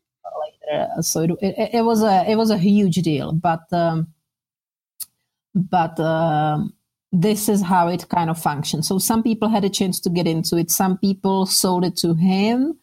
So 0.99 1.21
it, 1.21 1.31
it, 1.41 1.69
it, 1.75 1.81
was 1.85 2.03
a, 2.03 2.29
it 2.29 2.35
was 2.35 2.51
a 2.51 2.57
huge 2.57 2.95
deal. 2.95 3.31
But, 3.31 3.71
um, 3.71 4.07
but, 5.55 5.97
um, 5.97 6.73
this 7.11 7.47
is 7.47 7.61
how 7.61 7.87
it 7.87 8.09
kind 8.09 8.29
of 8.29 8.41
functions. 8.41 8.87
So 8.87 8.99
some 8.99 9.23
people 9.23 9.49
had 9.49 9.63
a 9.63 9.69
chance 9.69 9.99
to 10.01 10.09
get 10.09 10.27
into 10.27 10.57
it. 10.57 10.71
Some 10.71 10.97
people 10.97 11.45
sold 11.45 11.85
it 11.85 11.95
to 11.97 12.13
him. 12.13 12.77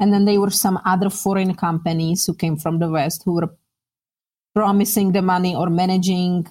And 0.00 0.12
then 0.12 0.24
there 0.24 0.40
were 0.40 0.50
some 0.50 0.78
other 0.84 1.10
foreign 1.10 1.54
companies 1.54 2.26
who 2.26 2.34
came 2.34 2.56
from 2.56 2.78
the 2.78 2.88
West 2.88 3.22
who 3.24 3.34
were 3.34 3.54
promising 4.54 5.12
the 5.12 5.22
money 5.22 5.54
or 5.54 5.70
managing 5.70 6.46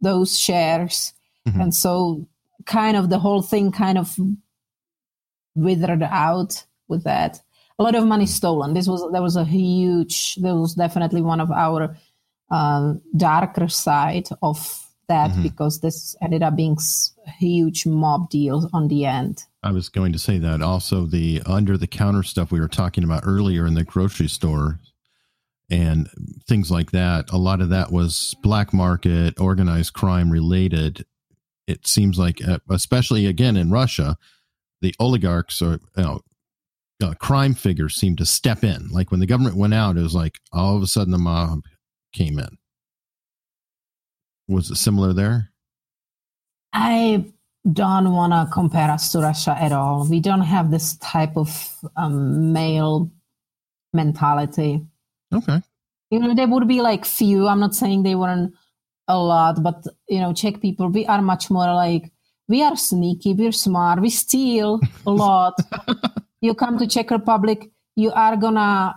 those 0.00 0.38
shares. 0.38 1.12
Mm-hmm. 1.46 1.60
And 1.60 1.74
so 1.74 2.26
kind 2.64 2.96
of 2.96 3.10
the 3.10 3.18
whole 3.18 3.42
thing 3.42 3.72
kind 3.72 3.98
of 3.98 4.16
withered 5.54 6.02
out 6.02 6.64
with 6.88 7.04
that. 7.04 7.40
A 7.78 7.82
lot 7.82 7.94
of 7.94 8.06
money 8.06 8.26
stolen. 8.26 8.74
This 8.74 8.88
was 8.88 9.06
there 9.12 9.22
was 9.22 9.36
a 9.36 9.44
huge. 9.44 10.36
There 10.36 10.54
was 10.54 10.74
definitely 10.74 11.20
one 11.20 11.40
of 11.40 11.50
our 11.50 11.96
uh, 12.50 12.94
darker 13.16 13.68
side 13.68 14.28
of 14.42 14.85
that 15.08 15.30
mm-hmm. 15.30 15.42
because 15.42 15.80
this 15.80 16.16
ended 16.22 16.42
up 16.42 16.56
being 16.56 16.76
huge 17.38 17.86
mob 17.86 18.30
deals 18.30 18.68
on 18.72 18.88
the 18.88 19.04
end. 19.04 19.44
I 19.62 19.72
was 19.72 19.88
going 19.88 20.12
to 20.12 20.18
say 20.18 20.38
that 20.38 20.62
also 20.62 21.06
the 21.06 21.42
under 21.46 21.76
the 21.76 21.86
counter 21.86 22.22
stuff 22.22 22.50
we 22.50 22.60
were 22.60 22.68
talking 22.68 23.04
about 23.04 23.22
earlier 23.24 23.66
in 23.66 23.74
the 23.74 23.84
grocery 23.84 24.28
store 24.28 24.80
and 25.70 26.08
things 26.46 26.70
like 26.70 26.92
that. 26.92 27.30
A 27.30 27.36
lot 27.36 27.60
of 27.60 27.70
that 27.70 27.90
was 27.90 28.34
black 28.42 28.72
market, 28.72 29.40
organized 29.40 29.94
crime 29.94 30.30
related. 30.30 31.04
It 31.66 31.86
seems 31.86 32.18
like, 32.18 32.46
uh, 32.46 32.58
especially 32.70 33.26
again 33.26 33.56
in 33.56 33.70
Russia, 33.70 34.16
the 34.80 34.94
oligarchs 35.00 35.60
or 35.60 35.80
you 35.96 36.02
know, 36.02 36.20
uh, 37.02 37.14
crime 37.14 37.54
figures 37.54 37.96
seem 37.96 38.16
to 38.16 38.24
step 38.24 38.62
in. 38.62 38.88
Like 38.90 39.10
when 39.10 39.20
the 39.20 39.26
government 39.26 39.56
went 39.56 39.74
out, 39.74 39.96
it 39.96 40.02
was 40.02 40.14
like 40.14 40.38
all 40.52 40.76
of 40.76 40.82
a 40.82 40.86
sudden 40.86 41.12
the 41.12 41.18
mob 41.18 41.62
came 42.12 42.38
in. 42.38 42.58
Was 44.48 44.70
it 44.70 44.76
similar 44.76 45.12
there? 45.12 45.50
I 46.72 47.24
don't 47.72 48.12
want 48.12 48.32
to 48.32 48.52
compare 48.52 48.90
us 48.90 49.10
to 49.12 49.20
Russia 49.20 49.56
at 49.58 49.72
all. 49.72 50.06
We 50.08 50.20
don't 50.20 50.42
have 50.42 50.70
this 50.70 50.96
type 50.98 51.36
of 51.36 51.48
um, 51.96 52.52
male 52.52 53.10
mentality. 53.92 54.86
Okay. 55.34 55.60
You 56.10 56.20
know, 56.20 56.34
there 56.34 56.46
would 56.46 56.68
be 56.68 56.80
like 56.80 57.04
few. 57.04 57.48
I'm 57.48 57.60
not 57.60 57.74
saying 57.74 58.02
they 58.02 58.14
weren't 58.14 58.54
a 59.08 59.18
lot, 59.18 59.62
but 59.62 59.84
you 60.08 60.20
know, 60.20 60.32
Czech 60.32 60.60
people, 60.60 60.88
we 60.88 61.06
are 61.06 61.22
much 61.22 61.50
more 61.50 61.72
like 61.74 62.12
we 62.48 62.62
are 62.62 62.76
sneaky, 62.76 63.34
we're 63.34 63.52
smart, 63.52 64.00
we 64.00 64.10
steal 64.10 64.80
a 65.06 65.10
lot. 65.24 65.54
you 66.40 66.54
come 66.54 66.78
to 66.78 66.86
Czech 66.86 67.10
Republic, 67.10 67.70
you 67.96 68.12
are 68.12 68.36
gonna 68.36 68.94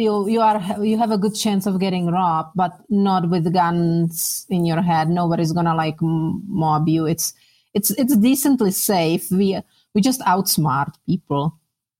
you 0.00 0.28
you 0.28 0.40
are 0.40 0.60
you 0.82 0.98
have 0.98 1.10
a 1.10 1.18
good 1.18 1.34
chance 1.34 1.66
of 1.66 1.78
getting 1.78 2.06
robbed, 2.06 2.52
but 2.54 2.72
not 2.88 3.28
with 3.28 3.52
guns 3.52 4.46
in 4.48 4.64
your 4.64 4.82
head. 4.82 5.08
Nobody's 5.08 5.52
gonna 5.52 5.74
like 5.74 5.96
mob 6.00 6.88
you. 6.88 7.06
It's 7.06 7.32
it's 7.74 7.90
it's 7.92 8.16
decently 8.16 8.70
safe. 8.70 9.30
We 9.30 9.60
we 9.94 10.00
just 10.00 10.20
outsmart 10.22 10.94
people. 11.06 11.56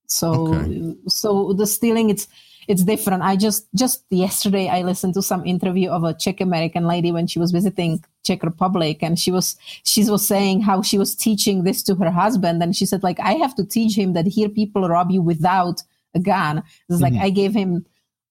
So 0.07 0.53
okay. 0.53 0.95
so 1.07 1.53
the 1.53 1.67
stealing 1.67 2.09
it's 2.09 2.27
it's 2.67 2.83
different. 2.83 3.23
I 3.23 3.35
just 3.35 3.67
just 3.75 4.03
yesterday 4.09 4.67
I 4.67 4.81
listened 4.81 5.13
to 5.15 5.21
some 5.21 5.45
interview 5.45 5.89
of 5.89 6.03
a 6.03 6.13
Czech 6.13 6.41
American 6.41 6.85
lady 6.85 7.11
when 7.11 7.27
she 7.27 7.39
was 7.39 7.51
visiting 7.51 8.03
Czech 8.23 8.43
Republic 8.43 9.01
and 9.01 9.17
she 9.17 9.31
was 9.31 9.55
she 9.83 10.03
was 10.09 10.27
saying 10.27 10.61
how 10.61 10.81
she 10.81 10.97
was 10.97 11.15
teaching 11.15 11.63
this 11.63 11.81
to 11.83 11.95
her 11.95 12.11
husband 12.11 12.61
and 12.61 12.75
she 12.75 12.85
said 12.85 13.03
like 13.03 13.19
I 13.19 13.33
have 13.33 13.55
to 13.55 13.65
teach 13.65 13.97
him 13.97 14.13
that 14.13 14.27
here 14.27 14.49
people 14.49 14.87
rob 14.87 15.11
you 15.11 15.21
without 15.21 15.83
a 16.13 16.19
gun. 16.19 16.63
It's 16.89 17.01
like 17.01 17.13
mm-hmm. 17.13 17.23
I 17.23 17.29
gave 17.29 17.53
him 17.53 17.85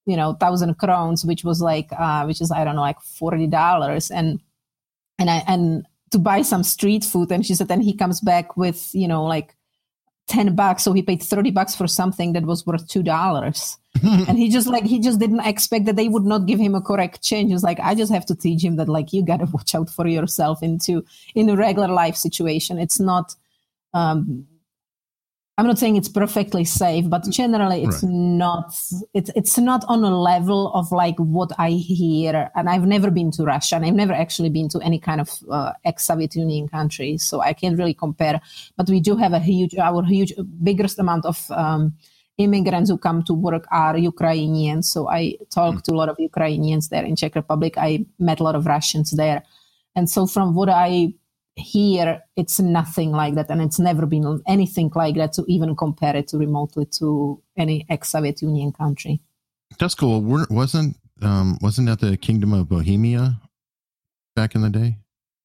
you 0.05 0.17
know 0.17 0.33
thousand 0.33 0.75
crowns 0.75 1.23
which 1.23 1.43
was 1.43 1.61
like 1.61 1.89
uh 1.97 2.23
which 2.23 2.41
is 2.41 2.51
I 2.51 2.63
don't 2.63 2.75
know 2.75 2.81
like 2.81 3.01
forty 3.01 3.47
dollars. 3.47 4.11
And 4.11 4.39
and 5.19 5.29
I 5.29 5.43
and 5.47 5.85
to 6.11 6.19
buy 6.19 6.41
some 6.41 6.63
street 6.63 7.03
food 7.03 7.31
and 7.31 7.45
she 7.45 7.55
said 7.55 7.67
then 7.67 7.81
he 7.81 7.93
comes 7.93 8.19
back 8.21 8.57
with 8.57 8.93
you 8.93 9.07
know 9.07 9.23
like 9.23 9.55
10 10.27 10.55
bucks. 10.55 10.83
So 10.83 10.93
he 10.93 11.01
paid 11.01 11.21
30 11.21 11.51
bucks 11.51 11.75
for 11.75 11.87
something 11.87 12.33
that 12.33 12.45
was 12.45 12.65
worth 12.65 12.87
two 12.87 13.03
dollars. 13.03 13.77
And 14.03 14.37
he 14.37 14.49
just 14.49 14.67
like 14.67 14.85
he 14.85 14.99
just 14.99 15.19
didn't 15.19 15.41
expect 15.41 15.85
that 15.85 15.97
they 15.97 16.07
would 16.07 16.23
not 16.23 16.45
give 16.45 16.59
him 16.59 16.75
a 16.75 16.81
correct 16.81 17.21
change. 17.21 17.51
He's 17.51 17.63
like 17.63 17.79
i 17.81 17.93
just 17.93 18.11
have 18.11 18.25
to 18.27 18.35
teach 18.35 18.63
him 18.63 18.77
that 18.77 18.87
like 18.87 19.11
you 19.11 19.23
gotta 19.23 19.45
watch 19.53 19.75
out 19.75 19.89
for 19.89 20.07
yourself 20.07 20.63
into 20.63 21.03
in 21.35 21.49
a 21.49 21.55
regular 21.57 21.89
life 21.89 22.15
situation. 22.15 22.79
It's 22.79 22.99
not 22.99 23.35
um 23.93 24.47
I'm 25.61 25.67
not 25.67 25.77
saying 25.77 25.95
it's 25.95 26.09
perfectly 26.09 26.65
safe, 26.65 27.07
but 27.07 27.29
generally 27.29 27.83
it's 27.83 28.01
right. 28.01 28.11
not 28.11 28.73
it's 29.13 29.29
it's 29.35 29.59
not 29.59 29.85
on 29.87 30.03
a 30.03 30.09
level 30.19 30.73
of 30.73 30.91
like 30.91 31.15
what 31.17 31.51
I 31.59 31.69
hear. 31.69 32.49
And 32.55 32.67
I've 32.67 32.87
never 32.87 33.11
been 33.11 33.29
to 33.33 33.43
Russia, 33.43 33.75
and 33.75 33.85
I've 33.85 33.93
never 33.93 34.11
actually 34.11 34.49
been 34.49 34.69
to 34.69 34.79
any 34.79 34.97
kind 34.97 35.21
of 35.21 35.29
uh, 35.51 35.73
ex-Soviet 35.85 36.35
Union 36.35 36.67
country, 36.67 37.19
so 37.19 37.41
I 37.41 37.53
can't 37.53 37.77
really 37.77 37.93
compare. 37.93 38.41
But 38.75 38.89
we 38.89 38.99
do 38.99 39.15
have 39.17 39.33
a 39.33 39.39
huge, 39.39 39.75
our 39.77 40.03
huge, 40.03 40.33
biggest 40.63 40.97
amount 40.97 41.25
of 41.25 41.51
um, 41.51 41.93
immigrants 42.39 42.89
who 42.89 42.97
come 42.97 43.21
to 43.25 43.35
work 43.35 43.67
are 43.71 43.95
Ukrainians. 43.99 44.91
So 44.91 45.09
I 45.09 45.35
talk 45.53 45.75
mm. 45.75 45.83
to 45.83 45.91
a 45.91 45.97
lot 46.01 46.09
of 46.09 46.15
Ukrainians 46.17 46.89
there 46.89 47.05
in 47.05 47.15
Czech 47.15 47.35
Republic. 47.35 47.77
I 47.77 48.03
met 48.17 48.39
a 48.39 48.43
lot 48.43 48.55
of 48.55 48.65
Russians 48.65 49.11
there, 49.11 49.43
and 49.95 50.09
so 50.09 50.25
from 50.25 50.55
what 50.55 50.69
I 50.69 51.13
here 51.55 52.21
it's 52.37 52.59
nothing 52.59 53.11
like 53.11 53.35
that 53.35 53.49
and 53.49 53.61
it's 53.61 53.79
never 53.79 54.05
been 54.05 54.41
anything 54.47 54.91
like 54.95 55.15
that 55.15 55.33
to 55.33 55.43
even 55.47 55.75
compare 55.75 56.15
it 56.15 56.27
to 56.29 56.37
remotely 56.37 56.85
to 56.85 57.41
any 57.57 57.85
ex-soviet 57.89 58.41
union 58.41 58.71
country. 58.71 59.21
That's 59.79 59.95
cool. 59.95 60.21
Wasn't 60.49 60.97
um 61.21 61.57
wasn't 61.61 61.87
that 61.87 61.99
the 61.99 62.17
kingdom 62.17 62.53
of 62.53 62.69
bohemia 62.69 63.39
back 64.35 64.55
in 64.55 64.61
the 64.61 64.69
day? 64.69 64.97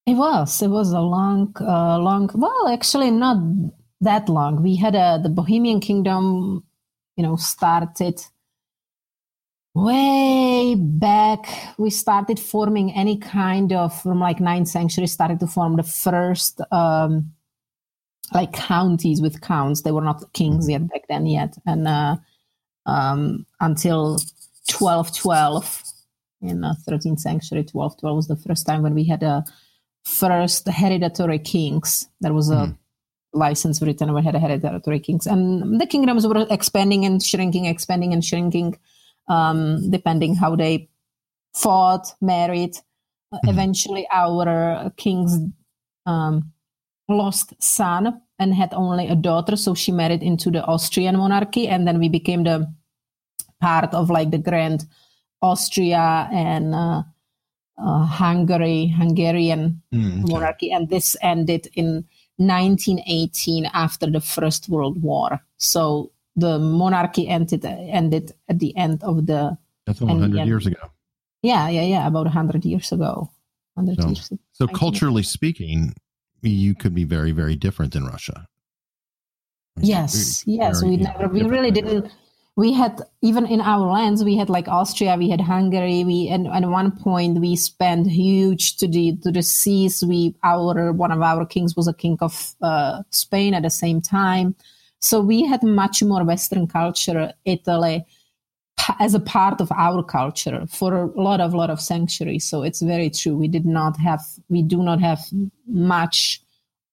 It 0.07 0.15
was. 0.15 0.63
It 0.63 0.69
was 0.69 0.93
a 0.93 1.01
long 1.01 1.53
uh, 1.61 1.99
long 1.99 2.31
well 2.35 2.69
actually 2.69 3.11
not 3.11 3.39
that 4.01 4.29
long. 4.29 4.63
We 4.63 4.77
had 4.77 4.95
a 4.95 5.21
the 5.23 5.29
bohemian 5.29 5.81
kingdom 5.81 6.65
you 7.17 7.23
know 7.25 7.37
started 7.37 8.23
way 9.77 10.75
back 10.75 11.47
we 11.77 11.91
started 11.91 12.41
forming 12.41 12.91
any 12.95 13.19
kind 13.19 13.75
of 13.75 13.93
from 14.01 14.19
like 14.19 14.41
ninth 14.41 14.69
century 14.69 15.07
started 15.07 15.39
to 15.39 15.47
form 15.47 15.77
the 15.77 15.83
first 15.83 16.63
um 16.73 17.31
like 18.33 18.53
counties 18.53 19.21
with 19.21 19.41
counts. 19.41 19.83
They 19.83 19.93
were 19.93 20.03
not 20.03 20.33
kings 20.33 20.69
yet 20.69 20.89
back 20.89 21.03
then 21.09 21.27
yet. 21.27 21.57
And 21.67 21.87
uh 21.87 22.17
um 22.87 23.45
until 23.61 24.19
1212 24.67 25.83
in 26.41 26.63
the 26.63 26.75
13th 26.89 27.21
century 27.21 27.65
1212 27.71 28.17
was 28.17 28.29
the 28.29 28.37
first 28.37 28.67
time 28.67 28.83
when 28.83 28.95
we 28.95 29.05
had 29.05 29.23
a 29.23 29.45
first 30.05 30.67
hereditary 30.69 31.39
kings. 31.39 32.09
There 32.23 32.33
was 32.33 32.49
a 32.51 32.55
mm. 32.55 32.79
license 33.35 33.83
written 33.83 34.15
we 34.15 34.25
had 34.25 34.35
a 34.35 34.41
hereditary 34.41 35.01
kings. 35.01 35.27
And 35.27 35.79
the 35.79 35.87
kingdoms 35.87 36.27
were 36.27 36.47
expanding 36.49 37.05
and 37.05 37.23
shrinking 37.23 37.67
expanding 37.67 38.15
and 38.15 38.25
shrinking 38.25 38.79
um, 39.29 39.91
depending 39.91 40.35
how 40.35 40.57
they 40.57 40.89
fought, 41.55 42.15
married. 42.21 42.75
Mm-hmm. 43.33 43.49
Eventually, 43.49 44.07
our 44.13 44.91
king's 44.97 45.39
um, 46.05 46.53
lost 47.09 47.55
son 47.61 48.21
and 48.39 48.55
had 48.55 48.75
only 48.75 49.09
a 49.09 49.15
daughter, 49.15 49.57
so 49.57 49.75
she 49.75 49.93
married 49.93 50.23
into 50.23 50.51
the 50.51 50.65
Austrian 50.65 51.17
monarchy, 51.17 51.69
and 51.69 51.87
then 51.87 51.99
we 51.99 52.09
became 52.09 52.45
the 52.45 52.73
part 53.61 53.93
of 53.95 54.11
like 54.11 54.31
the 54.31 54.39
Grand 54.39 54.87
Austria 55.43 56.29
and 56.33 56.75
uh, 56.75 57.03
uh, 57.79 58.05
Hungary, 58.05 58.87
Hungarian 58.87 59.83
mm, 59.93 60.25
okay. 60.25 60.33
monarchy, 60.33 60.71
and 60.71 60.89
this 60.89 61.17
ended 61.23 61.69
in 61.75 62.05
1918 62.37 63.67
after 63.67 64.11
the 64.11 64.21
First 64.21 64.69
World 64.69 65.03
War. 65.03 65.41
So 65.57 66.13
the 66.37 66.59
monarchy 66.59 67.27
ended 67.29 67.65
ended 67.65 68.33
at 68.49 68.59
the 68.59 68.77
end 68.77 69.03
of 69.03 69.27
the. 69.27 69.57
That's 69.87 70.03
over 70.03 70.13
hundred 70.13 70.47
years 70.47 70.67
ago. 70.67 70.81
Yeah, 71.43 71.69
yeah, 71.69 71.83
yeah, 71.83 72.07
about 72.07 72.29
hundred 72.29 72.65
years 72.65 72.93
ago. 72.93 73.31
100 73.77 74.03
so, 74.03 74.09
years. 74.09 74.33
So 74.53 74.67
culturally 74.67 75.23
speaking, 75.23 75.95
you 76.43 76.75
could 76.75 76.95
be 76.95 77.05
very, 77.05 77.33
very 77.33 77.57
different 77.57 77.93
than 77.93 78.07
Russia. 78.07 78.49
Yes, 79.79 80.43
very, 80.43 80.57
yes, 80.57 80.81
very, 80.81 80.97
we 80.97 81.03
never, 81.03 81.29
we 81.29 81.43
really 81.43 81.71
didn't. 81.71 82.11
We 82.57 82.73
had 82.73 83.03
even 83.21 83.45
in 83.45 83.61
our 83.61 83.87
lands, 83.87 84.25
we 84.25 84.39
had 84.39 84.49
like 84.49 84.67
Austria, 84.67 85.17
we 85.19 85.29
had 85.29 85.43
Hungary. 85.43 86.05
We 86.05 86.29
and 86.29 86.47
at 86.47 86.67
one 86.67 86.91
point 86.91 87.39
we 87.39 87.55
spent 87.55 88.07
huge 88.07 88.79
to 88.79 88.89
the 88.89 89.19
to 89.23 89.31
the 89.31 89.43
seas. 89.43 90.03
We 90.03 90.35
our 90.43 90.91
one 90.93 91.13
of 91.13 91.21
our 91.21 91.45
kings 91.45 91.77
was 91.77 91.87
a 91.87 91.93
king 91.93 92.17
of 92.23 92.55
uh, 92.63 93.03
Spain 93.11 93.53
at 93.53 93.63
the 93.63 93.71
same 93.71 94.01
time. 94.01 94.57
So 95.01 95.21
we 95.21 95.45
had 95.45 95.63
much 95.63 96.03
more 96.03 96.25
Western 96.25 96.67
culture, 96.67 97.33
Italy, 97.45 98.05
as 98.99 99.15
a 99.15 99.21
part 99.21 99.61
of 99.61 99.71
our 99.73 100.03
culture 100.03 100.67
for 100.69 100.95
a 100.95 101.21
lot 101.21 101.41
of 101.41 101.55
lot 101.55 101.71
of 101.71 101.81
centuries. 101.81 102.49
So 102.49 102.63
it's 102.63 102.83
very 102.83 103.11
true. 103.11 103.37
We 103.37 103.49
did 103.49 103.67
not 103.67 103.99
have, 104.01 104.21
we 104.49 104.63
do 104.63 104.83
not 104.83 105.01
have 105.01 105.21
much 105.67 106.41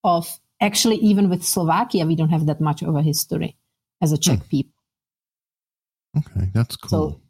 of. 0.02 0.38
Actually, 0.60 0.96
even 0.96 1.28
with 1.28 1.44
Slovakia, 1.44 2.06
we 2.06 2.14
don't 2.14 2.30
have 2.30 2.46
that 2.46 2.60
much 2.60 2.82
of 2.82 2.94
a 2.94 3.02
history 3.02 3.56
as 4.00 4.12
a 4.12 4.18
Czech 4.18 4.38
hmm. 4.38 4.48
people. 4.48 4.72
Okay, 6.16 6.48
that's 6.54 6.76
cool. 6.76 7.10
So, 7.10 7.20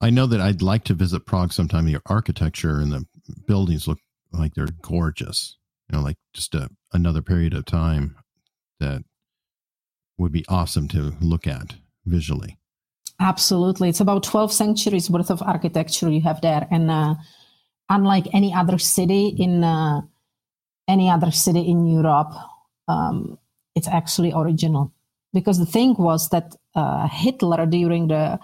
I 0.00 0.10
know 0.10 0.26
that 0.26 0.40
I'd 0.40 0.60
like 0.60 0.84
to 0.84 0.94
visit 0.94 1.24
Prague 1.24 1.52
sometime. 1.52 1.86
Your 1.86 2.02
architecture 2.06 2.80
and 2.80 2.92
the 2.92 3.06
buildings 3.46 3.86
look 3.86 3.98
like 4.32 4.54
they're 4.54 4.66
gorgeous. 4.82 5.56
You 5.88 5.96
know, 5.96 6.04
like 6.04 6.16
just 6.34 6.54
a, 6.54 6.68
another 6.92 7.22
period 7.22 7.54
of 7.54 7.64
time 7.64 8.16
that 8.82 9.04
would 10.18 10.32
be 10.32 10.44
awesome 10.48 10.88
to 10.88 11.14
look 11.20 11.46
at 11.46 11.74
visually. 12.04 12.58
Absolutely. 13.20 13.88
It's 13.88 14.00
about 14.00 14.24
12 14.24 14.52
centuries 14.52 15.08
worth 15.08 15.30
of 15.30 15.42
architecture 15.42 16.10
you 16.10 16.20
have 16.22 16.40
there. 16.40 16.66
And 16.70 16.90
uh, 16.90 17.14
unlike 17.88 18.26
any 18.34 18.52
other 18.52 18.78
city 18.78 19.28
in 19.38 19.62
uh, 19.62 20.02
any 20.88 21.08
other 21.08 21.30
city 21.30 21.60
in 21.60 21.86
Europe, 21.86 22.32
um, 22.88 23.38
it's 23.76 23.88
actually 23.88 24.32
original. 24.34 24.92
Because 25.32 25.58
the 25.58 25.72
thing 25.76 25.94
was 25.98 26.28
that 26.30 26.56
uh, 26.74 27.08
Hitler 27.08 27.64
during 27.66 28.08
the 28.08 28.38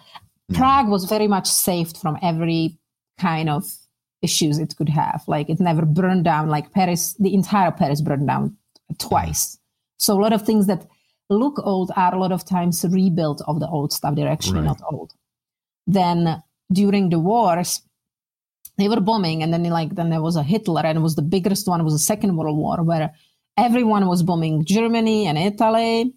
mm. 0.51 0.57
Prague 0.57 0.89
was 0.89 1.05
very 1.05 1.27
much 1.27 1.47
saved 1.47 1.97
from 1.99 2.17
every 2.23 2.79
kind 3.19 3.51
of 3.51 3.65
issues 4.23 4.59
it 4.59 4.77
could 4.77 4.89
have. 4.89 5.23
Like 5.27 5.51
it 5.51 5.61
never 5.61 5.85
burned 5.85 6.25
down. 6.25 6.49
Like 6.49 6.73
Paris, 6.73 7.15
the 7.19 7.35
entire 7.35 7.73
Paris 7.73 8.01
burned 8.01 8.27
down 8.27 8.57
twice. 8.99 9.58
So 9.99 10.19
a 10.19 10.23
lot 10.23 10.33
of 10.33 10.43
things 10.43 10.67
that 10.67 10.87
look 11.29 11.59
old 11.65 11.91
are 11.97 12.15
a 12.15 12.19
lot 12.19 12.33
of 12.33 12.45
times 12.45 12.85
rebuilt 12.89 13.43
of 13.47 13.61
the 13.61 13.69
old 13.69 13.93
stuff. 13.93 14.15
They're 14.15 14.29
actually 14.29 14.61
right. 14.61 14.67
not 14.67 14.81
old. 14.91 15.13
Then 15.87 16.43
during 16.73 17.11
the 17.11 17.19
wars, 17.19 17.83
they 18.77 18.89
were 18.89 19.01
bombing, 19.01 19.43
and 19.43 19.53
then 19.53 19.65
like 19.65 19.95
then 19.95 20.11
there 20.11 20.23
was 20.23 20.37
a 20.37 20.43
Hitler, 20.43 20.83
and 20.85 20.99
it 20.99 21.03
was 21.03 21.17
the 21.17 21.23
biggest 21.23 21.67
one. 21.67 21.85
Was 21.85 21.95
the 21.95 21.99
Second 21.99 22.37
World 22.37 22.57
War, 22.57 22.83
where 22.83 23.13
everyone 23.57 24.07
was 24.07 24.23
bombing 24.23 24.65
Germany 24.65 25.27
and 25.27 25.37
Italy 25.37 26.15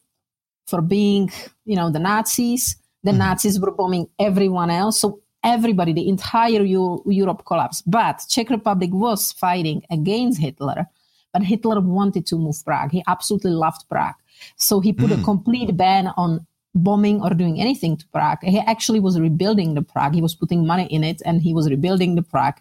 for 0.68 0.82
being, 0.82 1.32
you 1.66 1.76
know, 1.76 1.90
the 1.90 2.00
Nazis. 2.00 2.76
The 3.04 3.12
mm-hmm. 3.12 3.18
Nazis 3.18 3.60
were 3.60 3.72
bombing 3.72 4.08
everyone 4.20 4.70
else, 4.70 5.00
so 5.00 5.22
everybody, 5.44 5.92
the 5.92 6.08
entire 6.08 6.62
U- 6.62 7.02
Europe 7.08 7.44
collapsed. 7.46 7.90
But 7.90 8.22
Czech 8.30 8.52
Republic 8.52 8.92
was 8.94 9.32
fighting 9.32 9.82
against 9.90 10.40
Hitler, 10.40 10.86
but 11.34 11.44
Hitler 11.44 11.80
wanted 11.80 12.26
to 12.28 12.36
move 12.36 12.64
Prague. 12.66 12.92
He 12.92 13.04
absolutely 13.08 13.52
loved 13.52 13.88
Prague. 13.90 14.16
So 14.56 14.80
he 14.80 14.94
put 14.94 15.10
mm. 15.10 15.14
a 15.14 15.18
hmm. 15.18 15.24
complete 15.24 15.78
ban 15.78 16.08
on 16.18 16.46
bombing 16.74 17.22
or 17.22 17.32
doing 17.32 17.60
anything 17.60 17.98
to 17.98 18.08
Prague. 18.08 18.40
He 18.44 18.60
actually 18.60 19.00
was 19.00 19.20
rebuilding 19.20 19.74
the 19.74 19.82
Prague. 19.82 20.14
He 20.16 20.22
was 20.22 20.36
putting 20.36 20.66
money 20.66 20.86
in 20.86 21.04
it 21.04 21.22
and 21.26 21.42
he 21.42 21.54
was 21.54 21.70
rebuilding 21.70 22.16
the 22.16 22.22
Prague. 22.22 22.60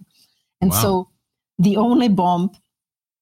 And 0.61 0.71
Wow. 0.71 0.83
so 0.83 1.09
the 1.59 1.77
only 1.77 2.09
bomb 2.09 2.51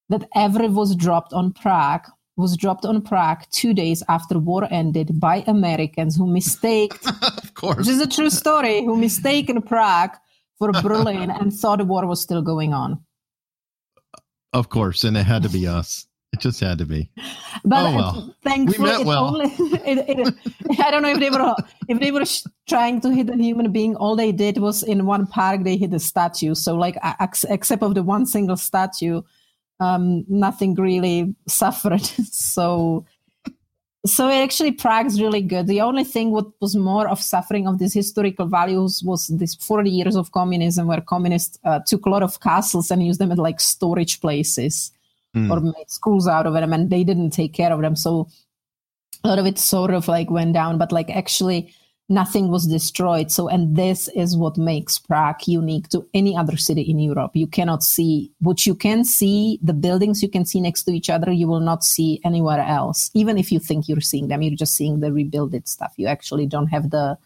that 0.09 0.27
ever 0.35 0.67
was 0.67 0.95
dropped 0.95 1.33
on 1.33 1.53
Prague 1.53 2.07
was 2.35 2.55
dropped 2.55 2.85
on 2.85 3.01
Prague 3.01 3.43
two 3.51 3.73
days 3.73 4.01
after 4.07 4.39
war 4.39 4.67
ended 4.71 5.19
by 5.19 5.43
Americans 5.45 6.15
who 6.15 6.25
mistaked, 6.25 7.05
of 7.43 7.53
course. 7.53 7.77
which 7.77 7.89
is 7.89 8.01
a 8.01 8.07
true 8.07 8.29
story, 8.29 8.83
who 8.83 8.95
mistaken 8.95 9.61
Prague 9.61 10.15
for 10.57 10.71
Berlin 10.71 11.29
and 11.29 11.53
thought 11.53 11.79
the 11.79 11.85
war 11.85 12.05
was 12.07 12.21
still 12.21 12.41
going 12.41 12.73
on. 12.73 12.99
Of 14.53 14.69
course. 14.69 15.03
And 15.03 15.15
it 15.17 15.23
had 15.25 15.43
to 15.43 15.49
be 15.49 15.67
us. 15.79 16.05
It 16.31 16.41
just 16.41 16.59
had 16.59 16.77
to 16.77 16.85
be. 16.85 17.09
But 17.65 17.87
Oh, 17.87 17.95
well. 17.95 18.35
thankfully, 18.43 18.87
We 18.91 18.97
met 18.97 19.05
well. 19.05 19.25
only, 19.35 19.45
it, 19.83 20.05
it, 20.07 20.79
I 20.79 20.91
don't 20.91 21.01
know 21.01 21.09
if 21.09 21.19
they 21.19 21.31
were 21.31 21.55
if 21.87 21.99
they 21.99 22.11
were 22.11 22.23
trying 22.67 23.01
to 23.01 23.09
hit 23.09 23.31
a 23.31 23.35
human 23.35 23.71
being. 23.71 23.95
All 23.95 24.15
they 24.15 24.31
did 24.31 24.59
was 24.59 24.83
in 24.83 25.07
one 25.07 25.25
park 25.25 25.63
they 25.63 25.75
hit 25.75 25.91
a 25.91 25.99
statue. 25.99 26.53
So 26.53 26.75
like 26.75 26.97
except 27.49 27.81
of 27.81 27.95
the 27.95 28.03
one 28.03 28.27
single 28.27 28.57
statue, 28.57 29.23
um, 29.79 30.23
nothing 30.29 30.75
really 30.75 31.33
suffered. 31.47 32.05
so 32.31 33.05
so 34.05 34.29
it 34.29 34.37
actually 34.41 34.71
Prague's 34.71 35.19
really 35.21 35.41
good. 35.41 35.67
The 35.67 35.81
only 35.81 36.03
thing 36.03 36.31
what 36.31 36.47
was 36.61 36.75
more 36.75 37.07
of 37.07 37.21
suffering 37.21 37.67
of 37.67 37.79
these 37.79 37.93
historical 37.93 38.45
values 38.45 39.03
was 39.03 39.27
this 39.27 39.55
40 39.55 39.89
years 39.89 40.15
of 40.15 40.31
communism 40.31 40.87
where 40.87 41.01
communists 41.01 41.59
uh, 41.65 41.79
took 41.85 42.05
a 42.05 42.09
lot 42.09 42.23
of 42.23 42.39
castles 42.39 42.91
and 42.91 43.05
used 43.05 43.19
them 43.19 43.31
as 43.31 43.37
like 43.37 43.59
storage 43.59 44.21
places 44.21 44.91
Mm. 45.35 45.51
or 45.51 45.59
made 45.59 45.91
schools 45.91 46.27
out 46.27 46.47
of 46.47 46.53
them 46.53 46.73
and 46.73 46.89
they 46.89 47.03
didn't 47.03 47.29
take 47.29 47.53
care 47.53 47.71
of 47.71 47.81
them. 47.81 47.95
So 47.95 48.27
a 49.23 49.27
lot 49.27 49.37
of 49.37 49.45
it 49.45 49.59
sort 49.59 49.93
of 49.93 50.07
like 50.07 50.31
went 50.31 50.53
down, 50.53 50.79
but 50.79 50.91
like 50.91 51.11
actually 51.11 51.71
nothing 52.09 52.49
was 52.49 52.65
destroyed. 52.65 53.31
So, 53.31 53.47
and 53.47 53.75
this 53.75 54.09
is 54.09 54.35
what 54.35 54.57
makes 54.57 54.97
Prague 54.97 55.47
unique 55.47 55.89
to 55.89 56.05
any 56.13 56.35
other 56.35 56.57
city 56.57 56.81
in 56.81 56.99
Europe. 56.99 57.35
You 57.35 57.47
cannot 57.47 57.83
see 57.83 58.31
what 58.39 58.65
you 58.65 58.73
can 58.73 59.05
see, 59.05 59.59
the 59.61 59.73
buildings 59.73 60.23
you 60.23 60.29
can 60.29 60.45
see 60.45 60.59
next 60.59 60.83
to 60.83 60.91
each 60.91 61.09
other, 61.09 61.31
you 61.31 61.47
will 61.47 61.59
not 61.59 61.83
see 61.83 62.19
anywhere 62.25 62.61
else. 62.61 63.11
Even 63.13 63.37
if 63.37 63.51
you 63.51 63.59
think 63.59 63.87
you're 63.87 64.01
seeing 64.01 64.27
them, 64.27 64.41
you're 64.41 64.55
just 64.55 64.75
seeing 64.75 64.99
the 64.99 65.13
rebuilded 65.13 65.67
stuff. 65.67 65.93
You 65.97 66.07
actually 66.07 66.47
don't 66.47 66.67
have 66.67 66.89
the 66.89 67.17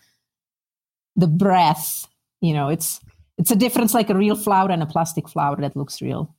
the 1.16 1.28
breath. 1.28 2.08
You 2.42 2.54
know, 2.54 2.68
it's 2.68 3.00
it's 3.38 3.52
a 3.52 3.56
difference 3.56 3.94
like 3.94 4.10
a 4.10 4.16
real 4.16 4.36
flower 4.36 4.70
and 4.70 4.84
a 4.84 4.88
plastic 4.88 5.30
flower 5.30 5.56
that 5.58 5.78
looks 5.78 6.02
real. 6.02 6.36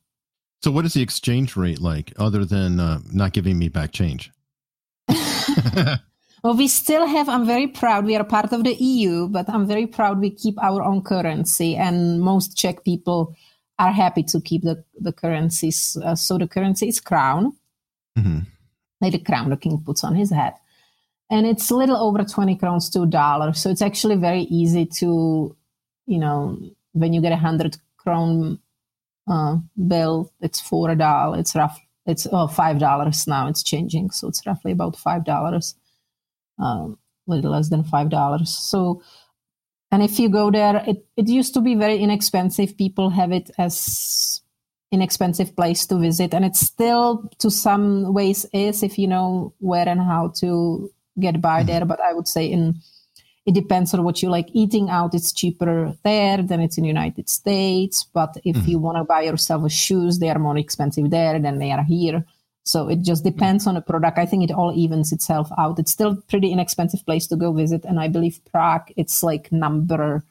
So, 0.61 0.71
what 0.71 0.85
is 0.85 0.93
the 0.93 1.01
exchange 1.01 1.55
rate 1.55 1.81
like 1.81 2.13
other 2.17 2.45
than 2.45 2.79
uh, 2.79 2.99
not 3.11 3.33
giving 3.33 3.57
me 3.57 3.69
back 3.69 3.91
change? 3.91 4.31
Well, 6.45 6.55
we 6.55 6.67
still 6.67 7.07
have, 7.07 7.27
I'm 7.27 7.47
very 7.47 7.65
proud, 7.65 8.05
we 8.05 8.15
are 8.15 8.23
part 8.23 8.53
of 8.53 8.63
the 8.63 8.75
EU, 8.75 9.27
but 9.27 9.49
I'm 9.49 9.65
very 9.65 9.87
proud 9.87 10.19
we 10.19 10.29
keep 10.29 10.61
our 10.61 10.83
own 10.83 11.01
currency. 11.01 11.75
And 11.75 12.21
most 12.21 12.55
Czech 12.55 12.83
people 12.83 13.35
are 13.79 13.91
happy 13.91 14.21
to 14.25 14.39
keep 14.39 14.61
the, 14.61 14.83
the 14.99 15.11
currencies. 15.11 15.97
Uh, 16.05 16.13
so 16.13 16.37
the 16.37 16.47
currency 16.47 16.87
is 16.87 16.99
crown, 16.99 17.53
hmm 18.15 18.41
like 19.01 19.13
the 19.13 19.19
crown 19.19 19.49
the 19.49 19.57
king 19.57 19.81
puts 19.83 20.03
on 20.03 20.13
his 20.13 20.29
head. 20.29 20.53
And 21.31 21.47
it's 21.47 21.71
a 21.71 21.75
little 21.75 21.97
over 21.97 22.23
20 22.23 22.55
crowns 22.57 22.91
to 22.91 23.01
a 23.01 23.07
dollar. 23.07 23.53
So 23.53 23.71
it's 23.71 23.81
actually 23.81 24.15
very 24.15 24.41
easy 24.41 24.85
to, 24.99 25.55
you 26.05 26.19
know, 26.19 26.59
when 26.91 27.11
you 27.11 27.21
get 27.21 27.31
a 27.31 27.41
100 27.41 27.75
crown 27.97 28.59
uh, 29.27 29.57
bill, 29.87 30.31
it's 30.41 30.61
for 30.61 30.91
a 30.91 30.95
dollar. 30.95 31.39
It's 31.39 31.55
rough. 31.55 31.79
It's 32.05 32.27
five 32.53 32.77
dollars 32.77 33.25
now. 33.25 33.47
It's 33.47 33.63
changing, 33.63 34.11
so 34.11 34.27
it's 34.27 34.45
roughly 34.45 34.71
about 34.73 34.95
five 34.95 35.25
dollars, 35.25 35.73
um, 36.59 36.97
a 37.27 37.31
little 37.31 37.51
less 37.51 37.69
than 37.69 37.83
five 37.83 38.09
dollars. 38.09 38.49
So, 38.57 39.01
and 39.91 40.03
if 40.03 40.19
you 40.19 40.29
go 40.29 40.51
there, 40.51 40.83
it 40.87 41.05
it 41.17 41.27
used 41.27 41.53
to 41.55 41.61
be 41.61 41.75
very 41.75 41.97
inexpensive. 41.99 42.77
People 42.77 43.09
have 43.09 43.31
it 43.31 43.51
as 43.57 44.41
inexpensive 44.91 45.55
place 45.55 45.85
to 45.87 45.97
visit, 45.97 46.33
and 46.33 46.45
it 46.45 46.55
still 46.55 47.29
to 47.39 47.49
some 47.51 48.13
ways 48.13 48.45
is 48.53 48.83
if 48.83 48.97
you 48.97 49.07
know 49.07 49.53
where 49.59 49.87
and 49.89 50.01
how 50.01 50.29
to 50.39 50.89
get 51.19 51.41
by 51.41 51.63
Mhm. 51.63 51.67
there. 51.67 51.85
But 51.85 51.99
I 52.01 52.13
would 52.13 52.27
say 52.27 52.45
in 52.45 52.75
it 53.45 53.53
depends 53.53 53.93
on 53.93 54.03
what 54.03 54.23
you 54.23 54.29
like 54.29 54.49
eating 54.53 54.89
out 54.89 55.13
it's 55.13 55.31
cheaper 55.31 55.95
there 56.03 56.41
than 56.41 56.59
it's 56.61 56.79
in 56.79 56.83
united 56.83 57.29
states 57.29 58.03
but 58.11 58.35
if 58.43 58.55
Mhm. 58.55 58.67
you 58.67 58.79
want 58.79 58.97
to 58.97 59.03
buy 59.03 59.21
yourself 59.21 59.71
shoes 59.71 60.17
they 60.17 60.31
are 60.31 60.39
more 60.39 60.57
expensive 60.57 61.11
there 61.11 61.37
than 61.39 61.59
they 61.59 61.71
are 61.71 61.83
here 61.83 62.25
so 62.65 62.89
it 62.89 63.01
just 63.01 63.23
depends 63.23 63.67
on 63.67 63.75
the 63.75 63.81
product 63.81 64.17
i 64.17 64.25
think 64.25 64.43
it 64.43 64.53
all 64.53 64.73
evens 64.75 65.11
itself 65.11 65.49
out 65.57 65.79
it's 65.79 65.91
still 65.91 66.15
pretty 66.27 66.51
inexpensive 66.51 67.05
place 67.05 67.27
to 67.27 67.35
go 67.35 67.53
visit 67.53 67.85
and 67.85 67.99
i 67.99 68.07
believe 68.07 68.39
prague 68.51 68.91
it's 68.97 69.23
like 69.23 69.51
number 69.51 70.25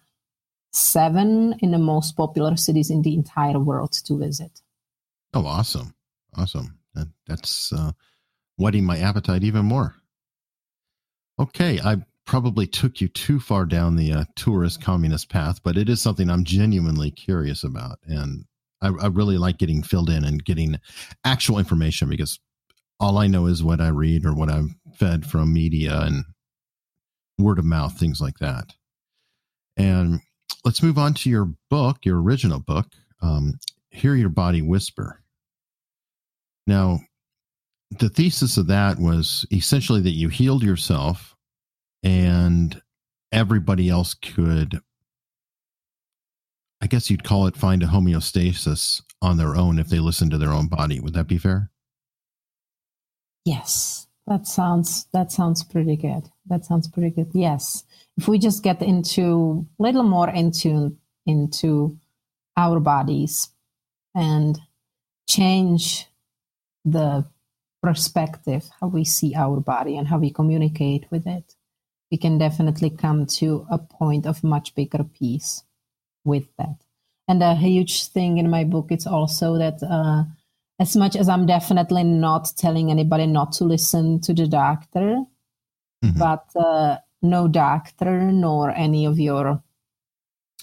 seven 0.72 1.54
in 1.60 1.70
the 1.70 1.78
most 1.78 2.16
popular 2.16 2.56
cities 2.56 2.90
in 2.90 3.02
the 3.02 3.14
entire 3.14 3.58
world 3.58 3.92
to 3.92 4.18
visit 4.18 4.60
Oh, 5.34 5.46
awesome. 5.46 5.94
Awesome. 6.36 6.78
That, 6.94 7.08
that's 7.26 7.72
uh, 7.72 7.90
whetting 8.56 8.84
my 8.84 8.98
appetite 8.98 9.42
even 9.42 9.64
more. 9.66 9.96
Okay. 11.38 11.80
I 11.80 11.96
probably 12.24 12.68
took 12.68 13.00
you 13.00 13.08
too 13.08 13.40
far 13.40 13.66
down 13.66 13.96
the 13.96 14.12
uh, 14.12 14.24
tourist 14.36 14.80
communist 14.80 15.28
path, 15.28 15.60
but 15.62 15.76
it 15.76 15.88
is 15.88 16.00
something 16.00 16.30
I'm 16.30 16.44
genuinely 16.44 17.10
curious 17.10 17.64
about. 17.64 17.98
And 18.04 18.44
I, 18.84 19.04
I 19.04 19.06
really 19.06 19.38
like 19.38 19.58
getting 19.58 19.82
filled 19.82 20.10
in 20.10 20.24
and 20.24 20.44
getting 20.44 20.78
actual 21.24 21.58
information 21.58 22.08
because 22.08 22.38
all 23.00 23.18
I 23.18 23.26
know 23.26 23.46
is 23.46 23.62
what 23.62 23.80
I 23.80 23.88
read 23.88 24.24
or 24.24 24.34
what 24.34 24.50
I'm 24.50 24.78
fed 24.94 25.26
from 25.26 25.52
media 25.52 26.00
and 26.02 26.24
word 27.38 27.58
of 27.58 27.64
mouth, 27.64 27.98
things 27.98 28.20
like 28.20 28.38
that. 28.38 28.66
And 29.76 30.20
let's 30.64 30.82
move 30.82 30.98
on 30.98 31.14
to 31.14 31.30
your 31.30 31.52
book, 31.70 31.98
your 32.04 32.22
original 32.22 32.60
book, 32.60 32.86
um, 33.22 33.58
Hear 33.90 34.14
Your 34.14 34.28
Body 34.28 34.62
Whisper. 34.62 35.20
Now, 36.66 37.00
the 37.98 38.08
thesis 38.08 38.56
of 38.56 38.66
that 38.68 38.98
was 38.98 39.46
essentially 39.52 40.00
that 40.02 40.10
you 40.10 40.28
healed 40.28 40.62
yourself 40.62 41.34
and 42.02 42.80
everybody 43.32 43.88
else 43.88 44.14
could, 44.14 44.80
I 46.84 46.86
guess 46.86 47.08
you'd 47.08 47.24
call 47.24 47.46
it, 47.46 47.56
find 47.56 47.82
a 47.82 47.86
homeostasis 47.86 49.00
on 49.22 49.38
their 49.38 49.56
own 49.56 49.78
if 49.78 49.88
they 49.88 50.00
listen 50.00 50.28
to 50.28 50.36
their 50.36 50.52
own 50.52 50.66
body. 50.66 51.00
Would 51.00 51.14
that 51.14 51.26
be 51.26 51.38
fair? 51.38 51.70
Yes, 53.46 54.06
that 54.26 54.46
sounds 54.46 55.06
that 55.14 55.32
sounds 55.32 55.64
pretty 55.64 55.96
good. 55.96 56.28
That 56.44 56.66
sounds 56.66 56.86
pretty 56.86 57.08
good. 57.08 57.30
Yes, 57.32 57.84
if 58.18 58.28
we 58.28 58.38
just 58.38 58.62
get 58.62 58.82
into 58.82 59.66
a 59.80 59.82
little 59.82 60.02
more 60.02 60.28
into 60.28 60.94
into 61.24 61.96
our 62.54 62.80
bodies 62.80 63.48
and 64.14 64.60
change 65.26 66.06
the 66.84 67.24
perspective 67.82 68.68
how 68.78 68.88
we 68.88 69.06
see 69.06 69.34
our 69.34 69.58
body 69.58 69.96
and 69.96 70.06
how 70.08 70.18
we 70.18 70.30
communicate 70.30 71.06
with 71.10 71.26
it, 71.26 71.54
we 72.10 72.18
can 72.18 72.36
definitely 72.36 72.90
come 72.90 73.24
to 73.24 73.66
a 73.70 73.78
point 73.78 74.26
of 74.26 74.44
much 74.44 74.74
bigger 74.74 75.02
peace 75.02 75.64
with 76.24 76.46
that. 76.58 76.76
And 77.28 77.42
a 77.42 77.54
huge 77.54 78.06
thing 78.08 78.38
in 78.38 78.50
my 78.50 78.64
book 78.64 78.90
is 78.92 79.06
also 79.06 79.56
that. 79.58 79.82
Uh, 79.82 80.24
as 80.80 80.96
much 80.96 81.14
as 81.14 81.28
I'm 81.28 81.46
definitely 81.46 82.02
not 82.02 82.48
telling 82.56 82.90
anybody 82.90 83.26
not 83.26 83.52
to 83.52 83.64
listen 83.64 84.20
to 84.22 84.34
the 84.34 84.48
doctor, 84.48 85.22
Mhm. 86.04 86.18
but 86.18 86.44
uh, 86.56 86.98
no 87.22 87.46
doctor 87.46 88.32
nor 88.32 88.70
any 88.72 89.06
of 89.06 89.20
your 89.20 89.62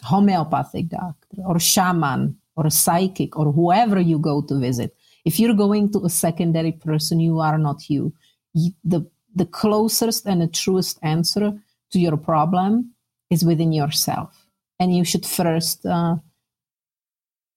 homeopathic 0.03 0.89
doctor 0.89 1.37
or 1.45 1.59
shaman 1.59 2.37
or 2.55 2.69
psychic 2.69 3.37
or 3.37 3.51
whoever 3.53 3.99
you 3.99 4.19
go 4.19 4.41
to 4.41 4.59
visit. 4.59 4.95
If 5.23 5.39
you're 5.39 5.53
going 5.53 5.91
to 5.93 6.03
a 6.05 6.09
secondary 6.09 6.73
person, 6.73 7.19
you 7.19 7.39
are 7.39 7.57
not 7.57 7.89
you. 7.89 8.13
You- 8.53 8.73
the 8.83 9.09
the 9.33 9.45
closest 9.45 10.25
and 10.27 10.41
the 10.41 10.47
truest 10.47 10.99
answer 11.03 11.53
to 11.91 11.99
your 11.99 12.17
problem 12.17 12.91
is 13.29 13.45
within 13.45 13.71
yourself, 13.71 14.40
and 14.81 14.93
you 14.97 15.05
should 15.05 15.25
first. 15.25 15.85
Uh, 15.85 16.15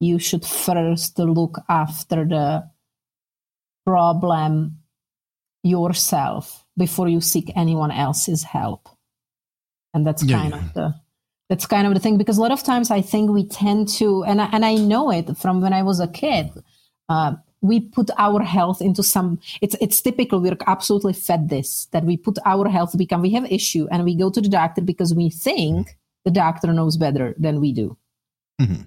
you 0.00 0.18
should 0.18 0.44
first 0.44 1.18
look 1.18 1.58
after 1.68 2.24
the 2.24 2.68
problem 3.86 4.78
yourself 5.62 6.64
before 6.76 7.08
you 7.08 7.20
seek 7.20 7.50
anyone 7.56 7.90
else's 7.90 8.42
help 8.42 8.88
and 9.94 10.06
that's 10.06 10.22
Yeah, 10.22 10.38
kind 10.38 10.50
yeah. 10.50 10.58
of 10.58 10.74
the 10.74 10.94
that's 11.48 11.66
kind 11.66 11.86
of 11.86 11.94
the 11.94 12.00
thing 12.00 12.18
because 12.18 12.38
a 12.38 12.42
lot 12.42 12.52
of 12.52 12.62
times 12.62 12.90
i 12.90 13.00
think 13.00 13.30
we 13.30 13.46
tend 13.46 13.88
to 13.88 14.24
and 14.24 14.40
I, 14.42 14.48
and 14.52 14.64
I 14.64 14.74
know 14.74 15.10
it 15.10 15.36
from 15.36 15.60
when 15.60 15.72
i 15.72 15.82
was 15.82 16.00
a 16.00 16.08
kid 16.08 16.50
uh, 17.08 17.34
we 17.60 17.80
put 17.80 18.10
our 18.18 18.42
health 18.42 18.82
into 18.82 19.02
some 19.02 19.38
it's 19.62 19.76
it's 19.80 20.00
typical 20.00 20.40
we're 20.40 20.56
absolutely 20.66 21.12
fed 21.14 21.48
this 21.48 21.86
that 21.92 22.04
we 22.04 22.16
put 22.16 22.38
our 22.44 22.68
health 22.68 22.96
become 22.98 23.22
we 23.22 23.30
have 23.30 23.50
issue 23.50 23.86
and 23.90 24.04
we 24.04 24.14
go 24.14 24.30
to 24.30 24.40
the 24.40 24.48
doctor 24.48 24.82
because 24.82 25.14
we 25.14 25.30
think 25.30 25.96
the 26.24 26.30
doctor 26.30 26.72
knows 26.72 26.96
better 26.96 27.34
than 27.38 27.60
we 27.60 27.72
do. 27.72 27.96
Mhm. 28.60 28.86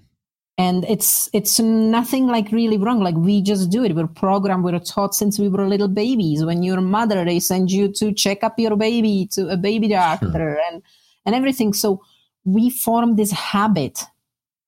and 0.56 0.84
it's 0.88 1.28
it's 1.32 1.60
nothing 1.60 2.26
like 2.26 2.50
really 2.50 2.78
wrong. 2.78 3.00
Like 3.00 3.14
we 3.14 3.40
just 3.42 3.70
do 3.70 3.84
it. 3.84 3.94
We're 3.94 4.08
programmed 4.08 4.64
we're 4.64 4.80
taught 4.80 5.14
since 5.14 5.38
we 5.38 5.48
were 5.48 5.68
little 5.68 5.86
babies. 5.88 6.44
When 6.44 6.62
you're 6.64 6.80
mother 6.80 7.24
they 7.24 7.38
send 7.38 7.70
you 7.70 7.92
to 7.92 8.12
check 8.12 8.42
up 8.42 8.58
your 8.58 8.76
baby 8.76 9.28
to 9.34 9.48
a 9.50 9.56
baby 9.56 9.88
doctor 9.88 10.58
and 10.66 10.82
and 11.24 11.34
everything. 11.34 11.72
So 11.74 12.02
we 12.44 12.70
form 12.70 13.16
this 13.16 13.30
habit 13.30 14.02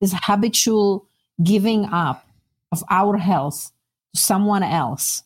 this 0.00 0.14
habitual 0.22 1.06
giving 1.42 1.86
up 1.86 2.24
of 2.72 2.84
our 2.90 3.16
health 3.16 3.72
to 4.14 4.20
someone 4.20 4.62
else. 4.62 5.22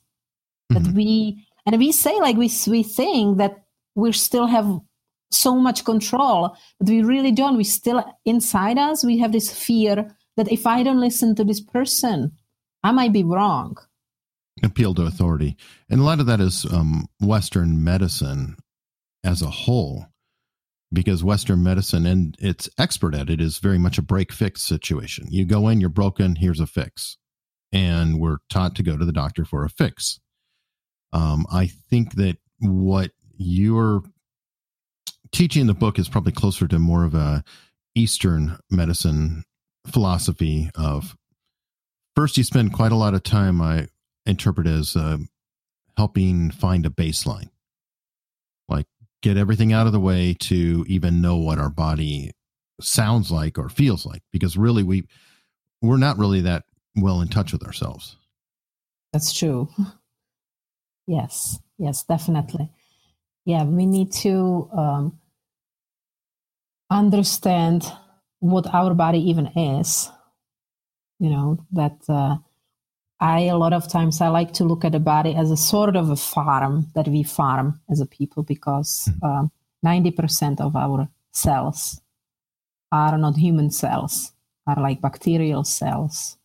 That 0.71 0.83
Mhm. 0.85 0.95
we 0.95 1.47
and 1.67 1.77
we 1.79 1.93
say 1.93 2.15
like 2.21 2.37
we 2.39 2.49
we 2.69 2.83
think 2.83 3.37
that 3.39 3.65
we 3.97 4.13
still 4.13 4.47
have 4.47 4.81
so 5.35 5.57
much 5.57 5.85
control 5.85 6.57
but 6.79 6.89
we 6.89 7.03
really 7.03 7.33
don't. 7.33 7.57
We 7.57 7.65
still 7.65 8.05
inside 8.25 8.79
us 8.79 9.05
we 9.05 9.19
have 9.19 9.33
this 9.33 9.53
fear 9.53 10.15
that 10.37 10.51
if 10.51 10.67
i 10.67 10.83
don't 10.83 11.01
listen 11.01 11.35
to 11.37 11.45
this 11.45 11.61
person 11.61 12.33
i 12.83 12.93
might 12.93 13.13
be 13.13 13.25
wrong. 13.25 13.77
Appeal 14.63 14.95
to 14.95 15.03
authority. 15.03 15.57
And 15.91 16.01
a 16.01 16.05
lot 16.05 16.21
of 16.21 16.27
that 16.27 16.41
is 16.41 16.65
um, 16.73 17.07
western 17.21 17.83
medicine 17.83 18.57
as 19.25 19.43
a 19.43 19.51
whole 19.51 20.07
because 20.93 21.25
western 21.25 21.63
medicine 21.63 22.07
and 22.07 22.37
it's 22.39 22.69
expert 22.79 23.17
at 23.17 23.29
it 23.29 23.41
is 23.41 23.59
very 23.59 23.79
much 23.79 23.99
a 23.99 24.03
break 24.03 24.33
fix 24.33 24.63
situation. 24.63 25.27
You 25.29 25.45
go 25.45 25.69
in 25.69 25.81
you're 25.81 25.91
broken 25.91 26.37
here's 26.37 26.61
a 26.61 26.67
fix. 26.67 27.19
And 27.73 28.21
we're 28.21 28.39
taught 28.49 28.77
to 28.77 28.85
go 28.85 28.97
to 28.97 29.05
the 29.05 29.13
doctor 29.13 29.45
for 29.45 29.65
a 29.65 29.71
fix. 29.71 30.21
Um, 31.13 31.47
i 31.53 31.67
think 31.67 32.15
that 32.15 32.39
what 32.61 33.11
you're 33.37 34.03
teaching 35.35 35.63
in 35.63 35.67
the 35.67 35.75
book 35.75 35.99
is 35.99 36.09
probably 36.09 36.33
closer 36.33 36.67
to 36.67 36.79
more 36.79 37.05
of 37.05 37.15
a 37.15 37.43
eastern 37.95 38.59
medicine 38.71 39.45
philosophy 39.87 40.71
of 40.75 41.17
first 42.17 42.37
you 42.37 42.45
spend 42.45 42.73
quite 42.73 42.93
a 42.93 42.97
lot 42.97 43.15
of 43.15 43.23
time 43.23 43.61
i 43.61 43.87
interpret 44.27 44.67
as 44.67 44.97
uh, 44.97 45.19
helping 45.97 46.51
find 46.51 46.87
a 46.87 46.91
baseline 46.91 47.51
like 48.69 48.87
get 49.23 49.37
everything 49.37 49.73
out 49.73 49.87
of 49.87 49.93
the 49.93 50.01
way 50.01 50.35
to 50.39 50.85
even 50.89 51.21
know 51.21 51.37
what 51.37 51.59
our 51.59 51.71
body 51.71 52.31
sounds 52.81 53.31
like 53.31 53.59
or 53.59 53.69
feels 53.69 54.07
like 54.07 54.23
because 54.33 54.57
really 54.57 54.83
we 54.83 55.05
we're 55.83 55.99
not 55.99 56.19
really 56.19 56.41
that 56.41 56.65
well 56.97 57.21
in 57.21 57.29
touch 57.29 57.53
with 57.53 57.63
ourselves 57.63 58.17
That's 59.15 59.33
true. 59.33 59.69
Yes, 61.07 61.61
yes, 61.79 62.03
definitely. 62.03 62.69
Yeah, 63.45 63.63
we 63.63 63.87
need 63.87 64.11
to 64.25 64.69
um, 64.77 65.21
understand 66.99 67.91
what 68.41 68.67
our 68.73 68.95
body 68.95 69.19
even 69.31 69.47
is. 69.49 70.11
You 71.19 71.31
know, 71.31 71.59
that 71.73 71.99
uh, 72.09 72.37
I, 73.21 73.43
a 73.43 73.57
lot 73.57 73.73
of 73.73 73.89
times, 73.89 74.21
I 74.21 74.29
like 74.29 74.53
to 74.55 74.65
look 74.65 74.85
at 74.85 74.93
the 74.93 75.01
body 75.01 75.35
as 75.35 75.51
a 75.51 75.57
sort 75.57 75.97
of 75.97 76.11
a 76.11 76.17
farm 76.17 76.89
that 76.95 77.09
we 77.09 77.23
farm 77.23 77.81
as 77.91 78.01
a 78.01 78.07
people 78.07 78.43
because 78.43 79.09
um, 79.23 79.51
90% 79.85 80.61
of 80.61 80.77
our 80.77 81.09
cells 81.33 82.01
are 82.93 83.17
not 83.19 83.37
human 83.37 83.71
cells, 83.71 84.33
are 84.67 84.81
like 84.81 85.01
bacterial 85.01 85.65
cells 85.65 86.37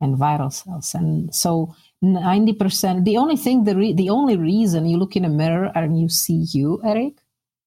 and 0.00 0.16
viral 0.16 0.52
cells. 0.52 0.94
And 0.94 1.34
so 1.34 1.74
90% 2.02 3.04
the 3.04 3.16
only 3.16 3.36
thing 3.36 3.64
the, 3.64 3.76
re- 3.76 3.92
the 3.92 4.10
only 4.10 4.36
reason 4.36 4.86
you 4.86 4.96
look 4.96 5.14
in 5.14 5.24
a 5.24 5.28
mirror 5.28 5.70
and 5.74 6.00
you 6.00 6.08
see 6.08 6.46
you 6.52 6.80
eric 6.84 7.21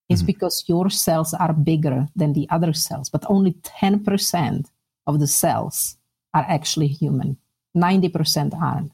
is 0.10 0.22
Mhm. 0.22 0.26
because 0.28 0.64
your 0.68 0.90
cells 0.90 1.34
are 1.34 1.54
bigger 1.54 2.08
than 2.16 2.34
the 2.34 2.48
other 2.50 2.74
cells 2.74 3.10
but 3.10 3.24
only 3.30 3.54
10% 3.64 4.70
of 5.08 5.20
the 5.20 5.28
cells 5.28 5.98
are 6.34 6.46
actually 6.48 6.88
human. 6.88 7.38
90% 7.74 8.54
aren't. 8.62 8.92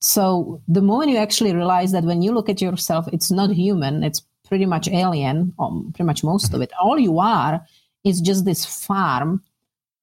So 0.00 0.60
the 0.68 0.82
moment 0.82 1.10
you 1.10 1.16
actually 1.18 1.54
realize 1.54 1.92
that 1.92 2.04
when 2.04 2.20
you 2.22 2.32
look 2.32 2.48
at 2.48 2.60
yourself 2.60 3.08
it's 3.12 3.30
not 3.30 3.50
human 3.50 4.02
it's 4.04 4.22
pretty 4.48 4.66
much 4.66 4.86
alien 4.88 5.54
um, 5.58 5.90
pretty 5.94 6.06
much 6.06 6.22
most 6.22 6.52
of 6.54 6.60
it 6.60 6.70
all 6.80 6.98
you 6.98 7.18
are 7.18 7.64
is 8.04 8.20
just 8.20 8.44
this 8.44 8.64
farm 8.66 9.42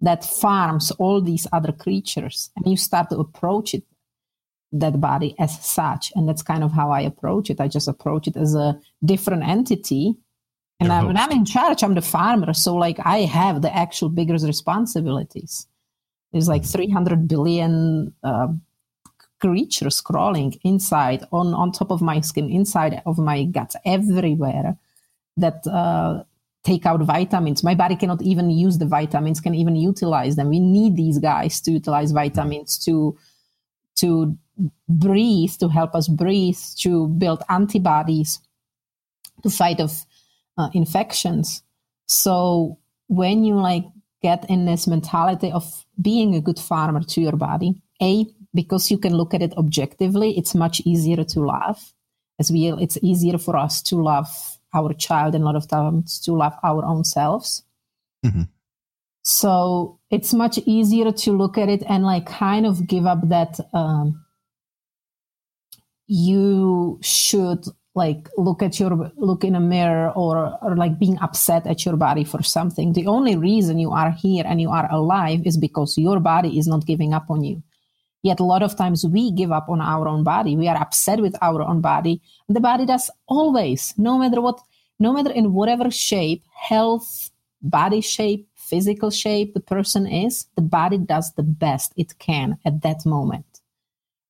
that 0.02 0.26
farms 0.26 0.90
all 1.02 1.22
these 1.22 1.46
other 1.54 1.72
creatures 1.72 2.50
and 2.56 2.66
you 2.66 2.76
start 2.76 3.10
to 3.10 3.18
approach 3.20 3.74
it 3.76 3.84
that 4.72 5.00
body 5.00 5.36
as 5.38 5.64
such 5.64 6.12
and 6.16 6.28
that's 6.28 6.42
kind 6.42 6.64
of 6.64 6.72
how 6.72 6.90
i 6.92 7.02
approach 7.02 7.50
it. 7.52 7.60
I 7.60 7.68
just 7.68 7.88
approach 7.88 8.28
it 8.28 8.36
as 8.38 8.56
a 8.56 8.80
different 9.06 9.44
entity 9.44 10.16
and 10.82 10.92
I, 10.92 11.04
when 11.04 11.18
i'm 11.18 11.32
in 11.32 11.46
charge 11.46 11.84
i'm 11.84 11.94
the 11.94 12.02
farmer 12.02 12.54
so 12.54 12.76
like 12.76 13.00
i 13.06 13.20
have 13.20 13.62
the 13.62 13.74
actual 13.76 14.10
biggest 14.10 14.46
responsibilities. 14.46 15.68
There's 16.32 16.48
like 16.48 16.66
300 16.66 17.28
billion 17.28 18.14
uh, 18.24 18.48
creatures 19.40 20.02
crawling 20.02 20.54
inside 20.64 21.26
on 21.32 21.54
on 21.54 21.72
top 21.72 21.92
of 21.92 22.02
my 22.02 22.22
skin 22.22 22.50
inside 22.50 23.02
of 23.06 23.18
my 23.18 23.44
guts 23.44 23.76
everywhere 23.86 24.78
that 25.36 25.66
uh, 25.68 26.24
take 26.64 26.86
out 26.86 27.02
vitamins. 27.02 27.64
My 27.64 27.76
body 27.76 27.96
cannot 27.96 28.22
even 28.22 28.50
use 28.50 28.78
the 28.78 28.86
vitamins 28.86 29.42
can 29.42 29.56
even 29.56 29.76
utilize 29.76 30.36
them. 30.36 30.50
We 30.50 30.60
need 30.60 30.96
these 30.96 31.20
guys 31.20 31.60
to 31.62 31.72
utilize 31.72 32.12
vitamins 32.12 32.78
to 32.86 33.18
to 33.96 34.38
breathe 34.88 35.52
to 35.60 35.68
help 35.68 35.96
us 35.96 36.08
breathe 36.08 36.60
to 36.78 37.08
build 37.08 37.44
antibodies 37.50 38.40
to 39.44 39.50
fight 39.50 39.80
of 39.80 40.06
uh, 40.58 40.70
infections. 40.74 41.64
So 42.08 42.78
when 43.08 43.44
you 43.44 43.56
like 43.56 43.86
get 44.22 44.50
in 44.50 44.66
this 44.66 44.88
mentality 44.88 45.52
of 45.52 45.86
being 46.02 46.36
a 46.36 46.42
good 46.42 46.60
farmer 46.60 47.02
to 47.02 47.22
your 47.22 47.36
body 47.36 47.82
a 48.02 48.26
because 48.54 48.92
you 48.92 48.98
can 48.98 49.16
look 49.16 49.34
at 49.34 49.42
it 49.42 49.54
objectively 49.58 50.38
it's 50.38 50.54
much 50.56 50.82
easier 50.82 51.24
to 51.24 51.40
love. 51.40 51.94
As 52.40 52.52
we 52.52 52.68
it's 52.68 52.98
easier 53.02 53.38
for 53.38 53.56
us 53.56 53.82
to 53.84 53.96
love 54.02 54.28
our 54.74 54.94
child 54.94 55.36
and 55.36 55.44
a 55.44 55.46
lot 55.46 55.56
of 55.56 55.68
times 55.68 56.20
to 56.22 56.34
love 56.34 56.54
our 56.64 56.84
own 56.86 57.04
selves. 57.04 57.64
Mhm. 58.26 58.48
so 59.24 60.00
it's 60.12 60.34
much 60.34 60.60
easier 60.66 61.12
to 61.12 61.32
look 61.32 61.58
at 61.58 61.70
it 61.70 61.84
and 61.88 62.04
like 62.04 62.26
kind 62.26 62.66
of 62.66 62.86
give 62.88 63.06
up 63.06 63.28
that 63.30 63.60
um, 63.74 64.24
you 66.08 67.00
should 67.02 67.66
like 67.94 68.30
look 68.38 68.64
at 68.64 68.80
your 68.80 69.12
look 69.18 69.44
in 69.44 69.56
a 69.56 69.60
mirror 69.60 70.12
or 70.16 70.58
or 70.62 70.76
like 70.76 70.98
being 70.98 71.20
upset 71.20 71.68
at 71.68 71.86
your 71.86 71.98
body 71.98 72.24
for 72.24 72.42
something. 72.42 72.94
The 72.94 73.08
only 73.08 73.36
reason 73.36 73.80
you 73.80 73.92
are 73.92 74.12
here 74.12 74.44
and 74.48 74.62
you 74.62 74.70
are 74.70 74.90
alive 74.92 75.42
is 75.46 75.58
because 75.58 75.98
your 75.98 76.20
body 76.20 76.58
is 76.58 76.68
not 76.68 76.86
giving 76.86 77.14
up 77.14 77.30
on 77.30 77.44
you. 77.44 77.62
Yet 78.24 78.40
a 78.40 78.44
lot 78.44 78.64
of 78.64 78.78
times 78.78 79.06
we 79.06 79.32
give 79.32 79.52
up 79.52 79.68
on 79.68 79.82
our 79.82 80.08
own 80.08 80.24
body. 80.24 80.56
We 80.56 80.68
are 80.68 80.78
upset 80.78 81.20
with 81.20 81.36
our 81.42 81.62
own 81.64 81.82
body. 81.82 82.22
The 82.48 82.60
body 82.60 82.86
does 82.86 83.10
always 83.28 83.94
no 83.98 84.18
matter 84.18 84.40
what 84.40 84.62
no 85.00 85.12
matter 85.12 85.32
in 85.32 85.54
whatever 85.54 85.92
shape 85.92 86.46
health 86.54 87.32
body 87.62 88.02
shape 88.02 88.48
physical 88.56 89.12
shape 89.12 89.54
the 89.54 89.60
person 89.60 90.08
is 90.08 90.48
the 90.56 90.62
body 90.62 90.98
does 90.98 91.34
the 91.34 91.44
best 91.44 91.94
it 91.98 92.18
can 92.20 92.58
at 92.66 92.82
that 92.82 93.06
moment 93.06 93.51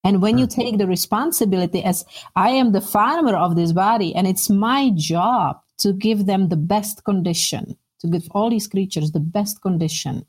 and 0.03 0.21
when 0.21 0.37
you 0.37 0.47
take 0.47 0.77
the 0.77 0.87
responsibility 0.87 1.83
as 1.83 2.05
I 2.35 2.49
am 2.49 2.71
the 2.71 2.81
farmer 2.81 3.35
of 3.35 3.55
this 3.55 3.71
body, 3.71 4.15
and 4.15 4.27
it's 4.27 4.49
my 4.49 4.91
job 4.95 5.59
to 5.79 5.93
give 5.93 6.25
them 6.25 6.49
the 6.49 6.57
best 6.57 7.03
condition, 7.03 7.77
to 7.99 8.07
give 8.07 8.27
all 8.31 8.49
these 8.49 8.67
creatures 8.67 9.11
the 9.11 9.19
best 9.19 9.61
condition 9.61 10.25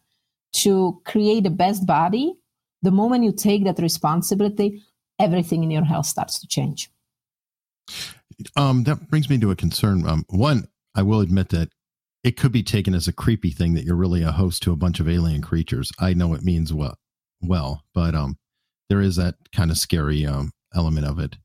to 0.52 1.00
create 1.04 1.44
the 1.44 1.50
best 1.50 1.86
body, 1.86 2.34
the 2.82 2.90
moment 2.90 3.24
you 3.24 3.32
take 3.32 3.64
that 3.64 3.78
responsibility, 3.78 4.82
everything 5.18 5.62
in 5.62 5.70
your 5.70 5.84
health 5.84 6.06
starts 6.06 6.38
to 6.40 6.46
change. 6.46 6.90
Um, 8.56 8.84
that 8.84 9.08
brings 9.08 9.30
me 9.30 9.38
to 9.38 9.50
a 9.50 9.56
concern. 9.56 10.06
Um, 10.06 10.24
one, 10.28 10.66
I 10.94 11.02
will 11.02 11.20
admit 11.20 11.50
that 11.50 11.70
it 12.24 12.36
could 12.36 12.52
be 12.52 12.62
taken 12.62 12.94
as 12.94 13.08
a 13.08 13.12
creepy 13.12 13.50
thing 13.50 13.74
that 13.74 13.84
you're 13.84 13.96
really 13.96 14.22
a 14.22 14.32
host 14.32 14.62
to 14.64 14.72
a 14.72 14.76
bunch 14.76 15.00
of 15.00 15.08
alien 15.08 15.42
creatures. 15.42 15.90
I 15.98 16.14
know 16.14 16.34
it 16.34 16.42
means 16.42 16.72
well, 16.72 16.98
well, 17.40 17.84
but 17.94 18.14
um, 18.14 18.36
there 18.88 19.00
is 19.00 19.16
that 19.16 19.34
kind 19.54 19.70
of 19.70 19.78
scary 19.78 20.26
um 20.26 20.50
element 20.74 21.06
of 21.06 21.18
it. 21.18 21.36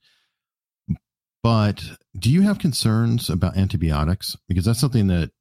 But 1.44 1.84
do 2.18 2.32
you 2.32 2.42
have 2.42 2.60
concerns 2.60 3.30
about 3.30 3.58
antibiotics? 3.58 4.36
Because 4.48 4.66
that's 4.66 4.80
something 4.80 5.08
that 5.08 5.32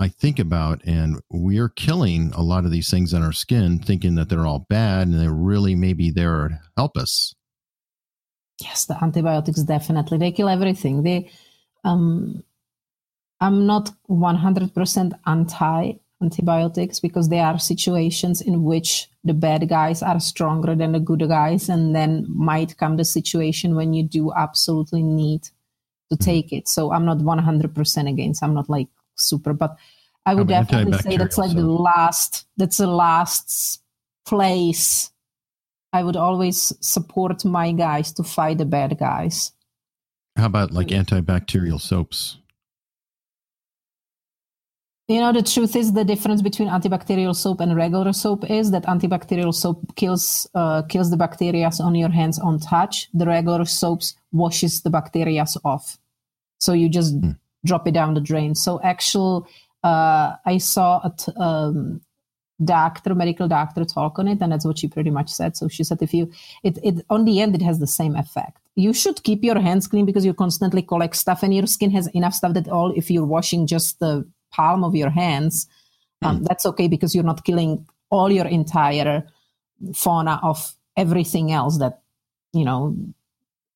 I 0.00 0.08
think 0.08 0.38
about, 0.38 0.82
and 0.84 1.20
we're 1.30 1.68
killing 1.68 2.32
a 2.34 2.42
lot 2.42 2.64
of 2.64 2.70
these 2.70 2.90
things 2.90 3.12
in 3.12 3.22
our 3.22 3.32
skin, 3.32 3.78
thinking 3.78 4.16
that 4.16 4.28
they're 4.28 4.46
all 4.46 4.66
bad, 4.68 5.06
and 5.06 5.20
they're 5.20 5.30
really 5.30 5.74
maybe 5.74 6.10
there 6.10 6.48
to 6.48 6.60
help 6.76 6.96
us. 6.96 7.34
Yes, 8.60 8.86
the 8.86 9.02
antibiotics 9.02 9.62
definitely 9.62 10.18
they 10.18 10.32
kill 10.32 10.48
everything. 10.48 11.02
They, 11.02 11.30
um, 11.84 12.42
I'm 13.40 13.66
not 13.66 13.90
100% 14.08 15.12
anti 15.26 15.92
antibiotics 16.24 17.00
because 17.00 17.28
there 17.28 17.44
are 17.44 17.58
situations 17.58 18.40
in 18.40 18.64
which 18.64 19.08
the 19.22 19.34
bad 19.34 19.68
guys 19.68 20.02
are 20.02 20.20
stronger 20.20 20.74
than 20.74 20.92
the 20.92 21.00
good 21.00 21.28
guys, 21.28 21.68
and 21.68 21.94
then 21.94 22.26
might 22.28 22.76
come 22.76 22.96
the 22.96 23.04
situation 23.04 23.74
when 23.74 23.94
you 23.94 24.02
do 24.02 24.32
absolutely 24.34 25.02
need 25.02 25.42
to 25.42 25.50
mm-hmm. 26.16 26.24
take 26.24 26.52
it. 26.52 26.68
So 26.68 26.92
I'm 26.92 27.04
not 27.04 27.18
100% 27.18 28.08
against. 28.08 28.42
I'm 28.42 28.54
not 28.54 28.68
like 28.68 28.88
super, 29.16 29.52
but 29.52 29.76
I 30.26 30.34
would 30.34 30.50
about 30.50 30.68
definitely 30.68 30.98
say 30.98 31.16
that's 31.16 31.38
like 31.38 31.54
the 31.54 31.66
last. 31.66 32.46
That's 32.56 32.78
the 32.78 32.86
last 32.86 33.82
place 34.26 35.10
I 35.92 36.02
would 36.02 36.16
always 36.16 36.72
support 36.80 37.44
my 37.44 37.72
guys 37.72 38.12
to 38.14 38.24
fight 38.24 38.58
the 38.58 38.64
bad 38.64 38.98
guys. 38.98 39.52
How 40.36 40.46
about 40.46 40.72
like 40.72 40.88
antibacterial 40.88 41.80
soaps? 41.80 42.38
You 45.06 45.20
know, 45.20 45.32
the 45.34 45.42
truth 45.42 45.76
is 45.76 45.92
the 45.92 46.04
difference 46.04 46.40
between 46.40 46.68
antibacterial 46.68 47.36
soap 47.36 47.60
and 47.60 47.76
regular 47.76 48.14
soap 48.14 48.48
is 48.50 48.70
that 48.70 48.84
antibacterial 48.84 49.52
soap 49.52 49.94
kills 49.96 50.48
uh, 50.54 50.80
kills 50.82 51.10
the 51.10 51.18
bacteria 51.18 51.70
on 51.80 51.94
your 51.94 52.08
hands 52.08 52.38
on 52.38 52.58
touch. 52.58 53.10
The 53.12 53.26
regular 53.26 53.66
soaps 53.66 54.14
washes 54.32 54.80
the 54.80 54.88
bacteria 54.88 55.44
off, 55.62 55.98
so 56.58 56.72
you 56.72 56.88
just 56.88 57.20
mm. 57.20 57.36
drop 57.66 57.86
it 57.86 57.92
down 57.92 58.14
the 58.14 58.22
drain. 58.22 58.54
So, 58.54 58.80
actual, 58.82 59.46
uh, 59.82 60.36
I 60.46 60.56
saw 60.56 61.00
a 61.04 61.12
t- 61.14 61.32
um, 61.36 62.00
doctor, 62.64 63.14
medical 63.14 63.46
doctor, 63.46 63.84
talk 63.84 64.18
on 64.18 64.26
it, 64.26 64.38
and 64.40 64.52
that's 64.52 64.64
what 64.64 64.78
she 64.78 64.88
pretty 64.88 65.10
much 65.10 65.28
said. 65.28 65.54
So 65.54 65.68
she 65.68 65.84
said, 65.84 66.00
if 66.00 66.14
you, 66.14 66.32
it, 66.62 66.78
it 66.82 67.04
on 67.10 67.26
the 67.26 67.42
end, 67.42 67.54
it 67.54 67.60
has 67.60 67.78
the 67.78 67.86
same 67.86 68.16
effect. 68.16 68.58
You 68.74 68.94
should 68.94 69.22
keep 69.22 69.44
your 69.44 69.60
hands 69.60 69.86
clean 69.86 70.06
because 70.06 70.24
you 70.24 70.32
constantly 70.32 70.80
collect 70.80 71.16
stuff, 71.16 71.42
and 71.42 71.54
your 71.54 71.66
skin 71.66 71.90
has 71.90 72.06
enough 72.14 72.32
stuff 72.32 72.54
that 72.54 72.68
all 72.68 72.90
if 72.96 73.10
you're 73.10 73.26
washing 73.26 73.66
just 73.66 73.98
the 73.98 74.26
palm 74.56 74.84
of 74.84 74.94
your 74.94 75.10
hands, 75.10 75.66
um, 76.22 76.40
mm. 76.40 76.44
that's 76.48 76.66
okay 76.66 76.88
because 76.88 77.14
you're 77.14 77.30
not 77.32 77.44
killing 77.44 77.86
all 78.10 78.30
your 78.30 78.46
entire 78.46 79.26
fauna 79.94 80.40
of 80.42 80.74
everything 80.96 81.52
else 81.52 81.78
that 81.78 82.02
you 82.52 82.64
know 82.64 82.96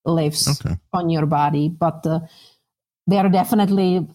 lives 0.05 0.49
okay. 0.49 0.77
on 0.93 1.11
your 1.11 1.27
body. 1.27 1.69
But 1.69 2.07
uh, 2.07 2.21
there 3.07 3.25
are 3.25 3.29
definitely 3.29 4.07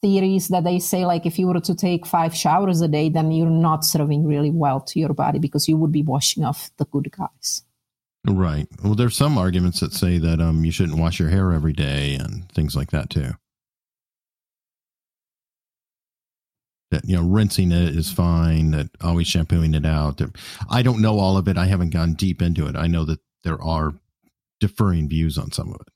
theories 0.00 0.48
that 0.48 0.64
they 0.64 0.78
say 0.78 1.04
like 1.04 1.26
if 1.26 1.38
you 1.38 1.46
were 1.46 1.60
to 1.60 1.74
take 1.74 2.06
five 2.06 2.34
showers 2.34 2.80
a 2.80 2.88
day, 2.88 3.08
then 3.08 3.32
you're 3.32 3.50
not 3.50 3.84
serving 3.84 4.26
really 4.26 4.50
well 4.50 4.80
to 4.80 5.00
your 5.00 5.14
body 5.14 5.38
because 5.38 5.68
you 5.68 5.76
would 5.76 5.92
be 5.92 6.02
washing 6.02 6.44
off 6.44 6.70
the 6.76 6.84
good 6.86 7.10
guys. 7.10 7.62
Right. 8.26 8.68
Well, 8.82 8.94
there's 8.94 9.16
some 9.16 9.38
arguments 9.38 9.80
that 9.80 9.92
say 9.92 10.18
that 10.18 10.40
um 10.40 10.64
you 10.64 10.72
shouldn't 10.72 10.98
wash 10.98 11.18
your 11.18 11.30
hair 11.30 11.52
every 11.52 11.72
day 11.72 12.14
and 12.14 12.50
things 12.52 12.76
like 12.76 12.90
that 12.90 13.10
too. 13.10 13.32
You 17.08 17.16
know 17.16 17.22
rinsing 17.22 17.72
it 17.72 17.96
is 17.96 18.12
fine 18.12 18.72
that 18.72 18.90
always 19.00 19.26
shampooing 19.26 19.72
it 19.72 19.86
out. 19.86 20.20
I 20.68 20.82
don't 20.82 21.00
know 21.00 21.18
all 21.18 21.38
of 21.38 21.48
it. 21.48 21.56
I 21.56 21.64
haven't 21.64 21.90
gone 21.90 22.12
deep 22.12 22.42
into 22.42 22.66
it. 22.66 22.76
I 22.76 22.86
know 22.86 23.06
that 23.06 23.20
there 23.44 23.60
are 23.62 23.94
differing 24.60 25.08
views 25.08 25.38
on 25.38 25.50
some 25.50 25.68
of 25.70 25.80
it. 25.80 25.88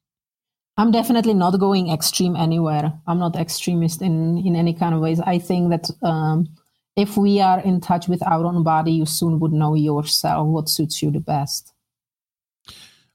I'm 0.78 0.90
definitely 0.90 1.34
not 1.34 1.60
going 1.60 1.90
extreme 1.92 2.34
anywhere. 2.34 2.94
I'm 3.06 3.18
not 3.18 3.36
extremist 3.36 4.00
in 4.00 4.38
in 4.38 4.56
any 4.56 4.72
kind 4.72 4.94
of 4.94 5.02
ways. 5.02 5.20
I 5.20 5.38
think 5.38 5.68
that 5.68 5.90
um, 6.02 6.48
if 6.96 7.18
we 7.18 7.40
are 7.40 7.60
in 7.60 7.82
touch 7.82 8.08
with 8.08 8.26
our 8.26 8.44
own 8.46 8.62
body 8.62 8.92
you 8.92 9.04
soon 9.04 9.38
would 9.40 9.52
know 9.52 9.74
yourself 9.74 10.46
what 10.48 10.70
suits 10.70 11.02
you 11.02 11.10
the 11.10 11.20
best. 11.20 11.72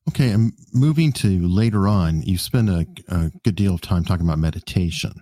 Okay 0.10 0.32
i'm 0.32 0.54
moving 0.74 1.12
to 1.14 1.48
later 1.48 1.88
on 1.88 2.22
you 2.22 2.38
spend 2.38 2.70
a, 2.70 2.86
a 3.10 3.32
good 3.44 3.56
deal 3.56 3.74
of 3.74 3.82
time 3.82 4.06
talking 4.06 4.26
about 4.26 4.40
meditation 4.40 5.22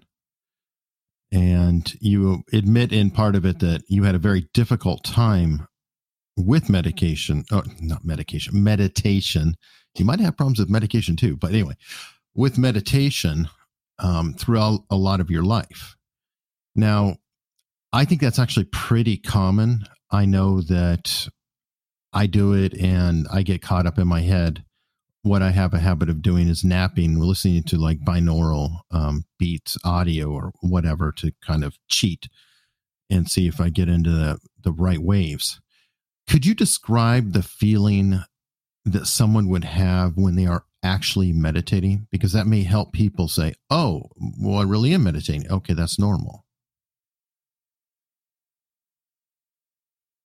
and 1.31 1.93
you 1.99 2.43
admit 2.53 2.91
in 2.91 3.11
part 3.11 3.35
of 3.35 3.45
it 3.45 3.59
that 3.59 3.83
you 3.87 4.03
had 4.03 4.15
a 4.15 4.19
very 4.19 4.47
difficult 4.53 5.03
time 5.03 5.67
with 6.37 6.69
medication 6.69 7.45
oh, 7.51 7.63
not 7.79 8.03
medication 8.03 8.63
meditation. 8.63 9.55
You 9.97 10.05
might 10.05 10.19
have 10.19 10.35
problems 10.37 10.59
with 10.59 10.69
medication 10.69 11.15
too 11.15 11.37
but 11.37 11.51
anyway 11.51 11.75
with 12.33 12.57
meditation 12.57 13.47
um, 13.99 14.33
throughout 14.33 14.81
a 14.89 14.97
lot 14.97 15.21
of 15.21 15.29
your 15.29 15.43
life. 15.43 15.95
Now 16.75 17.17
i 17.93 18.05
think 18.05 18.21
that's 18.21 18.39
actually 18.39 18.65
pretty 18.65 19.17
common. 19.17 19.85
I 20.11 20.25
know 20.25 20.61
that 20.61 21.27
i 22.13 22.27
do 22.27 22.53
it 22.53 22.73
and 22.77 23.27
i 23.31 23.41
get 23.41 23.61
caught 23.61 23.85
up 23.85 23.97
in 23.97 24.07
my 24.07 24.21
head 24.21 24.64
what 25.25 25.41
I 25.41 25.49
have 25.49 25.73
a 25.73 25.79
habit 25.79 26.07
of 26.07 26.21
doing 26.21 26.47
is 26.47 26.63
napping, 26.63 27.19
listening 27.19 27.63
to 27.63 27.77
like 27.77 28.05
binaural 28.05 28.81
um, 28.91 29.25
beats, 29.39 29.75
audio, 29.83 30.29
or 30.29 30.51
whatever 30.61 31.11
to 31.13 31.31
kind 31.43 31.63
of 31.63 31.79
cheat 31.87 32.29
and 33.09 33.27
see 33.27 33.47
if 33.47 33.59
I 33.59 33.69
get 33.69 33.89
into 33.89 34.11
the, 34.11 34.37
the 34.63 34.71
right 34.71 34.99
waves. 34.99 35.59
Could 36.29 36.45
you 36.45 36.53
describe 36.53 37.33
the 37.33 37.41
feeling 37.41 38.21
that 38.85 39.07
someone 39.07 39.49
would 39.49 39.63
have 39.63 40.15
when 40.15 40.35
they 40.35 40.45
are 40.45 40.65
actually 40.83 41.33
meditating? 41.33 42.07
Because 42.11 42.33
that 42.33 42.45
may 42.45 42.61
help 42.61 42.93
people 42.93 43.27
say, 43.27 43.55
oh, 43.71 44.03
well, 44.39 44.59
I 44.59 44.63
really 44.63 44.93
am 44.93 45.05
meditating. 45.05 45.51
Okay, 45.51 45.73
that's 45.73 45.97
normal. 45.97 46.45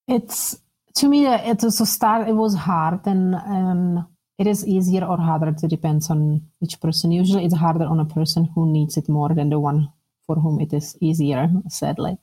It's 0.07 0.59
to 0.95 1.07
me, 1.07 1.25
it 1.25 1.63
was 1.63 1.81
a 1.81 1.87
start, 1.87 2.29
it 2.29 2.33
was 2.33 2.53
hard 2.53 3.07
and, 3.07 3.33
and 3.33 4.05
it 4.41 4.47
is 4.47 4.65
easier 4.65 5.05
or 5.05 5.17
harder. 5.17 5.49
It 5.49 5.69
depends 5.69 6.09
on 6.09 6.41
each 6.63 6.81
person. 6.81 7.11
Usually, 7.11 7.45
it's 7.45 7.55
harder 7.55 7.85
on 7.85 7.99
a 7.99 8.05
person 8.05 8.49
who 8.55 8.71
needs 8.73 8.97
it 8.97 9.07
more 9.07 9.29
than 9.29 9.49
the 9.49 9.59
one 9.59 9.89
for 10.25 10.35
whom 10.35 10.59
it 10.59 10.73
is 10.73 10.97
easier. 10.99 11.47
Sadly, 11.69 12.17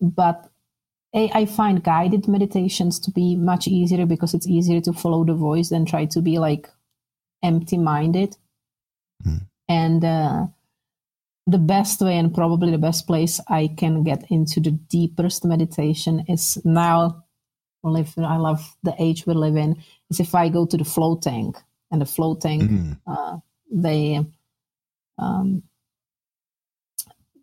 but 0.00 0.50
I 1.14 1.46
find 1.46 1.82
guided 1.82 2.28
meditations 2.28 2.98
to 3.00 3.10
be 3.10 3.36
much 3.36 3.68
easier 3.68 4.04
because 4.04 4.34
it's 4.34 4.48
easier 4.48 4.80
to 4.82 4.92
follow 4.92 5.24
the 5.24 5.34
voice 5.34 5.70
than 5.70 5.86
try 5.86 6.06
to 6.06 6.20
be 6.20 6.38
like 6.38 6.68
empty-minded. 7.42 8.36
Mm. 9.24 9.46
And 9.68 10.04
uh, 10.04 10.46
the 11.46 11.58
best 11.58 12.00
way 12.00 12.18
and 12.18 12.34
probably 12.34 12.70
the 12.70 12.78
best 12.78 13.06
place 13.06 13.40
I 13.48 13.70
can 13.78 14.02
get 14.02 14.24
into 14.30 14.60
the 14.60 14.72
deepest 14.72 15.44
meditation 15.44 16.24
is 16.28 16.58
now 16.64 17.24
live 17.84 18.14
I 18.18 18.36
love 18.36 18.76
the 18.82 18.94
age 18.98 19.26
we 19.26 19.34
live 19.34 19.56
in 19.56 19.76
is 20.10 20.20
if 20.20 20.34
I 20.34 20.48
go 20.48 20.66
to 20.66 20.76
the 20.76 20.84
float 20.84 21.22
tank 21.22 21.56
and 21.90 22.00
the 22.00 22.06
float 22.06 22.40
tank 22.40 22.62
mm-hmm. 22.62 22.92
uh, 23.06 23.38
they 23.70 24.24
um, 25.18 25.62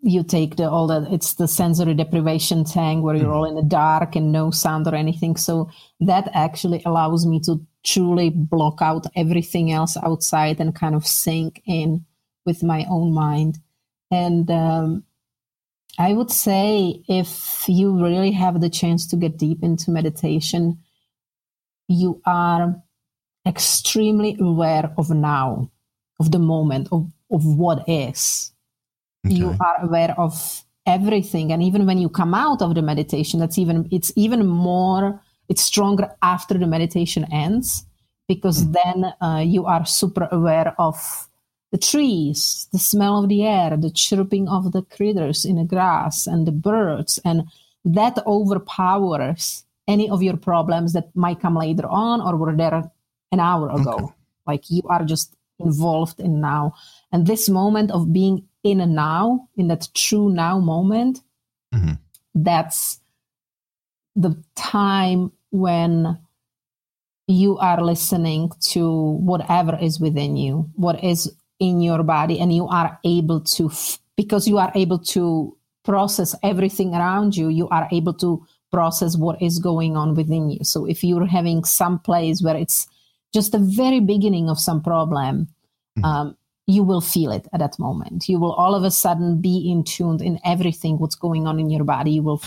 you 0.04 0.24
take 0.24 0.56
the 0.56 0.70
all 0.70 0.88
the 0.88 1.08
it's 1.12 1.36
the 1.36 1.48
sensory 1.48 1.94
deprivation 1.94 2.64
tank 2.64 3.04
where 3.04 3.16
you're 3.16 3.26
mm-hmm. 3.26 3.34
all 3.34 3.46
in 3.46 3.56
the 3.56 3.62
dark 3.62 4.16
and 4.16 4.32
no 4.32 4.52
sound 4.52 4.88
or 4.88 4.96
anything 4.96 5.36
so 5.36 5.70
that 6.00 6.30
actually 6.34 6.82
allows 6.86 7.26
me 7.26 7.40
to 7.40 7.60
truly 7.84 8.30
block 8.30 8.82
out 8.82 9.06
everything 9.16 9.72
else 9.72 9.98
outside 10.04 10.60
and 10.60 10.76
kind 10.76 10.96
of 10.96 11.06
sink 11.06 11.62
in 11.66 12.06
with 12.46 12.64
my 12.64 12.86
own 12.90 13.14
mind 13.14 13.60
and 14.10 14.52
um, 14.52 15.04
I 15.98 16.14
would 16.14 16.32
say 16.32 17.04
if 17.08 17.66
you 17.68 18.02
really 18.02 18.32
have 18.32 18.62
the 18.62 18.70
chance 18.70 19.06
to 19.08 19.16
get 19.16 19.38
deep 19.38 19.64
into 19.64 19.92
meditation, 19.92 20.80
you 21.92 22.22
are 22.26 22.82
extremely 23.46 24.38
aware 24.40 24.94
of 24.98 25.10
now, 25.10 25.70
of 26.20 26.32
the 26.32 26.40
moment, 26.40 26.88
of, 26.92 27.12
of 27.32 27.46
what 27.46 27.88
is. 27.88 28.52
Okay. 29.26 29.36
You 29.36 29.56
are 29.60 29.84
aware 29.84 30.16
of 30.18 30.64
everything. 30.86 31.52
And 31.52 31.62
even 31.62 31.86
when 31.86 31.98
you 31.98 32.10
come 32.10 32.34
out 32.34 32.62
of 32.62 32.76
the 32.76 32.82
meditation, 32.82 33.40
that's 33.40 33.58
even 33.58 33.88
it's 33.92 34.12
even 34.16 34.46
more 34.48 35.22
it's 35.50 35.62
stronger 35.62 36.10
after 36.22 36.58
the 36.58 36.66
meditation 36.66 37.26
ends 37.32 37.86
because 38.28 38.64
mm. 38.64 38.74
then 38.74 39.14
uh, 39.22 39.40
you 39.40 39.66
are 39.66 39.86
super 39.86 40.30
aware 40.32 40.74
of 40.80 41.28
the 41.74 41.78
trees, 41.78 42.68
the 42.72 42.80
smell 42.80 43.22
of 43.22 43.30
the 43.30 43.46
air, 43.46 43.76
the 43.76 43.92
chirping 43.92 44.48
of 44.48 44.72
the 44.72 44.82
critters 44.84 45.44
in 45.44 45.58
the 45.58 45.66
grass 45.66 46.26
and 46.26 46.48
the 46.48 46.52
birds. 46.52 47.20
And 47.26 47.44
that 47.84 48.18
overpowers 48.26 49.66
any 49.88 50.10
of 50.10 50.22
your 50.22 50.38
problems 50.38 50.94
that 50.94 51.16
might 51.16 51.40
come 51.40 51.56
later 51.56 51.88
on 51.88 52.22
or 52.22 52.36
were 52.38 52.56
there 52.56 52.92
an 53.32 53.40
hour 53.40 53.70
ago. 53.70 53.94
Okay. 53.94 54.14
Like 54.48 54.64
you 54.70 54.82
are 54.90 55.04
just 55.04 55.36
involved 55.60 56.20
in 56.20 56.42
now. 56.42 56.74
And 57.12 57.28
this 57.28 57.50
moment 57.50 57.92
of 57.92 58.12
being 58.12 58.48
in 58.64 58.82
a 58.82 58.86
now, 58.86 59.48
in 59.56 59.68
that 59.68 59.88
true 59.94 60.30
now 60.30 60.60
moment, 60.60 61.22
mm-hmm. 61.74 61.94
that's 62.36 63.00
the 64.16 64.42
time 64.56 65.32
when 65.52 66.18
you 67.28 67.58
are 67.58 67.82
listening 67.82 68.52
to 68.60 68.92
whatever 68.92 69.78
is 69.80 70.00
within 70.00 70.36
you, 70.36 70.70
what 70.76 71.04
is 71.04 71.32
in 71.62 71.80
your 71.80 72.04
body 72.04 72.40
and 72.40 72.54
you 72.54 72.68
are 72.68 73.00
able 73.06 73.40
to 73.40 73.72
because 74.18 74.48
you 74.48 74.58
are 74.58 74.72
able 74.74 74.98
to 74.98 75.56
process 75.84 76.36
everything 76.42 76.94
around 76.96 77.38
you 77.38 77.50
you 77.50 77.70
are 77.70 77.88
able 77.92 78.14
to 78.14 78.46
process 78.72 79.18
what 79.18 79.42
is 79.42 79.60
going 79.60 79.98
on 79.98 80.16
within 80.16 80.50
you 80.50 80.64
so 80.64 80.86
if 80.86 81.04
you're 81.04 81.26
having 81.26 81.64
some 81.64 82.00
place 82.00 82.42
where 82.42 82.56
it's 82.56 82.88
just 83.34 83.52
the 83.52 83.60
very 83.60 84.00
beginning 84.00 84.50
of 84.50 84.60
some 84.60 84.82
problem 84.82 85.48
mm-hmm. 85.98 86.06
um, 86.06 86.38
you 86.68 86.84
will 86.84 87.02
feel 87.02 87.32
it 87.32 87.48
at 87.54 87.60
that 87.60 87.78
moment 87.80 88.28
you 88.28 88.40
will 88.40 88.54
all 88.54 88.76
of 88.76 88.84
a 88.84 88.92
sudden 88.92 89.42
be 89.42 89.70
in 89.72 89.84
tuned 89.84 90.22
in 90.22 90.40
everything 90.46 90.98
what's 90.98 91.16
going 91.16 91.48
on 91.48 91.60
in 91.60 91.70
your 91.70 91.84
body 91.84 92.12
you 92.12 92.24
will 92.24 92.42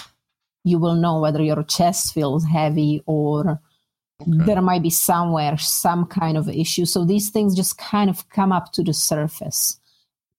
you 0.65 0.79
will 0.79 0.95
know 0.95 1.21
whether 1.21 1.43
your 1.43 1.63
chest 1.65 2.15
feels 2.15 2.45
heavy 2.45 3.03
or 3.07 3.61
Okay. 4.23 4.45
There 4.45 4.63
might 4.63 4.83
be 4.83 4.91
somewhere 4.91 5.57
some 5.59 6.07
kind 6.07 6.37
of 6.37 6.49
issue. 6.49 6.85
So 6.85 7.05
these 7.05 7.31
things 7.31 7.55
just 7.55 7.79
kind 7.79 8.09
of 8.09 8.29
come 8.31 8.53
up 8.53 8.73
to 8.73 8.83
the 8.83 8.95
surface. 8.95 9.79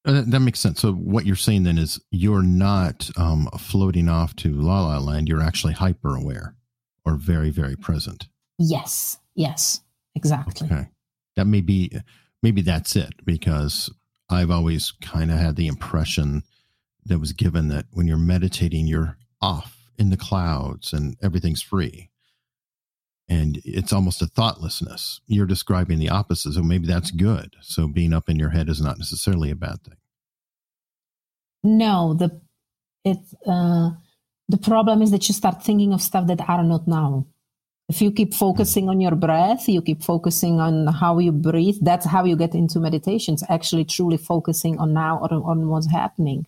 Uh, 0.05 0.23
that 0.27 0.39
makes 0.39 0.59
sense. 0.59 0.81
So 0.81 0.93
what 0.93 1.25
you're 1.25 1.35
saying 1.35 1.63
then 1.63 1.77
is 1.77 1.99
you're 2.11 2.43
not 2.43 3.09
um, 3.17 3.49
floating 3.57 4.07
off 4.07 4.35
to 4.37 4.53
La 4.53 4.85
La 4.85 4.99
Land. 4.99 5.27
You're 5.27 5.41
actually 5.41 5.73
hyper 5.73 6.15
aware 6.15 6.55
or 7.03 7.15
very, 7.15 7.49
very 7.49 7.75
present. 7.75 8.27
Yes. 8.59 9.17
Yes. 9.33 9.81
Exactly. 10.13 10.67
Okay. 10.67 10.87
That 11.35 11.47
may 11.47 11.61
be, 11.61 11.91
maybe 12.43 12.61
that's 12.61 12.95
it 12.95 13.13
because 13.25 13.91
I've 14.29 14.51
always 14.51 14.93
kind 15.01 15.31
of 15.31 15.37
had 15.37 15.55
the 15.55 15.67
impression 15.67 16.43
that 17.05 17.19
was 17.19 17.33
given 17.33 17.67
that 17.69 17.85
when 17.91 18.07
you're 18.07 18.17
meditating, 18.17 18.87
you're 18.87 19.17
off 19.41 19.89
in 19.97 20.09
the 20.09 20.17
clouds 20.17 20.93
and 20.93 21.17
everything's 21.21 21.61
free. 21.61 22.09
And 23.27 23.59
it's 23.65 23.91
almost 23.91 24.21
a 24.21 24.27
thoughtlessness. 24.27 25.19
You're 25.25 25.47
describing 25.47 25.97
the 25.97 26.09
opposite. 26.09 26.53
So 26.53 26.61
maybe 26.61 26.85
that's 26.85 27.11
good. 27.11 27.55
So 27.61 27.87
being 27.87 28.13
up 28.13 28.29
in 28.29 28.37
your 28.37 28.51
head 28.51 28.69
is 28.69 28.81
not 28.81 28.99
necessarily 28.99 29.49
a 29.49 29.55
bad 29.55 29.81
thing. 29.83 29.97
No, 31.63 32.13
the 32.13 32.39
it 33.03 33.17
uh, 33.47 33.91
the 34.47 34.57
problem 34.57 35.01
is 35.01 35.09
that 35.11 35.27
you 35.27 35.33
start 35.33 35.63
thinking 35.63 35.93
of 35.93 36.01
stuff 36.01 36.27
that 36.27 36.47
are 36.47 36.63
not 36.63 36.87
now. 36.87 37.25
If 37.89 38.01
you 38.01 38.11
keep 38.11 38.33
focusing 38.33 38.89
on 38.89 38.99
your 38.99 39.15
breath, 39.15 39.67
you 39.67 39.81
keep 39.81 40.03
focusing 40.03 40.59
on 40.59 40.87
how 40.87 41.19
you 41.19 41.31
breathe. 41.31 41.77
That's 41.81 42.05
how 42.05 42.25
you 42.25 42.35
get 42.35 42.55
into 42.55 42.79
meditations. 42.79 43.43
Actually, 43.49 43.85
truly 43.85 44.17
focusing 44.17 44.79
on 44.79 44.93
now 44.93 45.19
or 45.19 45.33
on 45.33 45.67
what's 45.69 45.91
happening. 45.91 46.47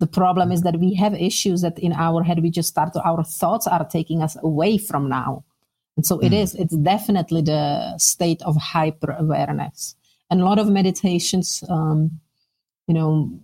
The 0.00 0.06
problem 0.06 0.50
is 0.50 0.62
that 0.62 0.78
we 0.78 0.94
have 0.94 1.14
issues 1.14 1.60
that 1.62 1.78
in 1.78 1.92
our 1.92 2.22
head 2.22 2.42
we 2.42 2.50
just 2.50 2.70
start. 2.70 2.96
Our 3.04 3.22
thoughts 3.22 3.66
are 3.66 3.84
taking 3.84 4.22
us 4.22 4.36
away 4.42 4.78
from 4.78 5.08
now, 5.08 5.44
and 5.96 6.06
so 6.06 6.18
it 6.20 6.32
mm. 6.32 6.42
is. 6.42 6.54
It's 6.54 6.76
definitely 6.76 7.42
the 7.42 7.98
state 7.98 8.42
of 8.42 8.56
hyper 8.56 9.12
awareness. 9.12 9.94
And 10.30 10.40
a 10.40 10.44
lot 10.44 10.58
of 10.58 10.68
meditations, 10.68 11.64
um, 11.68 12.20
you 12.86 12.94
know, 12.94 13.38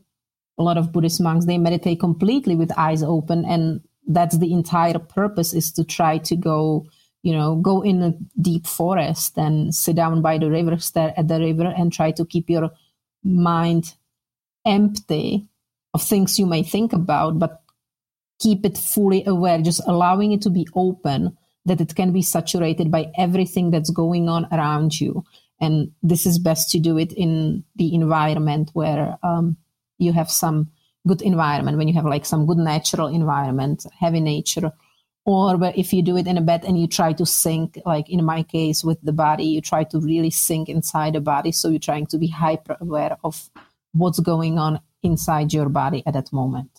a 0.59 0.63
lot 0.63 0.79
of 0.79 0.93
Buddhist 0.93 1.21
monks 1.21 1.45
they 1.45 1.59
meditate 1.59 2.01
completely 2.01 2.55
with 2.57 2.77
eyes 2.79 3.03
open, 3.03 3.45
and 3.45 3.81
that's 4.07 4.39
the 4.39 4.53
entire 4.53 4.99
purpose 4.99 5.53
is 5.53 5.73
to 5.73 5.85
try 5.85 6.19
to 6.19 6.37
go 6.37 6.87
you 7.23 7.33
know 7.33 7.57
go 7.57 7.83
in 7.83 8.03
a 8.03 8.15
deep 8.41 8.67
forest 8.67 9.37
and 9.37 9.75
sit 9.75 9.97
down 9.97 10.23
by 10.23 10.39
the 10.39 10.49
river 10.49 10.79
stare 10.79 11.13
at 11.17 11.27
the 11.27 11.41
river 11.41 11.75
and 11.77 11.93
try 11.93 12.13
to 12.13 12.25
keep 12.25 12.49
your 12.49 12.71
mind 13.25 13.95
empty 14.65 15.49
of 15.93 16.03
things 16.03 16.39
you 16.39 16.47
may 16.47 16.63
think 16.63 16.93
about 16.93 17.39
but 17.39 17.63
keep 18.39 18.65
it 18.65 18.79
fully 18.79 19.25
aware 19.27 19.61
just 19.61 19.81
allowing 19.89 20.31
it 20.31 20.41
to 20.41 20.51
be 20.51 20.69
open 20.75 21.37
that 21.67 21.81
it 21.81 21.95
can 21.95 22.13
be 22.13 22.23
saturated 22.23 22.91
by 22.91 23.13
everything 23.19 23.71
that's 23.71 23.91
going 23.91 24.29
on 24.29 24.47
around 24.53 25.01
you. 25.01 25.25
And 25.61 25.93
this 26.03 26.27
is 26.27 26.39
best 26.39 26.71
to 26.71 26.79
do 26.79 26.97
it 26.99 27.13
in 27.13 27.65
the 27.77 27.95
environment 27.95 28.71
where 28.73 29.19
um, 29.23 29.57
you 29.99 30.13
have 30.13 30.31
some 30.31 30.71
good 31.07 31.23
environment 31.23 31.79
when 31.79 31.89
you 31.89 31.95
have 31.95 32.05
like 32.05 32.25
some 32.25 32.47
good 32.47 32.59
natural 32.59 33.09
environment 33.09 33.87
heavy 33.99 34.21
nature. 34.21 34.73
Or 35.25 35.59
if 35.75 35.93
you 35.93 36.03
do 36.03 36.17
it 36.17 36.29
in 36.29 36.39
a 36.39 36.41
bed 36.41 36.65
and 36.65 36.81
you 36.81 36.87
try 36.87 37.13
to 37.15 37.27
sink 37.27 37.81
like 37.85 38.09
in 38.09 38.25
my 38.25 38.45
case 38.45 38.85
with 38.85 38.99
the 39.03 39.13
body 39.13 39.45
you 39.45 39.61
try 39.61 39.83
to 39.85 39.99
really 39.99 40.31
sink 40.31 40.69
inside 40.69 41.15
the 41.15 41.21
body 41.21 41.51
so 41.51 41.69
you're 41.69 41.81
trying 41.81 42.07
to 42.07 42.19
be 42.19 42.29
hyper 42.29 42.77
aware 42.81 43.17
of 43.25 43.51
what's 43.93 44.21
going 44.21 44.57
on 44.57 44.81
inside 45.03 45.53
your 45.53 45.69
body 45.69 46.05
at 46.07 46.15
that 46.15 46.33
moment 46.33 46.71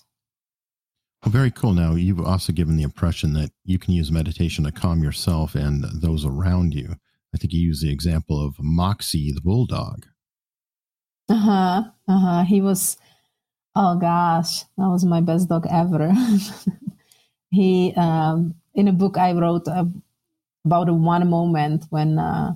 well, 1.23 1.31
very 1.31 1.51
cool. 1.51 1.73
Now, 1.73 1.93
you've 1.95 2.21
also 2.21 2.53
given 2.53 2.77
the 2.77 2.83
impression 2.83 3.33
that 3.33 3.51
you 3.63 3.79
can 3.79 3.93
use 3.93 4.11
meditation 4.11 4.63
to 4.65 4.71
calm 4.71 5.01
yourself 5.01 5.55
and 5.55 5.83
those 5.83 6.25
around 6.25 6.73
you. 6.73 6.95
I 7.33 7.37
think 7.37 7.53
you 7.53 7.59
use 7.59 7.81
the 7.81 7.91
example 7.91 8.43
of 8.43 8.55
Moxie, 8.59 9.31
the 9.31 9.41
bulldog. 9.41 10.05
Uh 11.29 11.35
huh. 11.35 11.83
Uh 12.07 12.19
huh. 12.19 12.43
He 12.43 12.61
was, 12.61 12.97
oh 13.75 13.97
gosh, 13.97 14.61
that 14.77 14.89
was 14.89 15.03
my 15.05 15.21
best 15.21 15.49
dog 15.49 15.65
ever. 15.69 16.13
he, 17.51 17.93
um, 17.97 18.55
in 18.75 18.87
a 18.87 18.93
book 18.93 19.17
I 19.17 19.33
wrote 19.33 19.67
about 19.67 20.89
one 20.89 21.29
moment 21.29 21.85
when 21.89 22.19
uh, 22.19 22.53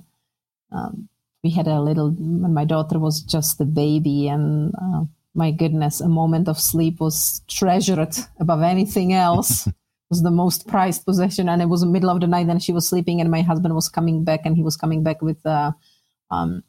um, 0.70 1.08
we 1.42 1.50
had 1.50 1.66
a 1.66 1.80
little, 1.80 2.10
when 2.10 2.54
my 2.54 2.64
daughter 2.64 2.98
was 2.98 3.20
just 3.20 3.60
a 3.60 3.64
baby 3.64 4.28
and 4.28 4.72
uh, 4.80 5.04
my 5.34 5.50
goodness, 5.50 6.00
a 6.00 6.08
moment 6.08 6.48
of 6.48 6.58
sleep 6.58 7.00
was 7.00 7.42
treasured 7.48 8.14
above 8.38 8.62
anything 8.62 9.12
else. 9.12 9.68
was 10.12 10.22
the 10.22 10.30
most 10.30 10.68
prized 10.68 11.06
possession, 11.06 11.48
and 11.48 11.62
it 11.62 11.70
was 11.70 11.80
the 11.80 11.86
middle 11.86 12.10
of 12.10 12.20
the 12.20 12.26
night, 12.26 12.46
and 12.46 12.62
she 12.62 12.70
was 12.70 12.86
sleeping, 12.86 13.18
and 13.22 13.30
my 13.30 13.40
husband 13.40 13.74
was 13.74 13.88
coming 13.88 14.24
back, 14.24 14.40
and 14.44 14.56
he 14.56 14.62
was 14.62 14.76
coming 14.76 15.02
back 15.02 15.22
with. 15.22 15.44
Uh, 15.46 15.72
um, 16.30 16.62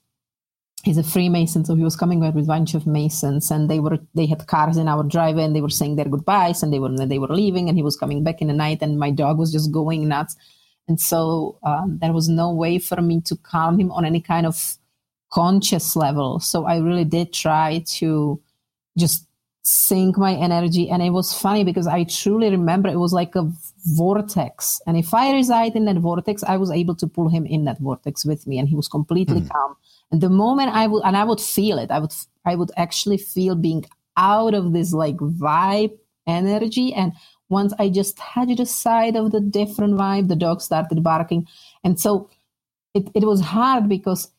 he's 0.85 0.97
a 0.97 1.03
Freemason, 1.03 1.65
so 1.65 1.75
he 1.75 1.83
was 1.83 1.97
coming 1.97 2.21
back 2.21 2.35
with 2.35 2.45
a 2.45 2.47
bunch 2.47 2.73
of 2.73 2.87
Masons, 2.87 3.51
and 3.51 3.69
they 3.69 3.81
were 3.81 3.99
they 4.15 4.25
had 4.25 4.47
cars 4.47 4.77
in 4.77 4.87
our 4.87 5.03
driveway, 5.03 5.43
and 5.43 5.53
they 5.53 5.59
were 5.59 5.77
saying 5.79 5.97
their 5.97 6.07
goodbyes, 6.07 6.63
and 6.63 6.71
they 6.71 6.79
were 6.79 6.95
they 7.05 7.19
were 7.19 7.27
leaving, 7.27 7.67
and 7.67 7.77
he 7.77 7.83
was 7.83 7.97
coming 7.97 8.23
back 8.23 8.41
in 8.41 8.47
the 8.47 8.53
night, 8.53 8.81
and 8.81 8.97
my 8.97 9.11
dog 9.11 9.37
was 9.37 9.51
just 9.51 9.73
going 9.73 10.07
nuts, 10.07 10.37
and 10.87 11.01
so 11.01 11.59
um, 11.63 11.99
there 12.01 12.13
was 12.13 12.29
no 12.29 12.49
way 12.53 12.79
for 12.79 13.01
me 13.01 13.19
to 13.25 13.35
calm 13.35 13.77
him 13.77 13.91
on 13.91 14.05
any 14.05 14.21
kind 14.21 14.45
of 14.45 14.77
conscious 15.33 15.97
level. 15.97 16.39
So 16.39 16.63
I 16.63 16.77
really 16.77 17.05
did 17.05 17.33
try 17.33 17.83
to 17.97 18.39
just 18.97 19.27
sink 19.63 20.17
my 20.17 20.33
energy. 20.33 20.89
And 20.89 21.01
it 21.01 21.11
was 21.11 21.33
funny 21.33 21.63
because 21.63 21.87
I 21.87 22.03
truly 22.03 22.49
remember 22.49 22.89
it 22.89 22.99
was 22.99 23.13
like 23.13 23.35
a 23.35 23.49
vortex. 23.85 24.81
And 24.85 24.97
if 24.97 25.13
I 25.13 25.31
reside 25.33 25.75
in 25.75 25.85
that 25.85 25.97
vortex, 25.97 26.43
I 26.43 26.57
was 26.57 26.69
able 26.69 26.95
to 26.95 27.07
pull 27.07 27.29
him 27.29 27.45
in 27.45 27.65
that 27.65 27.79
vortex 27.79 28.25
with 28.25 28.45
me 28.45 28.59
and 28.59 28.67
he 28.67 28.75
was 28.75 28.87
completely 28.87 29.41
mm. 29.41 29.49
calm. 29.49 29.75
And 30.11 30.21
the 30.21 30.29
moment 30.29 30.71
I 30.73 30.87
would, 30.87 31.03
and 31.05 31.15
I 31.15 31.23
would 31.23 31.39
feel 31.39 31.79
it, 31.79 31.91
I 31.91 31.99
would, 31.99 32.13
I 32.45 32.55
would 32.55 32.71
actually 32.75 33.17
feel 33.17 33.55
being 33.55 33.85
out 34.17 34.53
of 34.53 34.73
this 34.73 34.93
like 34.93 35.17
vibe 35.17 35.97
energy. 36.27 36.93
And 36.93 37.13
once 37.49 37.73
I 37.79 37.89
just 37.89 38.19
had 38.19 38.49
the 38.49 38.65
side 38.65 39.15
of 39.15 39.31
the 39.31 39.39
different 39.39 39.95
vibe, 39.95 40.27
the 40.27 40.35
dog 40.35 40.61
started 40.61 41.01
barking. 41.03 41.47
And 41.83 41.99
so 41.99 42.29
it, 42.93 43.07
it 43.15 43.23
was 43.23 43.41
hard 43.41 43.87
because 43.87 44.29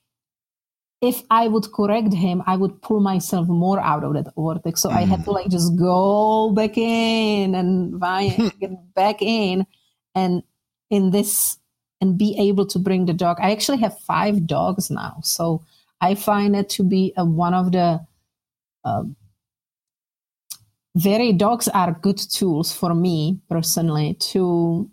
if 1.04 1.22
I 1.30 1.48
would 1.48 1.70
correct 1.72 2.14
him, 2.14 2.42
I 2.46 2.56
would 2.56 2.80
pull 2.80 3.00
myself 3.00 3.46
more 3.46 3.78
out 3.78 4.04
of 4.04 4.14
that 4.14 4.34
vortex. 4.34 4.80
So 4.80 4.88
mm. 4.88 4.96
I 4.96 5.02
had 5.02 5.22
to 5.24 5.32
like 5.32 5.50
just 5.50 5.76
go 5.76 6.50
back 6.52 6.78
in 6.78 7.54
and 7.54 8.00
get 8.60 8.94
back 8.94 9.20
in 9.20 9.66
and 10.14 10.42
in 10.88 11.10
this 11.10 11.58
and 12.00 12.16
be 12.16 12.34
able 12.38 12.66
to 12.66 12.78
bring 12.78 13.04
the 13.04 13.12
dog. 13.12 13.36
I 13.38 13.52
actually 13.52 13.78
have 13.78 13.98
five 14.00 14.46
dogs 14.46 14.90
now. 14.90 15.18
So 15.22 15.62
I 16.00 16.14
find 16.14 16.56
it 16.56 16.70
to 16.70 16.82
be 16.82 17.12
a, 17.18 17.24
one 17.24 17.52
of 17.52 17.72
the 17.72 18.00
uh, 18.84 19.04
very 20.96 21.34
dogs 21.34 21.68
are 21.68 21.92
good 22.00 22.18
tools 22.18 22.72
for 22.72 22.94
me 22.94 23.40
personally 23.50 24.14
to 24.32 24.90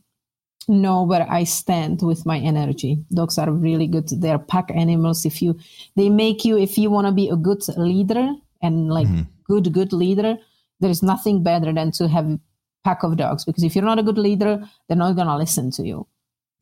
know 0.68 1.04
where 1.04 1.26
I 1.30 1.44
stand 1.44 2.02
with 2.02 2.26
my 2.26 2.38
energy. 2.38 3.04
Dogs 3.14 3.38
are 3.38 3.52
really 3.52 3.88
good. 3.88 4.10
They're 4.10 4.40
pack 4.40 4.72
animals. 4.74 5.26
If 5.26 5.42
you, 5.42 5.58
they 5.96 6.10
make 6.10 6.46
you, 6.46 6.58
if 6.58 6.78
you 6.78 6.90
want 6.90 7.08
to 7.08 7.14
be 7.14 7.30
a 7.30 7.36
good 7.36 7.64
leader 7.78 8.34
and 8.62 8.90
like 8.90 9.08
mm-hmm. 9.08 9.24
good, 9.46 9.74
good 9.74 9.94
leader, 9.94 10.38
there 10.80 10.90
is 10.90 11.04
nothing 11.04 11.44
better 11.44 11.74
than 11.74 11.92
to 11.94 12.08
have 12.08 12.26
a 12.26 12.40
pack 12.84 13.04
of 13.04 13.18
dogs 13.18 13.46
because 13.46 13.64
if 13.64 13.76
you're 13.76 13.86
not 13.86 14.00
a 14.00 14.04
good 14.04 14.18
leader, 14.18 14.62
they're 14.88 14.98
not 14.98 15.16
going 15.16 15.28
to 15.28 15.38
listen 15.38 15.72
to 15.72 15.84
you. 15.84 16.08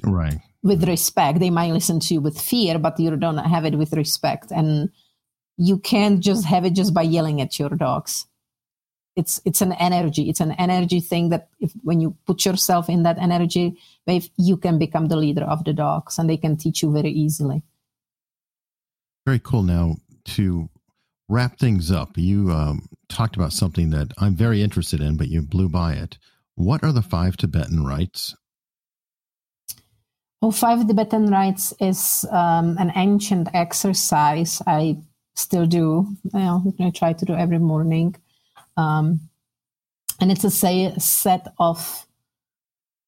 Right. 0.04 0.40
With 0.64 0.88
respect. 0.88 1.40
They 1.40 1.50
might 1.50 1.74
listen 1.74 2.00
to 2.02 2.14
you 2.14 2.22
with 2.22 2.40
fear, 2.40 2.80
but 2.80 3.00
you 3.00 3.16
don't 3.16 3.38
have 3.38 3.66
it 3.66 3.78
with 3.78 3.94
respect. 3.94 4.52
And 4.52 4.90
you 5.58 5.78
can't 5.78 6.22
just 6.22 6.46
have 6.46 6.66
it 6.66 6.74
just 6.74 6.94
by 6.94 7.02
yelling 7.02 7.42
at 7.42 7.60
your 7.60 7.70
dogs 7.70 8.26
it's 9.20 9.42
it's 9.44 9.62
an 9.62 9.74
energy. 9.74 10.30
It's 10.30 10.40
an 10.40 10.54
energy 10.54 11.02
thing 11.02 11.30
that 11.30 11.50
if 11.60 11.74
when 11.84 12.00
you 12.00 12.16
put 12.26 12.46
yourself 12.46 12.90
in 12.90 13.04
that 13.04 13.18
energy 13.20 13.78
wave 14.08 14.30
you 14.38 14.56
can 14.58 14.80
become 14.80 15.08
the 15.10 15.18
leader 15.18 15.44
of 15.44 15.64
the 15.66 15.74
dogs 15.74 16.18
and 16.18 16.30
they 16.30 16.38
can 16.38 16.56
teach 16.56 16.82
you 16.82 16.92
very 16.92 17.12
easily. 17.12 17.62
Very 19.26 19.40
cool. 19.40 19.64
Now 19.64 19.98
to 20.36 20.70
wrap 21.28 21.60
things 21.60 21.92
up 21.92 22.18
you 22.18 22.50
um, 22.52 22.88
talked 23.08 23.36
about 23.36 23.54
something 23.54 23.92
that 23.92 24.08
i'm 24.18 24.36
very 24.36 24.64
interested 24.64 25.00
in 25.00 25.16
but 25.16 25.28
you 25.28 25.42
blew 25.42 25.70
by 25.70 25.94
it. 25.94 26.18
What 26.56 26.84
are 26.84 26.92
the 26.92 27.02
five 27.02 27.38
tibetan 27.38 27.86
rites? 27.86 28.36
Well 30.42 30.52
five 30.52 30.88
tibetan 30.88 31.28
rites 31.30 31.74
is 31.80 32.26
um, 32.32 32.78
an 32.80 32.92
ancient 32.96 33.50
exercise 33.54 34.62
i 34.66 34.98
still 35.36 35.66
do. 35.66 36.08
You 36.34 36.40
know, 36.40 36.74
i 36.80 36.90
try 36.90 37.14
to 37.14 37.26
do 37.26 37.34
every 37.34 37.60
morning 37.60 38.16
um, 38.80 39.20
and 40.22 40.32
it's 40.32 40.46
a 40.46 40.50
say, 40.50 40.94
set 40.98 41.54
of 41.60 42.08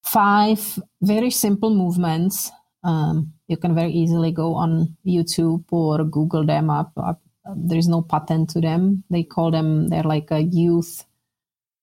five 0.02 0.78
very 1.00 1.30
simple 1.30 1.70
movements. 1.70 2.50
Um, 2.84 3.32
you 3.48 3.56
can 3.56 3.74
very 3.74 3.92
easily 3.92 4.32
go 4.32 4.54
on 4.54 4.96
YouTube 5.06 5.64
or 5.70 6.04
Google 6.04 6.44
them 6.44 6.68
up. 6.68 6.92
Uh, 6.96 7.14
there 7.56 7.78
is 7.78 7.88
no 7.88 8.02
patent 8.02 8.50
to 8.50 8.60
them. 8.60 9.04
They 9.08 9.22
call 9.22 9.50
them, 9.50 9.88
they're 9.88 10.02
like 10.02 10.30
a 10.30 10.40
youth. 10.40 11.04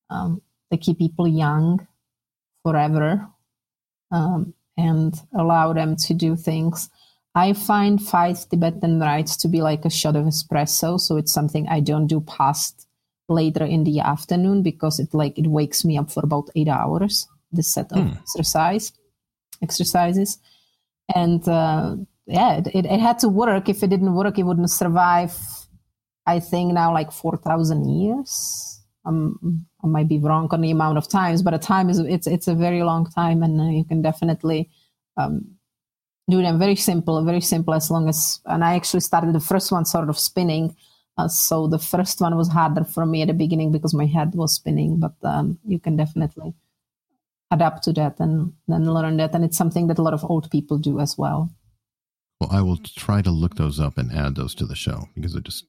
Um, 0.10 0.42
they 0.70 0.78
keep 0.78 1.00
people 1.00 1.28
young 1.28 1.88
forever 2.64 3.28
um, 4.12 4.54
and 4.78 5.16
allow 5.36 5.74
them 5.74 5.96
to 5.96 6.14
do 6.14 6.36
things. 6.36 6.90
I 7.34 7.54
find 7.54 8.02
five 8.02 8.48
Tibetan 8.50 9.00
rites 9.00 9.36
to 9.38 9.48
be 9.48 9.62
like 9.62 9.86
a 9.86 9.90
shot 9.90 10.16
of 10.16 10.26
espresso. 10.26 11.00
So 11.00 11.18
it's 11.18 11.34
something 11.34 11.68
I 11.68 11.80
don't 11.80 12.08
do 12.08 12.22
past 12.22 12.89
later 13.30 13.64
in 13.64 13.84
the 13.84 14.00
afternoon 14.00 14.64
because 14.64 15.00
it 15.00 15.14
like 15.14 15.38
it 15.38 15.48
wakes 15.48 15.86
me 15.86 15.98
up 15.98 16.12
for 16.12 16.24
about 16.24 16.50
eight 16.56 16.68
hours. 16.68 17.28
This 17.52 17.74
set 17.74 17.92
of 17.92 18.00
mm. 18.00 18.18
exercise 18.18 18.94
exercises, 19.62 20.38
and 21.14 21.48
uh, 21.48 21.96
yeah, 22.26 22.58
it, 22.58 22.68
it, 22.68 22.86
it, 22.86 23.00
had 23.00 23.20
to 23.20 23.30
work. 23.30 23.70
If 23.70 23.84
it 23.84 23.90
didn't 23.90 24.14
work, 24.14 24.38
it 24.38 24.44
wouldn't 24.44 24.70
survive. 24.70 25.36
I 26.26 26.40
think 26.40 26.74
now 26.74 26.94
like 26.94 27.12
four 27.12 27.38
thousand 27.38 27.90
years. 27.90 28.82
um, 29.06 29.66
I 29.84 29.88
might 29.88 30.08
be 30.08 30.20
wrong 30.20 30.48
on 30.52 30.62
the 30.62 30.72
amount 30.72 30.98
of 30.98 31.10
times, 31.10 31.42
but 31.42 31.54
a 31.54 31.60
time 31.60 31.90
is 31.90 32.00
it's 32.00 32.28
it's 32.28 32.48
a 32.48 32.56
very 32.56 32.84
long 32.84 33.10
time, 33.12 33.44
and 33.44 33.60
uh, 33.60 33.66
you 33.66 33.84
can 33.84 34.02
definitely 34.02 34.70
um, 35.18 35.56
do 36.30 36.42
them 36.42 36.60
very 36.60 36.76
simple, 36.76 37.24
very 37.24 37.42
simple 37.42 37.74
as 37.74 37.90
long 37.90 38.08
as. 38.10 38.40
And 38.46 38.64
I 38.64 38.76
actually 38.76 39.02
started 39.02 39.34
the 39.34 39.40
first 39.40 39.72
one 39.72 39.86
sort 39.86 40.10
of 40.10 40.20
spinning, 40.20 40.76
uh, 41.20 41.28
so 41.28 41.68
the 41.68 41.80
first 41.80 42.22
one 42.22 42.38
was 42.38 42.48
harder 42.48 42.86
for 42.86 43.06
me 43.06 43.22
at 43.22 43.28
the 43.28 43.34
beginning 43.34 43.72
because 43.72 43.94
my 43.94 44.06
head 44.06 44.36
was 44.36 44.56
spinning, 44.56 45.00
but 45.00 45.16
um, 45.24 45.60
you 45.66 45.80
can 45.80 45.98
definitely 45.98 46.54
adapt 47.52 47.84
to 47.84 47.94
that 47.94 48.20
and 48.20 48.54
then 48.68 48.86
learn 48.86 49.18
that, 49.18 49.36
and 49.36 49.44
it's 49.44 49.58
something 49.58 49.88
that 49.88 50.00
a 50.00 50.02
lot 50.02 50.14
of 50.14 50.24
old 50.24 50.50
people 50.50 50.78
do 50.78 51.00
as 51.00 51.18
well. 51.18 51.50
Well, 52.40 52.52
I 52.52 52.62
will 52.62 52.78
try 52.78 53.22
to 53.22 53.32
look 53.32 53.56
those 53.56 53.80
up 53.82 53.98
and 53.98 54.14
add 54.14 54.36
those 54.36 54.56
to 54.56 54.66
the 54.66 54.76
show 54.76 55.10
because 55.14 55.36
it 55.36 55.44
just 55.44 55.66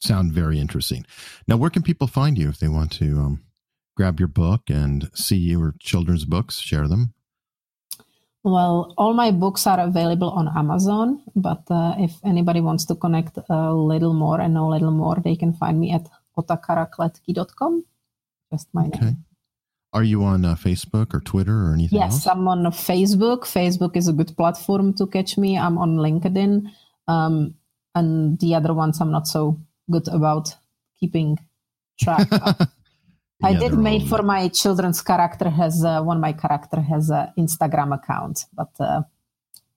sound 0.00 0.32
very 0.32 0.58
interesting. 0.58 1.04
Now, 1.46 1.58
where 1.58 1.70
can 1.70 1.82
people 1.82 2.06
find 2.06 2.38
you 2.38 2.48
if 2.48 2.58
they 2.58 2.68
want 2.68 2.92
to 2.92 3.18
um, 3.18 3.42
grab 3.96 4.18
your 4.18 4.28
book 4.28 4.62
and 4.70 5.10
see 5.14 5.36
your 5.36 5.74
children's 5.78 6.24
books, 6.24 6.58
share 6.58 6.88
them? 6.88 7.12
Well, 8.44 8.92
all 8.98 9.14
my 9.14 9.30
books 9.30 9.66
are 9.66 9.80
available 9.80 10.28
on 10.28 10.48
Amazon, 10.54 11.22
but 11.34 11.62
uh, 11.70 11.94
if 11.98 12.12
anybody 12.24 12.60
wants 12.60 12.84
to 12.86 12.94
connect 12.94 13.38
a 13.48 13.72
little 13.72 14.12
more 14.12 14.38
and 14.38 14.52
know 14.52 14.68
a 14.68 14.72
little 14.76 14.90
more, 14.90 15.16
they 15.16 15.34
can 15.34 15.54
find 15.54 15.80
me 15.80 15.92
at 15.92 16.06
otakkarakletki.com. 16.36 17.84
Just 18.52 18.68
my 18.74 18.86
okay. 18.88 19.00
name. 19.00 19.24
Are 19.94 20.02
you 20.02 20.24
on 20.24 20.44
uh, 20.44 20.56
Facebook 20.56 21.14
or 21.14 21.20
Twitter 21.20 21.68
or 21.68 21.72
anything 21.72 21.98
yes, 21.98 22.12
else? 22.12 22.26
I'm 22.26 22.46
on 22.46 22.64
Facebook. 22.64 23.44
Facebook 23.44 23.96
is 23.96 24.08
a 24.08 24.12
good 24.12 24.36
platform 24.36 24.92
to 24.94 25.06
catch 25.06 25.38
me. 25.38 25.56
I'm 25.56 25.78
on 25.78 25.96
LinkedIn. 25.96 26.68
Um, 27.08 27.54
and 27.94 28.38
the 28.40 28.54
other 28.56 28.74
ones 28.74 29.00
I'm 29.00 29.12
not 29.12 29.26
so 29.26 29.58
good 29.90 30.06
about 30.08 30.54
keeping 31.00 31.38
track 31.98 32.28
of. 32.32 32.68
I 33.44 33.50
yeah, 33.50 33.58
did 33.58 33.78
made 33.78 34.08
for 34.08 34.22
my 34.22 34.48
children's 34.48 35.02
character 35.02 35.50
has 35.50 35.84
uh, 35.84 36.02
one 36.02 36.16
of 36.16 36.20
my 36.20 36.32
character 36.32 36.80
has 36.80 37.10
an 37.10 37.32
Instagram 37.38 37.94
account, 37.94 38.46
but 38.54 38.72
uh, 38.80 39.02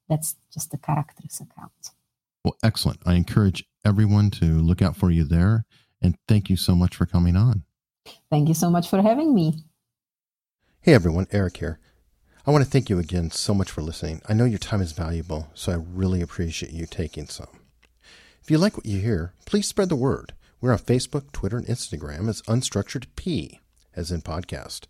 that's 0.07 0.36
just 0.53 0.72
the 0.72 0.78
character's 0.78 1.41
account. 1.41 1.91
Well, 2.43 2.55
excellent. 2.63 2.99
I 3.05 3.15
encourage 3.15 3.65
everyone 3.84 4.32
to 4.32 4.45
look 4.45 4.82
out 4.82 4.95
for 4.95 5.11
you 5.11 5.26
there, 5.26 5.65
and 6.01 6.18
thank 6.30 6.49
you 6.49 6.55
so 6.55 6.76
much 6.76 6.95
for 6.95 7.05
coming 7.05 7.36
on. 7.36 7.63
Thank 8.30 8.47
you 8.47 8.53
so 8.53 8.70
much 8.70 8.89
for 8.89 9.01
having 9.01 9.36
me. 9.36 9.65
Hey 10.80 10.93
everyone, 10.93 11.28
Eric 11.32 11.57
here. 11.57 11.80
I 12.45 12.51
want 12.51 12.63
to 12.63 12.70
thank 12.70 12.89
you 12.89 12.97
again 12.97 13.32
so 13.32 13.53
much 13.53 13.70
for 13.70 13.82
listening. 13.82 14.22
I 14.30 14.34
know 14.34 14.45
your 14.45 14.59
time 14.59 14.82
is 14.82 14.93
valuable, 14.93 15.49
so 15.53 15.74
I 15.74 15.76
really 15.76 16.22
appreciate 16.22 16.72
you 16.72 16.86
taking 16.86 17.28
some. 17.28 17.49
If 18.41 18.49
you 18.49 18.57
like 18.57 18.78
what 18.78 18.86
you 18.86 19.01
hear, 19.01 19.34
please 19.45 19.68
spread 19.68 19.89
the 19.89 19.97
word. 19.97 20.32
We're 20.60 20.72
on 20.72 20.80
Facebook, 20.80 21.32
Twitter, 21.32 21.58
and 21.58 21.68
Instagram 21.68 22.28
as 22.30 22.41
Unstructured 22.43 23.05
P, 23.16 23.60
as 23.95 24.12
in 24.12 24.22
podcast. 24.22 24.86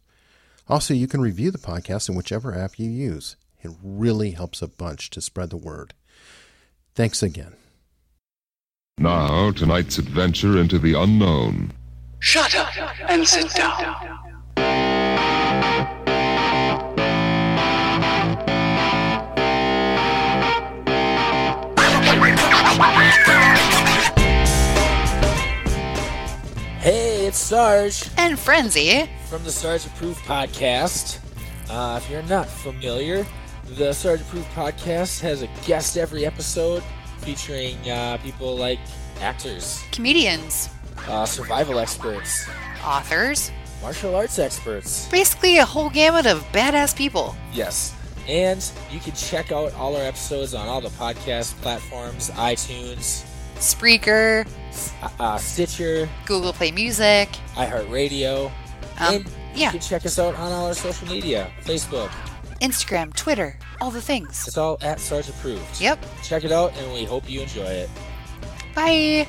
Also, 0.68 0.94
you 0.94 1.08
can 1.08 1.22
review 1.22 1.52
the 1.52 1.58
podcast 1.58 2.10
in 2.10 2.16
whichever 2.16 2.56
app 2.56 2.80
you 2.80 2.90
use. 2.90 3.36
It 3.62 3.72
really 3.84 4.32
helps 4.32 4.62
a 4.62 4.68
bunch 4.68 5.10
to 5.12 5.22
spread 5.22 5.50
the 5.50 5.58
word. 5.58 5.94
Thanks 6.96 7.22
again. 7.22 7.56
Now, 8.98 9.52
tonight's 9.52 9.98
adventure 9.98 10.58
into 10.58 10.80
the 10.80 10.94
unknown. 10.94 11.72
Shut 12.20 12.56
up 12.56 12.70
and 13.10 13.28
sit 13.28 13.54
down. 13.54 14.18
It's 27.28 27.38
Sarge. 27.38 28.10
And 28.16 28.40
Frenzy. 28.40 29.10
From 29.30 29.44
the 29.44 29.52
Sarge 29.52 29.86
Approved 29.86 30.22
Podcast. 30.22 31.20
Uh, 31.70 32.00
if 32.02 32.10
you're 32.10 32.24
not 32.24 32.48
familiar, 32.48 33.28
the 33.76 33.92
Sarge 33.92 34.22
Approved 34.22 34.48
Podcast 34.52 35.20
has 35.20 35.42
a 35.42 35.50
guest 35.66 35.98
every 35.98 36.26
episode 36.26 36.82
featuring 37.18 37.76
uh, 37.90 38.18
people 38.24 38.56
like 38.56 38.80
actors, 39.20 39.84
comedians, 39.92 40.70
uh, 41.10 41.26
survival 41.26 41.80
experts, 41.80 42.48
authors, 42.82 43.52
martial 43.82 44.16
arts 44.16 44.40
experts. 44.40 45.10
Basically, 45.10 45.58
a 45.58 45.66
whole 45.66 45.90
gamut 45.90 46.26
of 46.26 46.44
badass 46.54 46.96
people. 46.96 47.36
Yes. 47.52 47.94
And 48.26 48.66
you 48.90 49.02
can 49.02 49.12
check 49.14 49.52
out 49.52 49.74
all 49.74 49.98
our 49.98 50.04
episodes 50.04 50.54
on 50.54 50.70
all 50.70 50.80
the 50.80 50.90
podcast 50.90 51.56
platforms 51.62 52.30
iTunes, 52.32 53.26
Spreaker, 53.60 54.48
uh, 55.02 55.10
uh, 55.20 55.38
Stitcher, 55.38 56.10
Google 56.26 56.54
Play 56.54 56.72
Music, 56.72 57.30
iHeartRadio. 57.56 58.52
Um, 59.00 59.16
and 59.16 59.32
yeah. 59.56 59.66
You 59.66 59.72
can 59.72 59.80
check 59.80 60.06
us 60.06 60.20
out 60.20 60.36
on 60.36 60.52
all 60.52 60.68
our 60.68 60.74
social 60.74 61.08
media 61.08 61.52
Facebook, 61.64 62.10
Instagram, 62.62 63.16
Twitter, 63.16 63.58
all 63.82 63.92
the 63.92 64.02
things. 64.02 64.48
It's 64.48 64.58
all 64.58 64.78
at 64.82 65.00
Sarge 65.00 65.30
Approved. 65.30 65.82
Yep. 65.82 66.04
Check 66.24 66.44
it 66.44 66.52
out, 66.52 66.76
and 66.78 66.94
we 66.94 67.06
hope 67.06 67.30
you 67.30 67.42
enjoy 67.42 67.64
it. 67.66 67.90
Bye. 68.76 69.28